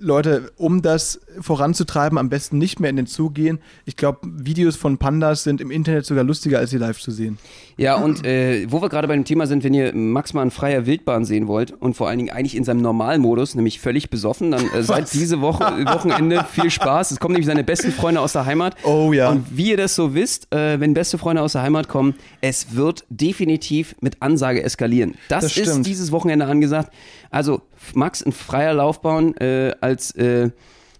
Leute, 0.00 0.50
um 0.56 0.82
das 0.82 1.20
voranzutreiben, 1.40 2.18
am 2.18 2.28
besten 2.28 2.58
nicht 2.58 2.80
mehr 2.80 2.90
in 2.90 2.96
den 2.96 3.06
Zug 3.06 3.34
gehen. 3.34 3.58
Ich 3.84 3.96
glaube, 3.96 4.20
Videos 4.22 4.76
von 4.76 4.98
Pandas 4.98 5.44
sind 5.44 5.60
im 5.60 5.70
Internet 5.70 6.06
sogar 6.06 6.24
lustiger, 6.24 6.58
als 6.58 6.70
sie 6.70 6.78
live 6.78 6.98
zu 6.98 7.10
sehen. 7.10 7.38
Ja, 7.76 7.96
und 7.96 8.26
äh, 8.26 8.66
wo 8.70 8.82
wir 8.82 8.88
gerade 8.88 9.08
bei 9.08 9.14
dem 9.14 9.24
Thema 9.24 9.46
sind, 9.46 9.64
wenn 9.64 9.74
ihr 9.74 9.94
Max 9.94 10.34
mal 10.34 10.42
in 10.42 10.50
freier 10.50 10.86
Wildbahn 10.86 11.24
sehen 11.24 11.46
wollt 11.46 11.72
und 11.72 11.94
vor 11.94 12.08
allen 12.08 12.18
Dingen 12.18 12.30
eigentlich 12.30 12.56
in 12.56 12.64
seinem 12.64 12.82
Normalmodus, 12.82 13.54
nämlich 13.54 13.80
völlig 13.80 14.10
besoffen, 14.10 14.50
dann 14.50 14.68
äh, 14.74 14.82
seid 14.82 15.12
diese 15.12 15.40
Woche, 15.40 15.64
Wochenende 15.86 16.44
viel 16.50 16.70
Spaß. 16.70 17.10
Es 17.10 17.20
kommen 17.20 17.32
nämlich 17.32 17.46
seine 17.46 17.64
besten 17.64 17.92
Freunde 17.92 18.20
aus 18.20 18.32
der 18.32 18.46
Heimat. 18.46 18.76
Oh 18.84 19.12
ja. 19.12 19.30
Und 19.30 19.56
wie 19.56 19.70
ihr 19.70 19.76
das 19.76 19.94
so 19.94 20.14
wisst, 20.14 20.52
äh, 20.54 20.80
wenn 20.80 20.94
beste 20.94 21.18
Freunde 21.18 21.42
aus 21.42 21.52
der 21.52 21.62
Heimat 21.62 21.88
kommen, 21.88 22.14
es 22.40 22.74
wird 22.74 23.04
definitiv 23.08 23.94
mit 24.00 24.20
Ansage 24.20 24.62
eskalieren. 24.62 25.14
Das, 25.28 25.44
das 25.44 25.56
ist 25.56 25.82
dieses 25.82 26.12
Wochenende 26.12 26.46
angesagt. 26.46 26.92
Also 27.30 27.62
Max 27.94 28.20
in 28.20 28.32
freier 28.32 28.74
Laufbahn 28.74 29.36
äh, 29.36 29.74
als 29.80 30.12
äh, 30.12 30.50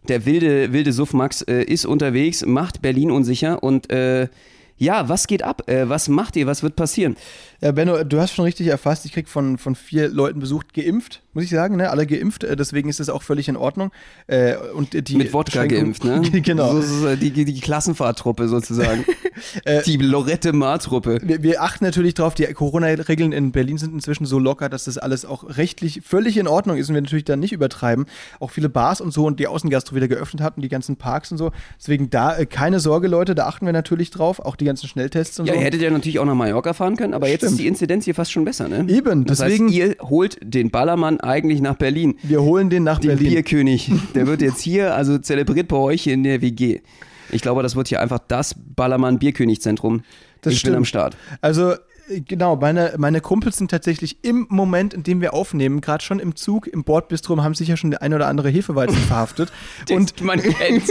der 0.09 0.26
wilde, 0.26 0.72
wilde 0.72 0.93
Suff 0.93 1.12
Max 1.12 1.43
äh, 1.43 1.62
ist 1.62 1.85
unterwegs, 1.85 2.45
macht 2.45 2.83
Berlin 2.83 3.11
unsicher 3.11 3.62
und 3.62 3.91
äh, 3.91 4.28
ja, 4.81 5.11
was 5.11 5.26
geht 5.26 5.43
ab? 5.43 5.68
Äh, 5.68 5.91
was 5.91 6.09
macht 6.09 6.37
ihr? 6.37 6.47
Was 6.47 6.62
wird 6.62 6.74
passieren? 6.74 7.16
Ja, 7.61 7.70
Benno, 7.72 8.03
du 8.03 8.18
hast 8.18 8.33
schon 8.33 8.47
richtig 8.47 8.66
erfasst, 8.66 9.05
ich 9.05 9.12
krieg 9.12 9.28
von, 9.28 9.59
von 9.59 9.74
vier 9.74 10.09
Leuten 10.09 10.41
besucht, 10.41 10.72
geimpft, 10.72 11.22
muss 11.33 11.45
ich 11.45 11.51
sagen, 11.51 11.76
ne? 11.76 11.91
Alle 11.91 12.07
geimpft, 12.07 12.45
äh, 12.45 12.57
deswegen 12.57 12.89
ist 12.89 13.01
es 13.01 13.09
auch 13.09 13.22
völlig 13.22 13.49
in 13.49 13.57
Ordnung. 13.57 13.93
Äh, 14.26 14.57
und 14.74 15.09
die 15.09 15.16
Mit 15.16 15.33
Wodka 15.33 15.66
geimpft, 15.66 16.05
ne? 16.05 16.20
genau. 16.43 16.81
So, 16.81 16.83
so, 16.83 17.16
die, 17.16 17.31
die 17.31 17.61
Klassenfahrtruppe 17.61 18.49
sozusagen. 18.49 19.05
Äh, 19.64 19.83
die 19.83 19.97
Lorette 19.97 20.53
Mar-Truppe. 20.53 21.18
Wir, 21.22 21.43
wir, 21.43 21.62
achten 21.62 21.85
natürlich 21.85 22.12
darauf, 22.12 22.35
die 22.35 22.45
Corona-Regeln 22.45 23.33
in 23.33 23.53
Berlin 23.53 23.78
sind 23.78 23.95
inzwischen 23.95 24.26
so 24.26 24.39
locker, 24.39 24.68
dass 24.68 24.85
das 24.85 24.99
alles 24.99 25.24
auch 25.24 25.57
rechtlich 25.57 26.03
völlig 26.05 26.37
in 26.37 26.47
Ordnung 26.47 26.76
ist 26.76 26.89
und 26.89 26.95
wir 26.95 27.01
natürlich 27.01 27.24
da 27.24 27.37
nicht 27.37 27.53
übertreiben. 27.53 28.05
Auch 28.39 28.51
viele 28.51 28.68
Bars 28.68 29.01
und 29.01 29.12
so 29.12 29.26
und 29.26 29.41
die 29.41 29.47
Außengastro 29.47 29.97
wieder 29.97 30.09
geöffnet 30.09 30.43
hatten, 30.43 30.61
die 30.61 30.68
ganzen 30.68 30.97
Parks 30.97 31.33
und 31.33 31.39
so. 31.39 31.53
Deswegen 31.78 32.11
da 32.11 32.37
äh, 32.37 32.45
keine 32.45 32.81
Sorge, 32.81 33.09
Leute, 33.09 33.35
da 33.35 33.47
achten 33.47 33.64
wir 33.64 33.72
natürlich 33.72 34.11
drauf. 34.11 34.41
Auch 34.41 34.57
die 34.57 34.66
ganzen 34.66 34.89
Schnelltests 34.89 35.41
und 35.41 35.47
ja, 35.47 35.53
so. 35.53 35.57
Ja, 35.57 35.61
ihr 35.61 35.66
hättet 35.66 35.83
ja 35.83 35.91
natürlich 35.91 36.18
auch 36.18 36.26
nach 36.26 36.35
Mallorca 36.35 36.74
fahren 36.74 36.97
können, 36.97 37.14
aber 37.14 37.28
jetzt 37.28 37.41
Stimmt. 37.41 37.53
ist 37.53 37.61
die 37.61 37.66
Inzidenz 37.66 38.05
hier 38.05 38.14
fast 38.14 38.33
schon 38.33 38.45
besser, 38.45 38.68
ne? 38.68 38.85
Eben, 38.89 39.24
das 39.24 39.39
deswegen. 39.39 39.68
Heißt, 39.68 39.74
ihr 39.74 39.97
holt 40.03 40.39
den 40.43 40.70
Ballermann 40.70 41.19
eigentlich 41.20 41.60
nach 41.60 41.76
Berlin. 41.76 42.16
Wir 42.22 42.42
holen 42.42 42.70
den 42.70 42.84
nach 42.84 42.98
den 42.98 43.08
Berlin. 43.08 43.24
Den 43.24 43.32
Bierkönig. 43.34 43.90
Der 44.14 44.26
wird 44.26 44.42
jetzt 44.42 44.60
hier, 44.62 44.94
also 44.94 45.18
zelebriert 45.18 45.68
bei 45.68 45.76
euch 45.76 46.06
in 46.06 46.22
der 46.24 46.42
WG. 46.42 46.80
Ich 47.30 47.42
glaube, 47.42 47.62
das 47.62 47.76
wird 47.76 47.88
hier 47.88 48.00
einfach 48.00 48.18
das 48.26 48.54
Ballermann-Bierkönig-Zentrum. 48.76 50.02
ich 50.44 50.58
stimmt. 50.58 50.72
bin 50.72 50.78
am 50.78 50.84
Start. 50.84 51.16
Also 51.40 51.74
genau, 52.26 52.56
meine, 52.56 52.94
meine 52.98 53.20
Kumpels 53.20 53.56
sind 53.56 53.70
tatsächlich 53.70 54.18
im 54.22 54.46
Moment, 54.48 54.94
in 54.94 55.02
dem 55.02 55.20
wir 55.20 55.34
aufnehmen, 55.34 55.80
gerade 55.80 56.02
schon 56.02 56.18
im 56.18 56.36
Zug, 56.36 56.66
im 56.66 56.84
Bordbistro, 56.84 57.40
haben 57.42 57.54
sich 57.54 57.68
ja 57.68 57.76
schon 57.76 57.90
der 57.90 58.02
ein 58.02 58.12
oder 58.12 58.26
andere 58.26 58.48
Hefeweizen 58.48 58.96
verhaftet. 58.96 59.52
und 59.90 60.20
man 60.22 60.40
kennt's. 60.42 60.90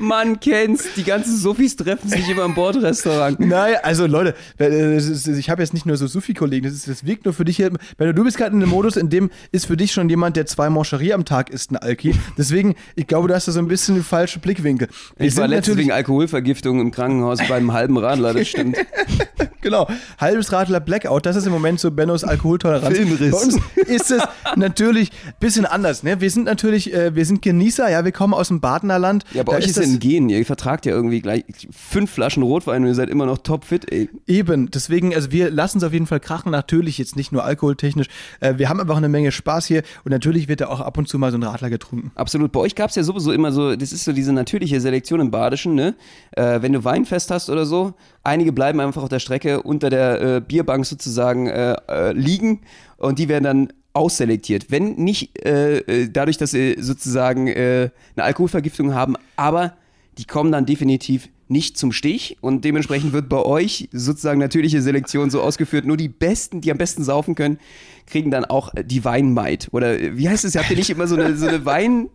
Man 0.00 0.40
kennt's. 0.40 0.84
Die 0.96 1.04
ganzen 1.04 1.36
Sufis 1.36 1.76
treffen 1.76 2.08
sich 2.08 2.28
immer 2.28 2.44
im 2.44 2.54
Bordrestaurant. 2.54 3.40
Naja, 3.46 3.78
also 3.82 4.06
Leute, 4.06 4.34
äh, 4.58 4.96
ich 4.96 5.50
habe 5.50 5.62
jetzt 5.62 5.72
nicht 5.72 5.86
nur 5.86 5.96
so 5.96 6.06
Sufi-Kollegen, 6.06 6.68
das, 6.68 6.84
das 6.84 7.06
wirkt 7.06 7.24
nur 7.24 7.32
für 7.32 7.44
dich 7.44 7.56
hier. 7.56 7.70
Du 7.70 8.24
bist 8.24 8.36
gerade 8.36 8.54
in 8.54 8.62
einem 8.62 8.70
Modus, 8.70 8.96
in 8.96 9.08
dem 9.08 9.30
ist 9.52 9.66
für 9.66 9.76
dich 9.76 9.92
schon 9.92 10.08
jemand, 10.08 10.36
der 10.36 10.46
zwei 10.46 10.68
Moncherie 10.68 11.12
am 11.12 11.24
Tag 11.24 11.50
isst, 11.50 11.70
ein 11.70 11.76
Alki. 11.76 12.14
Deswegen, 12.36 12.74
ich 12.96 13.06
glaube, 13.06 13.28
du 13.28 13.34
hast 13.34 13.46
da 13.46 13.52
so 13.52 13.60
ein 13.60 13.68
bisschen 13.68 13.94
den 13.94 14.04
falschen 14.04 14.40
Blickwinkel. 14.40 14.88
Wir 15.16 15.26
ich 15.28 15.36
war 15.36 15.46
letztens 15.46 15.76
wegen 15.76 15.92
Alkoholvergiftung 15.92 16.80
im 16.80 16.90
Krankenhaus 16.90 17.38
beim 17.48 17.72
halben 17.72 17.98
Radler, 17.98 18.34
das 18.34 18.48
stimmt. 18.48 18.76
genau, 19.60 19.88
halbes 20.18 20.52
Radler 20.52 20.55
Blackout, 20.64 21.26
das 21.26 21.36
ist 21.36 21.46
im 21.46 21.52
Moment 21.52 21.80
so 21.80 21.90
Bennos 21.90 22.24
Alkoholtoleranz. 22.24 22.96
Filmriss. 22.96 23.30
Bei 23.30 23.38
uns 23.38 23.58
ist 23.86 24.10
es 24.10 24.22
natürlich 24.56 25.10
ein 25.26 25.34
bisschen 25.40 25.66
anders. 25.66 26.02
Ne? 26.02 26.20
Wir 26.20 26.30
sind 26.30 26.44
natürlich, 26.44 26.92
äh, 26.92 27.14
wir 27.14 27.24
sind 27.24 27.42
Genießer, 27.42 27.90
ja, 27.90 28.04
wir 28.04 28.12
kommen 28.12 28.34
aus 28.34 28.48
dem 28.48 28.60
Badener 28.60 28.98
Land. 28.98 29.24
Ja, 29.32 29.42
bei 29.42 29.52
da 29.52 29.58
euch 29.58 29.66
ist 29.66 29.78
es 29.78 29.86
ein 29.86 29.98
Gen. 29.98 30.28
Ihr 30.28 30.44
vertragt 30.46 30.86
ja 30.86 30.92
irgendwie 30.92 31.20
gleich 31.20 31.44
fünf 31.70 32.10
Flaschen 32.10 32.42
Rotwein 32.42 32.82
und 32.82 32.88
ihr 32.88 32.94
seid 32.94 33.10
immer 33.10 33.26
noch 33.26 33.38
topfit, 33.38 33.90
ey. 33.92 34.08
Eben, 34.26 34.70
deswegen, 34.70 35.14
also 35.14 35.32
wir 35.32 35.50
lassen 35.50 35.78
es 35.78 35.84
auf 35.84 35.92
jeden 35.92 36.06
Fall 36.06 36.20
krachen, 36.20 36.50
natürlich 36.50 36.98
jetzt 36.98 37.16
nicht 37.16 37.32
nur 37.32 37.44
alkoholtechnisch. 37.44 38.06
Äh, 38.40 38.54
wir 38.56 38.68
haben 38.68 38.80
einfach 38.80 38.96
eine 38.96 39.08
Menge 39.08 39.32
Spaß 39.32 39.66
hier 39.66 39.82
und 40.04 40.10
natürlich 40.10 40.48
wird 40.48 40.60
da 40.60 40.68
auch 40.68 40.80
ab 40.80 40.98
und 40.98 41.08
zu 41.08 41.18
mal 41.18 41.30
so 41.30 41.38
ein 41.38 41.42
Radler 41.42 41.70
getrunken. 41.70 42.12
Absolut. 42.14 42.52
Bei 42.52 42.60
euch 42.60 42.74
gab 42.74 42.90
es 42.90 42.96
ja 42.96 43.02
sowieso 43.02 43.32
immer 43.32 43.52
so, 43.52 43.76
das 43.76 43.92
ist 43.92 44.04
so 44.04 44.12
diese 44.12 44.32
natürliche 44.32 44.80
Selektion 44.80 45.20
im 45.20 45.30
Badischen, 45.30 45.74
ne? 45.74 45.94
Äh, 46.32 46.62
wenn 46.62 46.72
du 46.72 46.84
Weinfest 46.84 47.30
hast 47.30 47.50
oder 47.50 47.66
so, 47.66 47.94
einige 48.26 48.52
bleiben 48.52 48.80
einfach 48.80 49.02
auf 49.02 49.08
der 49.08 49.20
Strecke 49.20 49.62
unter 49.62 49.88
der 49.88 50.20
äh, 50.20 50.40
Bierbank 50.40 50.84
sozusagen 50.84 51.46
äh, 51.46 51.76
äh, 51.88 52.12
liegen 52.12 52.60
und 52.98 53.18
die 53.18 53.28
werden 53.28 53.44
dann 53.44 53.72
ausselektiert. 53.92 54.70
Wenn 54.70 54.96
nicht 54.96 55.42
äh, 55.44 55.78
äh, 55.78 56.08
dadurch, 56.10 56.36
dass 56.36 56.50
sie 56.50 56.76
sozusagen 56.78 57.46
äh, 57.48 57.90
eine 58.14 58.24
Alkoholvergiftung 58.24 58.94
haben, 58.94 59.14
aber 59.36 59.74
die 60.18 60.24
kommen 60.24 60.52
dann 60.52 60.66
definitiv 60.66 61.28
nicht 61.48 61.78
zum 61.78 61.92
Stich 61.92 62.36
und 62.40 62.64
dementsprechend 62.64 63.12
wird 63.12 63.28
bei 63.28 63.42
euch 63.42 63.88
sozusagen 63.92 64.40
natürliche 64.40 64.82
Selektion 64.82 65.30
so 65.30 65.40
ausgeführt. 65.40 65.86
Nur 65.86 65.96
die 65.96 66.08
Besten, 66.08 66.60
die 66.60 66.72
am 66.72 66.78
besten 66.78 67.04
saufen 67.04 67.36
können, 67.36 67.58
kriegen 68.06 68.30
dann 68.30 68.44
auch 68.44 68.72
die 68.82 69.04
Weinmaid. 69.04 69.68
Oder 69.70 70.16
wie 70.16 70.28
heißt 70.28 70.44
es? 70.44 70.56
Habt 70.56 70.70
ihr 70.70 70.76
nicht 70.76 70.90
immer 70.90 71.06
so 71.06 71.14
eine, 71.14 71.36
so 71.36 71.46
eine 71.46 71.64
Wein... 71.64 72.08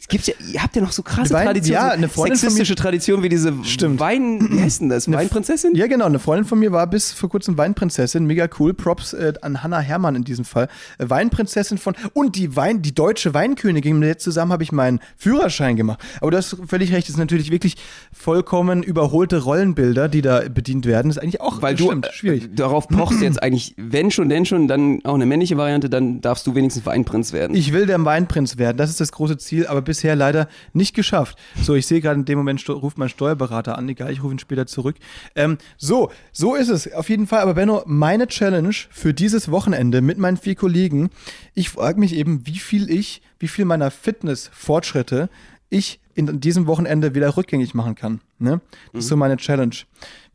Es 0.00 0.08
gibt 0.08 0.26
ja, 0.26 0.34
ihr 0.50 0.62
habt 0.62 0.74
ja 0.74 0.80
noch 0.80 0.92
so 0.92 1.02
krasse 1.02 1.34
Wein, 1.34 1.44
Traditionen, 1.44 1.82
ja, 1.82 1.90
eine 1.90 2.08
Freundin 2.08 2.38
sexistische 2.38 2.74
Tradition 2.74 3.22
wie 3.22 3.28
diese 3.28 3.52
Stimmt. 3.64 4.00
Wein, 4.00 4.50
wie 4.50 4.62
heißt 4.62 4.80
denn 4.80 4.88
das? 4.88 5.06
Eine 5.06 5.18
Weinprinzessin? 5.18 5.74
Ja, 5.74 5.88
genau. 5.88 6.06
Eine 6.06 6.18
Freundin 6.18 6.46
von 6.46 6.58
mir 6.58 6.72
war 6.72 6.86
bis 6.86 7.12
vor 7.12 7.28
kurzem 7.28 7.58
Weinprinzessin. 7.58 8.24
Mega 8.24 8.48
cool. 8.58 8.72
Props 8.72 9.12
äh, 9.12 9.34
an 9.42 9.62
Hannah 9.62 9.80
Herrmann 9.80 10.14
in 10.14 10.24
diesem 10.24 10.46
Fall. 10.46 10.68
Äh, 10.96 11.10
Weinprinzessin 11.10 11.76
von 11.76 11.94
und 12.14 12.36
die 12.36 12.56
Wein, 12.56 12.80
die 12.80 12.94
deutsche 12.94 13.34
Weinkönigin. 13.34 13.98
Mit 13.98 14.08
der 14.08 14.18
zusammen 14.18 14.52
habe 14.52 14.62
ich 14.62 14.72
meinen 14.72 15.00
Führerschein 15.18 15.76
gemacht. 15.76 16.00
Aber 16.22 16.30
du 16.30 16.38
hast 16.38 16.56
völlig 16.66 16.94
recht. 16.94 17.06
Das 17.06 17.16
sind 17.16 17.20
natürlich 17.22 17.50
wirklich 17.50 17.76
vollkommen 18.10 18.82
überholte 18.82 19.42
Rollenbilder, 19.42 20.08
die 20.08 20.22
da 20.22 20.48
bedient 20.48 20.86
werden. 20.86 21.08
Das 21.10 21.18
ist 21.18 21.22
eigentlich 21.22 21.42
auch 21.42 21.60
Weil 21.60 21.76
stimmt, 21.76 22.06
du, 22.06 22.12
schwierig. 22.12 22.44
Äh, 22.44 22.48
darauf 22.54 22.88
pochst 22.88 23.20
jetzt 23.20 23.42
eigentlich, 23.42 23.74
wenn 23.76 24.10
schon, 24.10 24.30
denn 24.30 24.46
schon, 24.46 24.66
dann 24.66 25.04
auch 25.04 25.14
eine 25.14 25.26
männliche 25.26 25.58
Variante, 25.58 25.90
dann 25.90 26.22
darfst 26.22 26.46
du 26.46 26.54
wenigstens 26.54 26.86
Weinprinz 26.86 27.34
werden. 27.34 27.54
Ich 27.54 27.74
will 27.74 27.84
der 27.84 28.02
Weinprinz 28.02 28.56
werden. 28.56 28.78
Das 28.78 28.88
ist 28.88 28.98
das 28.98 29.12
große 29.12 29.36
Ziel. 29.36 29.66
Aber 29.66 29.89
bisher 29.90 30.14
leider 30.14 30.48
nicht 30.72 30.94
geschafft. 30.94 31.36
So, 31.60 31.74
ich 31.74 31.84
sehe 31.84 32.00
gerade 32.00 32.20
in 32.20 32.24
dem 32.24 32.38
Moment 32.38 32.68
ruft 32.68 32.96
mein 32.96 33.08
Steuerberater 33.08 33.76
an. 33.76 33.88
Egal, 33.88 34.12
ich 34.12 34.22
rufe 34.22 34.32
ihn 34.32 34.38
später 34.38 34.68
zurück. 34.68 34.94
Ähm, 35.34 35.58
so, 35.78 36.12
so 36.30 36.54
ist 36.54 36.68
es 36.68 36.92
auf 36.92 37.10
jeden 37.10 37.26
Fall. 37.26 37.40
Aber 37.40 37.54
Benno, 37.54 37.82
meine 37.86 38.28
Challenge 38.28 38.74
für 38.90 39.12
dieses 39.12 39.50
Wochenende 39.50 40.00
mit 40.00 40.16
meinen 40.16 40.36
vier 40.36 40.54
Kollegen, 40.54 41.10
ich 41.54 41.70
frage 41.70 41.98
mich 41.98 42.14
eben, 42.14 42.46
wie 42.46 42.60
viel 42.60 42.88
ich, 42.88 43.20
wie 43.40 43.48
viel 43.48 43.64
meiner 43.64 43.90
Fitness-Fortschritte 43.90 45.28
ich 45.70 45.98
in 46.14 46.40
diesem 46.40 46.68
Wochenende 46.68 47.16
wieder 47.16 47.36
rückgängig 47.36 47.74
machen 47.74 47.96
kann. 47.96 48.20
Ne? 48.38 48.60
Das 48.70 48.92
mhm. 48.92 48.98
ist 49.00 49.08
so 49.08 49.16
meine 49.16 49.38
Challenge. 49.38 49.74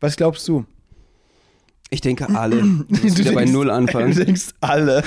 Was 0.00 0.16
glaubst 0.16 0.46
du? 0.48 0.66
Ich 1.90 2.00
denke 2.00 2.28
alle. 2.34 2.60
Du 2.60 2.84
musst 2.88 3.18
wieder 3.18 3.32
bei 3.32 3.44
Null 3.44 3.70
anfangen. 3.70 4.12
Du 4.16 4.24
denkst 4.24 4.50
alle. 4.60 5.02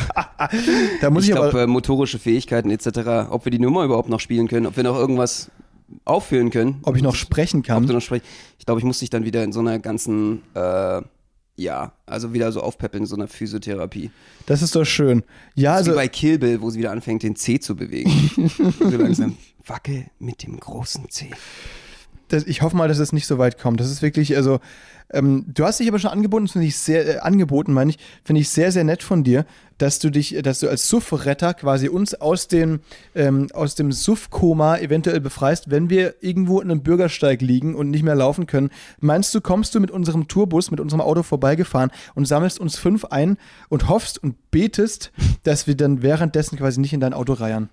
da 1.02 1.10
muss 1.10 1.24
ich, 1.24 1.30
ich 1.30 1.36
glaube, 1.36 1.62
äh, 1.62 1.68
motorische 1.68 2.20
Fähigkeiten 2.20 2.70
etc., 2.72 3.30
ob 3.30 3.46
wir 3.46 3.52
die 3.52 3.60
Nummer 3.60 3.84
überhaupt 3.84 4.10
noch 4.10 4.20
spielen 4.20 4.48
können, 4.48 4.66
ob 4.66 4.78
wir 4.78 4.84
noch 4.84 4.96
irgendwas 4.96 5.52
auffüllen 6.06 6.50
können. 6.52 6.80
Ob 6.84 6.96
ich 6.96 7.02
noch 7.02 7.16
sprechen 7.16 7.64
kann. 7.64 7.84
Ob 7.84 7.88
du 7.88 7.94
noch 7.94 8.02
sprech 8.02 8.22
ich 8.58 8.66
glaube, 8.66 8.80
ich 8.80 8.86
muss 8.86 9.00
dich 9.00 9.10
dann 9.10 9.26
wieder 9.26 9.44
in 9.44 9.52
so 9.52 9.60
einer 9.60 9.80
ganzen, 9.80 10.44
äh, 10.54 11.02
ja, 11.56 11.92
also 12.06 12.34
wieder 12.34 12.52
so 12.52 12.62
aufpeppeln 12.62 13.04
in 13.04 13.08
so 13.08 13.16
einer 13.16 13.28
Physiotherapie. 13.28 14.12
Das 14.46 14.62
ist 14.62 14.76
doch 14.76 14.86
schön. 14.86 15.24
Ja, 15.56 15.76
also. 15.76 15.92
Wie 15.92 15.96
bei 15.96 16.08
Kill 16.08 16.40
Bill, 16.40 16.62
wo 16.62 16.70
sie 16.70 16.80
wieder 16.80 16.92
anfängt, 16.92 17.24
den 17.24 17.36
C 17.36 17.60
zu 17.60 17.76
bewegen. 17.76 18.12
so 18.80 18.98
langsam. 18.98 19.38
Wackel 19.66 20.06
mit 20.20 20.44
dem 20.44 20.60
großen 20.60 21.10
C. 21.10 21.32
Das, 22.30 22.46
ich 22.46 22.62
hoffe 22.62 22.78
mal, 22.78 22.88
dass 22.88 23.00
es 23.00 23.12
nicht 23.12 23.28
so 23.28 23.38
weit 23.38 23.60
kommt. 23.60 23.80
Das 23.80 23.92
ist 23.92 24.02
wirklich, 24.02 24.36
also 24.36 24.60
ähm, 25.12 25.46
du 25.48 25.66
hast 25.66 25.80
dich 25.80 25.88
aber 25.88 26.00
schon 26.00 26.12
angeboten, 26.12 26.48
finde 26.48 26.68
ich 26.68 26.78
sehr, 26.78 27.08
äh, 27.08 27.20
angeboten, 27.20 27.74
meine 27.74 27.92
ich, 27.92 27.98
finde 28.24 28.42
ich 28.42 28.50
sehr, 28.50 28.72
sehr 28.72 28.84
nett 28.84 29.02
von 29.02 29.24
dir, 29.24 29.46
dass 29.80 29.98
du 29.98 30.10
dich, 30.10 30.38
dass 30.44 30.60
du 30.60 30.70
als 30.70 30.88
Suff-Retter 30.88 31.56
quasi 31.56 31.90
uns 31.90 32.14
aus 32.14 32.48
dem, 32.48 32.82
ähm, 33.16 33.48
aus 33.54 33.76
dem 33.76 33.92
Suff-Koma 33.92 34.78
eventuell 34.78 35.20
befreist, 35.20 35.72
wenn 35.72 35.90
wir 35.90 36.16
irgendwo 36.22 36.62
in 36.62 36.70
einem 36.70 36.84
Bürgersteig 36.84 37.42
liegen 37.42 37.74
und 37.74 37.90
nicht 37.90 38.04
mehr 38.04 38.16
laufen 38.16 38.46
können. 38.46 38.70
Meinst 39.00 39.34
du, 39.34 39.42
kommst 39.42 39.74
du 39.74 39.80
mit 39.80 39.90
unserem 39.90 40.28
Tourbus, 40.28 40.70
mit 40.70 40.80
unserem 40.80 41.02
Auto 41.02 41.24
vorbeigefahren 41.24 41.92
und 42.14 42.26
sammelst 42.26 42.60
uns 42.60 42.78
fünf 42.78 43.06
ein 43.06 43.38
und 43.70 43.90
hoffst 43.90 44.22
und 44.22 44.52
betest, 44.52 45.12
dass 45.44 45.66
wir 45.66 45.76
dann 45.76 46.04
währenddessen 46.04 46.58
quasi 46.58 46.80
nicht 46.80 46.94
in 46.94 47.00
dein 47.00 47.14
Auto 47.14 47.34
reiern? 47.34 47.70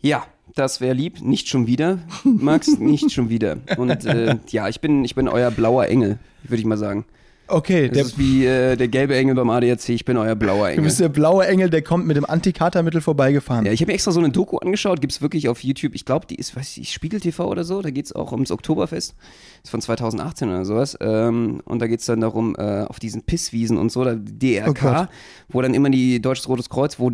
Ja, 0.00 0.26
das 0.54 0.80
wäre 0.80 0.94
lieb. 0.94 1.20
Nicht 1.20 1.48
schon 1.48 1.66
wieder, 1.66 1.98
Max, 2.24 2.78
nicht 2.78 3.12
schon 3.12 3.28
wieder. 3.28 3.58
Und 3.76 4.04
äh, 4.04 4.36
ja, 4.48 4.68
ich 4.68 4.80
bin, 4.80 5.04
ich 5.04 5.14
bin 5.14 5.28
euer 5.28 5.50
blauer 5.50 5.86
Engel, 5.86 6.18
würde 6.42 6.60
ich 6.60 6.66
mal 6.66 6.78
sagen. 6.78 7.04
Okay. 7.48 7.88
Das 7.88 8.08
ist 8.08 8.18
wie 8.18 8.44
äh, 8.44 8.76
der 8.76 8.88
gelbe 8.88 9.16
Engel 9.16 9.34
beim 9.34 9.50
ADAC, 9.50 9.88
ich 9.88 10.04
bin 10.04 10.16
euer 10.16 10.34
blauer 10.34 10.68
Engel. 10.68 10.76
Du 10.76 10.82
bist 10.82 11.00
der 11.00 11.08
blaue 11.08 11.46
Engel, 11.46 11.70
der 11.70 11.82
kommt 11.82 12.06
mit 12.06 12.16
dem 12.16 12.24
Antikatermittel 12.24 13.00
vorbeigefahren. 13.00 13.64
Ja, 13.64 13.72
ich 13.72 13.80
habe 13.80 13.90
mir 13.90 13.94
extra 13.94 14.12
so 14.12 14.20
eine 14.20 14.30
Doku 14.30 14.58
angeschaut, 14.58 15.00
gibt 15.00 15.12
es 15.12 15.22
wirklich 15.22 15.48
auf 15.48 15.64
YouTube. 15.64 15.94
Ich 15.94 16.04
glaube, 16.04 16.26
die 16.26 16.36
ist, 16.36 16.54
weiß 16.54 16.76
ich, 16.76 16.92
Spiegel 16.92 17.20
TV 17.20 17.48
oder 17.48 17.64
so, 17.64 17.80
da 17.82 17.90
geht 17.90 18.06
es 18.06 18.12
auch 18.12 18.32
ums 18.32 18.50
Oktoberfest. 18.50 19.14
Ist 19.62 19.70
von 19.70 19.80
2018 19.80 20.48
oder 20.48 20.64
sowas. 20.64 20.96
Ähm, 21.00 21.62
und 21.64 21.80
da 21.80 21.86
geht 21.86 22.00
es 22.00 22.06
dann 22.06 22.20
darum, 22.20 22.54
äh, 22.58 22.82
auf 22.82 22.98
diesen 23.00 23.22
Pisswiesen 23.22 23.78
und 23.78 23.90
so, 23.90 24.04
da 24.04 24.14
DRK, 24.14 25.08
oh 25.08 25.14
wo 25.48 25.62
dann 25.62 25.74
immer 25.74 25.90
die 25.90 26.20
Deutsches 26.20 26.48
Rotes 26.48 26.68
Kreuz, 26.68 26.98
wo 26.98 27.12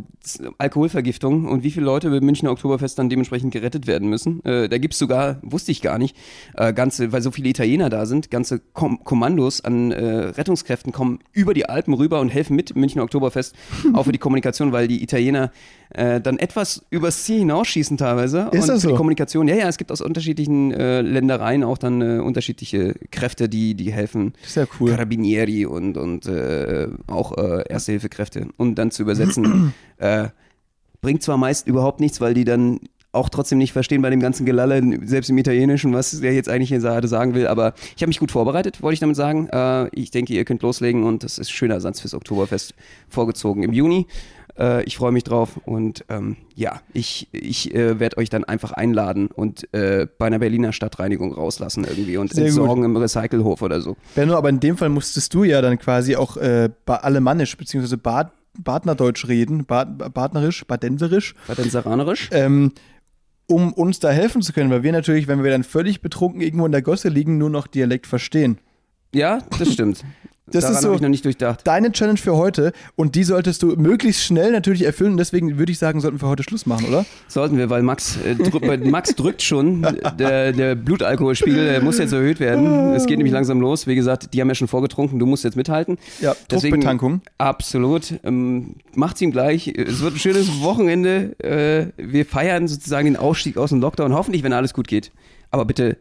Alkoholvergiftung 0.59 1.47
und 1.47 1.63
wie 1.63 1.71
viele 1.71 1.87
Leute 1.87 2.11
beim 2.11 2.25
Münchner 2.25 2.51
Oktoberfest 2.51 2.99
dann 2.99 3.09
dementsprechend 3.09 3.53
gerettet 3.53 3.87
werden 3.87 4.09
müssen. 4.09 4.45
Äh, 4.45 4.69
da 4.69 4.79
gibt 4.79 4.95
es 4.95 4.99
sogar, 4.99 5.39
wusste 5.43 5.71
ich 5.71 5.81
gar 5.83 5.99
nicht, 5.99 6.17
äh, 6.55 6.73
ganze, 6.73 7.13
weil 7.13 7.23
so 7.23 7.31
viele 7.31 7.49
Italiener 7.49 7.91
da 7.91 8.07
sind, 8.07 8.31
ganze 8.31 8.59
Kom 8.59 9.05
Kommandos 9.05 9.63
an 9.63 9.93
äh, 9.93 10.24
Rettungskräften 10.31 10.93
kommen 10.93 11.21
über 11.33 11.55
die 11.55 11.69
Alpen 11.69 11.95
rüber 11.95 12.21
und 12.21 12.29
helfen 12.29 12.57
mit 12.57 12.75
Münchner 12.77 13.03
Oktoberfest, 13.03 13.55
auch 13.93 14.05
für 14.05 14.13
die 14.13 14.19
Kommunikation, 14.19 14.73
weil 14.73 14.89
die 14.89 15.03
Italiener 15.03 15.51
äh, 15.91 16.21
dann 16.21 16.39
etwas 16.39 16.85
übers 16.91 17.25
Ziel 17.25 17.39
hinausschießen 17.41 17.97
teilweise. 17.97 18.49
Ist 18.53 18.63
und 18.63 18.69
das 18.69 18.83
so? 18.83 18.91
Die 18.91 18.95
Kommunikation, 18.95 19.49
ja, 19.49 19.57
ja, 19.57 19.69
es 19.69 19.77
gibt 19.77 19.93
aus 19.93 20.01
unterschiedlichen 20.01 20.73
äh, 20.73 21.01
Ländereien 21.01 21.65
auch 21.65 21.79
dann 21.79 22.01
äh, 22.01 22.19
unterschiedliche 22.19 22.95
Kräfte, 23.11 23.49
die, 23.49 23.75
die 23.75 23.93
helfen. 23.93 24.33
Das 24.41 24.51
ist 24.51 24.57
ja 24.57 24.67
cool. 24.81 24.91
Carabinieri 24.91 25.67
und, 25.67 25.97
und 25.97 26.27
äh, 26.27 26.89
auch 27.07 27.37
äh, 27.37 27.65
Erste-Hilfe-Kräfte. 27.69 28.49
Und 28.57 28.77
dann 28.77 28.91
zu 28.91 29.03
übersetzen, 29.03 29.75
äh, 29.99 30.29
bringt 31.01 31.23
zwar 31.23 31.37
meist 31.37 31.67
überhaupt 31.67 32.01
nichts, 32.01 32.21
weil 32.21 32.35
die 32.35 32.45
dann 32.45 32.81
auch 33.15 33.29
trotzdem 33.29 33.59
nicht 33.59 33.73
verstehen 33.73 34.03
bei 34.03 34.11
dem 34.11 34.21
ganzen 34.21 34.45
Gelalle, 34.47 34.83
selbst 35.05 35.31
im 35.31 35.39
Italienischen, 35.39 35.93
was 35.93 36.21
der 36.21 36.35
jetzt 36.35 36.49
eigentlich 36.49 36.81
sagen 36.81 37.35
will. 37.35 37.47
Aber 37.47 37.75
ich 37.97 38.03
habe 38.03 38.09
mich 38.09 38.19
gut 38.19 38.33
vorbereitet, 38.33 38.83
wollte 38.83 38.95
ich 38.95 39.01
damit 39.01 39.17
sagen. 39.17 39.49
Äh, 39.49 39.89
ich 39.89 40.11
denke, 40.11 40.33
ihr 40.33 40.45
könnt 40.45 40.63
loslegen 40.63 41.05
und 41.05 41.25
das 41.25 41.39
ist 41.39 41.51
schöner 41.51 41.75
Ersatz 41.75 42.01
fürs 42.01 42.15
Oktoberfest 42.15 42.75
vorgezogen 43.09 43.63
im 43.63 43.73
Juni. 43.73 44.07
Äh, 44.59 44.85
ich 44.85 44.97
freue 44.97 45.13
mich 45.13 45.25
drauf 45.25 45.61
und 45.65 46.05
ähm, 46.09 46.37
ja, 46.55 46.81
ich, 46.93 47.29
ich 47.33 47.75
äh, 47.75 47.99
werde 47.99 48.19
euch 48.19 48.31
dann 48.31 48.45
einfach 48.45 48.73
einladen 48.73 49.27
und 49.27 49.73
äh, 49.75 50.07
bei 50.19 50.27
einer 50.27 50.39
Berliner 50.39 50.73
Stadtreinigung 50.73 51.33
rauslassen 51.33 51.85
irgendwie 51.85 52.17
und 52.17 52.33
Sehr 52.33 52.47
entsorgen 52.47 52.83
gut. 52.83 52.85
im 52.85 52.97
Recycelhof 52.97 53.63
oder 53.63 53.81
so. 53.81 53.97
Benno, 54.15 54.37
aber 54.37 54.49
in 54.49 54.61
dem 54.61 54.77
Fall 54.77 54.89
musstest 54.91 55.35
du 55.35 55.45
ja 55.45 55.61
dann 55.61 55.79
quasi 55.79 56.17
auch 56.17 56.37
äh, 56.37 56.69
alemannisch 56.87 57.57
bzw. 57.57 57.97
Bad, 57.97 58.33
Badnerdeutsch 58.59 59.27
reden, 59.27 59.65
Bad, 59.67 60.15
Badnerisch, 60.15 60.65
Badenserisch. 60.67 61.35
Badenseranerisch. 61.49 62.29
Ähm, 62.33 62.73
um 63.47 63.73
uns 63.73 64.01
da 64.01 64.11
helfen 64.11 64.43
zu 64.43 64.53
können, 64.53 64.71
weil 64.71 64.83
wir 64.83 64.93
natürlich, 64.93 65.29
wenn 65.29 65.43
wir 65.43 65.51
dann 65.51 65.65
völlig 65.65 66.01
betrunken 66.01 66.41
irgendwo 66.41 66.67
in 66.67 66.73
der 66.73 66.83
Gosse 66.83 67.09
liegen, 67.09 67.39
nur 67.39 67.51
noch 67.51 67.67
Dialekt 67.67 68.07
verstehen. 68.07 68.59
Ja, 69.15 69.39
das 69.59 69.73
stimmt. 69.73 70.05
Das 70.47 70.65
Daran 70.65 70.77
ist 70.77 70.83
so 70.83 70.95
ich 70.95 71.01
noch 71.01 71.09
nicht 71.09 71.25
durchdacht. 71.25 71.67
deine 71.67 71.91
Challenge 71.91 72.19
für 72.19 72.37
heute 72.37 72.73
und 72.97 73.15
die 73.15 73.25
solltest 73.25 73.63
du 73.63 73.77
möglichst 73.77 74.23
schnell 74.23 74.53
natürlich 74.53 74.83
erfüllen. 74.83 75.17
Deswegen 75.17 75.59
würde 75.59 75.73
ich 75.73 75.79
sagen, 75.79 76.01
sollten 76.01 76.21
wir 76.21 76.29
heute 76.29 76.43
Schluss 76.43 76.67
machen, 76.67 76.87
oder? 76.87 77.07
Sollten 77.29 77.57
wir, 77.57 77.71
weil 77.71 77.83
Max, 77.83 78.19
äh, 78.19 78.35
drück, 78.35 78.85
Max 78.85 79.15
drückt 79.15 79.41
schon. 79.41 79.83
Der, 80.19 80.53
der 80.53 80.75
Blutalkoholspiegel 80.75 81.65
der 81.65 81.83
muss 81.83 81.99
jetzt 81.99 82.13
erhöht 82.13 82.39
werden. 82.41 82.93
Es 82.95 83.07
geht 83.07 83.17
nämlich 83.17 83.33
langsam 83.33 83.61
los. 83.61 83.87
Wie 83.87 83.95
gesagt, 83.95 84.33
die 84.35 84.41
haben 84.41 84.49
ja 84.49 84.55
schon 84.55 84.69
vorgetrunken. 84.69 85.19
Du 85.19 85.27
musst 85.27 85.45
jetzt 85.45 85.57
mithalten. 85.57 85.99
Ja, 86.21 86.37
Druckbetankung. 86.49 87.23
absolut. 87.39 88.15
Ähm, 88.23 88.77
macht's 88.95 89.21
ihm 89.23 89.31
gleich. 89.33 89.69
Es 89.69 90.01
wird 90.03 90.15
ein 90.15 90.19
schönes 90.19 90.61
Wochenende. 90.61 91.39
Äh, 91.41 91.87
wir 91.97 92.27
feiern 92.27 92.69
sozusagen 92.69 93.07
den 93.07 93.17
Ausstieg 93.17 93.57
aus 93.57 93.71
dem 93.71 93.81
Lockdown. 93.81 94.13
Hoffentlich, 94.13 94.43
wenn 94.43 94.53
alles 94.53 94.75
gut 94.75 94.89
geht. 94.89 95.11
Aber 95.51 95.65
bitte 95.65 95.97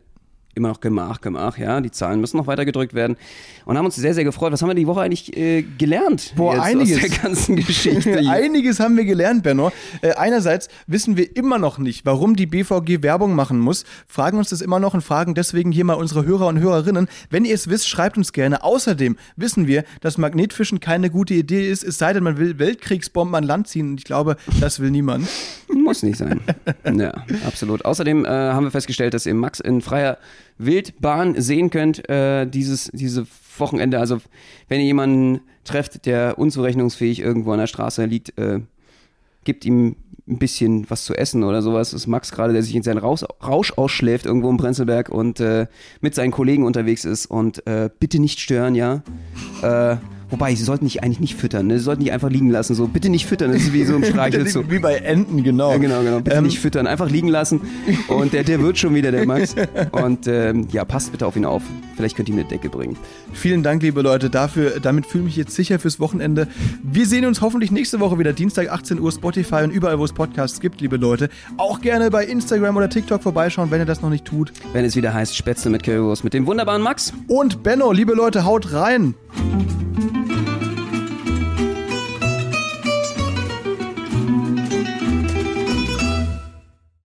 immer 0.55 0.69
noch 0.69 0.79
Gemach, 0.79 1.21
Gemach, 1.21 1.57
ja. 1.57 1.81
Die 1.81 1.91
Zahlen 1.91 2.21
müssen 2.21 2.37
noch 2.37 2.47
weiter 2.47 2.65
gedrückt 2.65 2.93
werden. 2.93 3.17
Und 3.65 3.77
haben 3.77 3.85
uns 3.85 3.95
sehr, 3.95 4.13
sehr 4.13 4.23
gefreut. 4.23 4.51
Was 4.51 4.61
haben 4.61 4.69
wir 4.69 4.75
die 4.75 4.87
Woche 4.87 5.01
eigentlich 5.01 5.35
äh, 5.35 5.63
gelernt? 5.63 6.33
Boah, 6.35 6.61
einiges. 6.61 7.03
Aus 7.03 7.09
der 7.09 7.19
ganzen 7.19 7.55
Geschichte. 7.55 8.17
einiges 8.29 8.79
haben 8.79 8.97
wir 8.97 9.05
gelernt, 9.05 9.43
Benno. 9.43 9.71
Äh, 10.01 10.11
einerseits 10.13 10.69
wissen 10.87 11.17
wir 11.17 11.35
immer 11.35 11.57
noch 11.57 11.77
nicht, 11.77 12.05
warum 12.05 12.35
die 12.35 12.45
BVG 12.45 13.01
Werbung 13.01 13.35
machen 13.35 13.59
muss. 13.59 13.85
Fragen 14.07 14.37
uns 14.37 14.49
das 14.49 14.61
immer 14.61 14.79
noch 14.79 14.93
und 14.93 15.01
fragen 15.01 15.33
deswegen 15.33 15.71
hier 15.71 15.85
mal 15.85 15.93
unsere 15.93 16.25
Hörer 16.25 16.47
und 16.47 16.59
Hörerinnen. 16.59 17.07
Wenn 17.29 17.45
ihr 17.45 17.55
es 17.55 17.69
wisst, 17.69 17.87
schreibt 17.87 18.17
uns 18.17 18.33
gerne. 18.33 18.63
Außerdem 18.63 19.17
wissen 19.35 19.67
wir, 19.67 19.83
dass 20.01 20.17
Magnetfischen 20.17 20.79
keine 20.79 21.09
gute 21.09 21.33
Idee 21.33 21.69
ist, 21.69 21.83
es 21.83 21.97
sei 21.97 22.13
denn, 22.13 22.23
man 22.23 22.37
will 22.37 22.59
Weltkriegsbomben 22.59 23.35
an 23.35 23.43
Land 23.43 23.67
ziehen. 23.67 23.91
Und 23.91 23.97
ich 23.99 24.05
glaube, 24.05 24.37
das 24.59 24.79
will 24.79 24.91
niemand. 24.91 25.27
Muss 25.73 26.03
nicht 26.03 26.17
sein. 26.17 26.41
ja, 26.85 27.13
absolut. 27.45 27.85
Außerdem 27.85 28.25
äh, 28.25 28.27
haben 28.27 28.65
wir 28.65 28.71
festgestellt, 28.71 29.13
dass 29.13 29.25
ihr 29.25 29.33
Max 29.33 29.59
in 29.59 29.81
freier 29.81 30.17
Wildbahn 30.57 31.39
sehen 31.41 31.69
könnt, 31.69 32.07
äh, 32.09 32.45
dieses, 32.45 32.89
diese 32.93 33.25
Wochenende. 33.57 33.99
Also, 33.99 34.19
wenn 34.67 34.79
ihr 34.79 34.85
jemanden 34.85 35.41
trefft, 35.63 36.05
der 36.05 36.37
unzurechnungsfähig 36.37 37.19
irgendwo 37.19 37.51
an 37.51 37.59
der 37.59 37.67
Straße 37.67 38.05
liegt, 38.05 38.37
äh, 38.37 38.59
gibt 39.43 39.65
ihm 39.65 39.95
ein 40.27 40.39
bisschen 40.39 40.89
was 40.89 41.03
zu 41.03 41.13
essen 41.13 41.43
oder 41.43 41.61
sowas. 41.61 41.91
Das 41.91 42.01
ist 42.01 42.07
Max 42.07 42.31
gerade, 42.31 42.53
der 42.53 42.63
sich 42.63 42.75
in 42.75 42.83
seinen 42.83 42.97
Rausch, 42.97 43.23
Rausch 43.43 43.73
ausschläft 43.73 44.25
irgendwo 44.25 44.49
im 44.49 44.57
Prenzlberg 44.57 45.09
und 45.09 45.39
äh, 45.39 45.67
mit 45.99 46.15
seinen 46.15 46.31
Kollegen 46.31 46.65
unterwegs 46.65 47.03
ist. 47.03 47.25
Und 47.25 47.65
äh, 47.67 47.89
bitte 47.99 48.19
nicht 48.19 48.39
stören, 48.39 48.75
ja. 48.75 49.03
Äh, 49.61 49.97
Wobei, 50.33 50.55
sie 50.55 50.63
sollten 50.63 50.85
dich 50.85 51.03
eigentlich 51.03 51.19
nicht 51.19 51.35
füttern, 51.35 51.67
ne? 51.67 51.77
Sie 51.77 51.83
sollten 51.83 52.03
dich 52.03 52.11
einfach 52.11 52.31
liegen 52.31 52.49
lassen. 52.49 52.73
So, 52.73 52.87
bitte 52.87 53.07
nicht 53.09 53.27
füttern, 53.27 53.51
das 53.51 53.61
ist 53.61 53.73
wie 53.73 53.85
so 53.85 53.95
ein 53.95 54.03
Streichelzoo. 54.03 54.63
wie 54.67 54.79
bei 54.79 54.95
Enten, 54.95 55.43
genau. 55.43 55.73
Ja, 55.73 55.77
genau, 55.77 56.01
genau. 56.01 56.21
Bitte 56.21 56.37
ähm. 56.37 56.45
nicht 56.45 56.59
füttern, 56.59 56.87
einfach 56.87 57.07
liegen 57.07 57.27
lassen. 57.27 57.61
Und 58.07 58.33
der, 58.33 58.43
der 58.43 58.59
wird 58.59 58.79
schon 58.79 58.95
wieder, 58.95 59.11
der 59.11 59.27
Max. 59.27 59.53
Und 59.91 60.25
ähm, 60.25 60.67
ja, 60.71 60.85
passt 60.85 61.11
bitte 61.11 61.27
auf 61.27 61.35
ihn 61.35 61.45
auf. 61.45 61.61
Vielleicht 61.95 62.15
könnt 62.15 62.29
ihr 62.29 62.33
ihm 62.33 62.39
eine 62.39 62.47
Decke 62.47 62.69
bringen. 62.69 62.97
Vielen 63.31 63.61
Dank, 63.61 63.83
liebe 63.83 64.01
Leute, 64.01 64.31
dafür. 64.31 64.79
Damit 64.79 65.05
fühle 65.05 65.25
ich 65.25 65.25
mich 65.25 65.35
jetzt 65.35 65.53
sicher 65.53 65.77
fürs 65.77 65.99
Wochenende. 65.99 66.47
Wir 66.81 67.05
sehen 67.05 67.25
uns 67.25 67.41
hoffentlich 67.41 67.69
nächste 67.69 67.99
Woche 67.99 68.17
wieder, 68.17 68.33
Dienstag 68.33 68.71
18 68.71 68.99
Uhr, 68.99 69.11
Spotify 69.11 69.57
und 69.57 69.69
überall, 69.69 69.99
wo 69.99 70.05
es 70.05 70.13
Podcasts 70.13 70.59
gibt, 70.59 70.81
liebe 70.81 70.97
Leute. 70.97 71.29
Auch 71.57 71.79
gerne 71.79 72.09
bei 72.09 72.25
Instagram 72.25 72.75
oder 72.75 72.89
TikTok 72.89 73.21
vorbeischauen, 73.21 73.69
wenn 73.69 73.81
ihr 73.81 73.85
das 73.85 74.01
noch 74.01 74.09
nicht 74.09 74.25
tut. 74.25 74.51
Wenn 74.73 74.83
es 74.83 74.95
wieder 74.95 75.13
heißt 75.13 75.37
Spätzle 75.37 75.69
mit 75.69 75.83
Currywurst 75.83 76.23
mit 76.23 76.33
dem 76.33 76.47
wunderbaren 76.47 76.81
Max. 76.81 77.13
Und 77.27 77.61
Benno, 77.61 77.91
liebe 77.91 78.13
Leute, 78.13 78.45
haut 78.45 78.73
rein. 78.73 79.13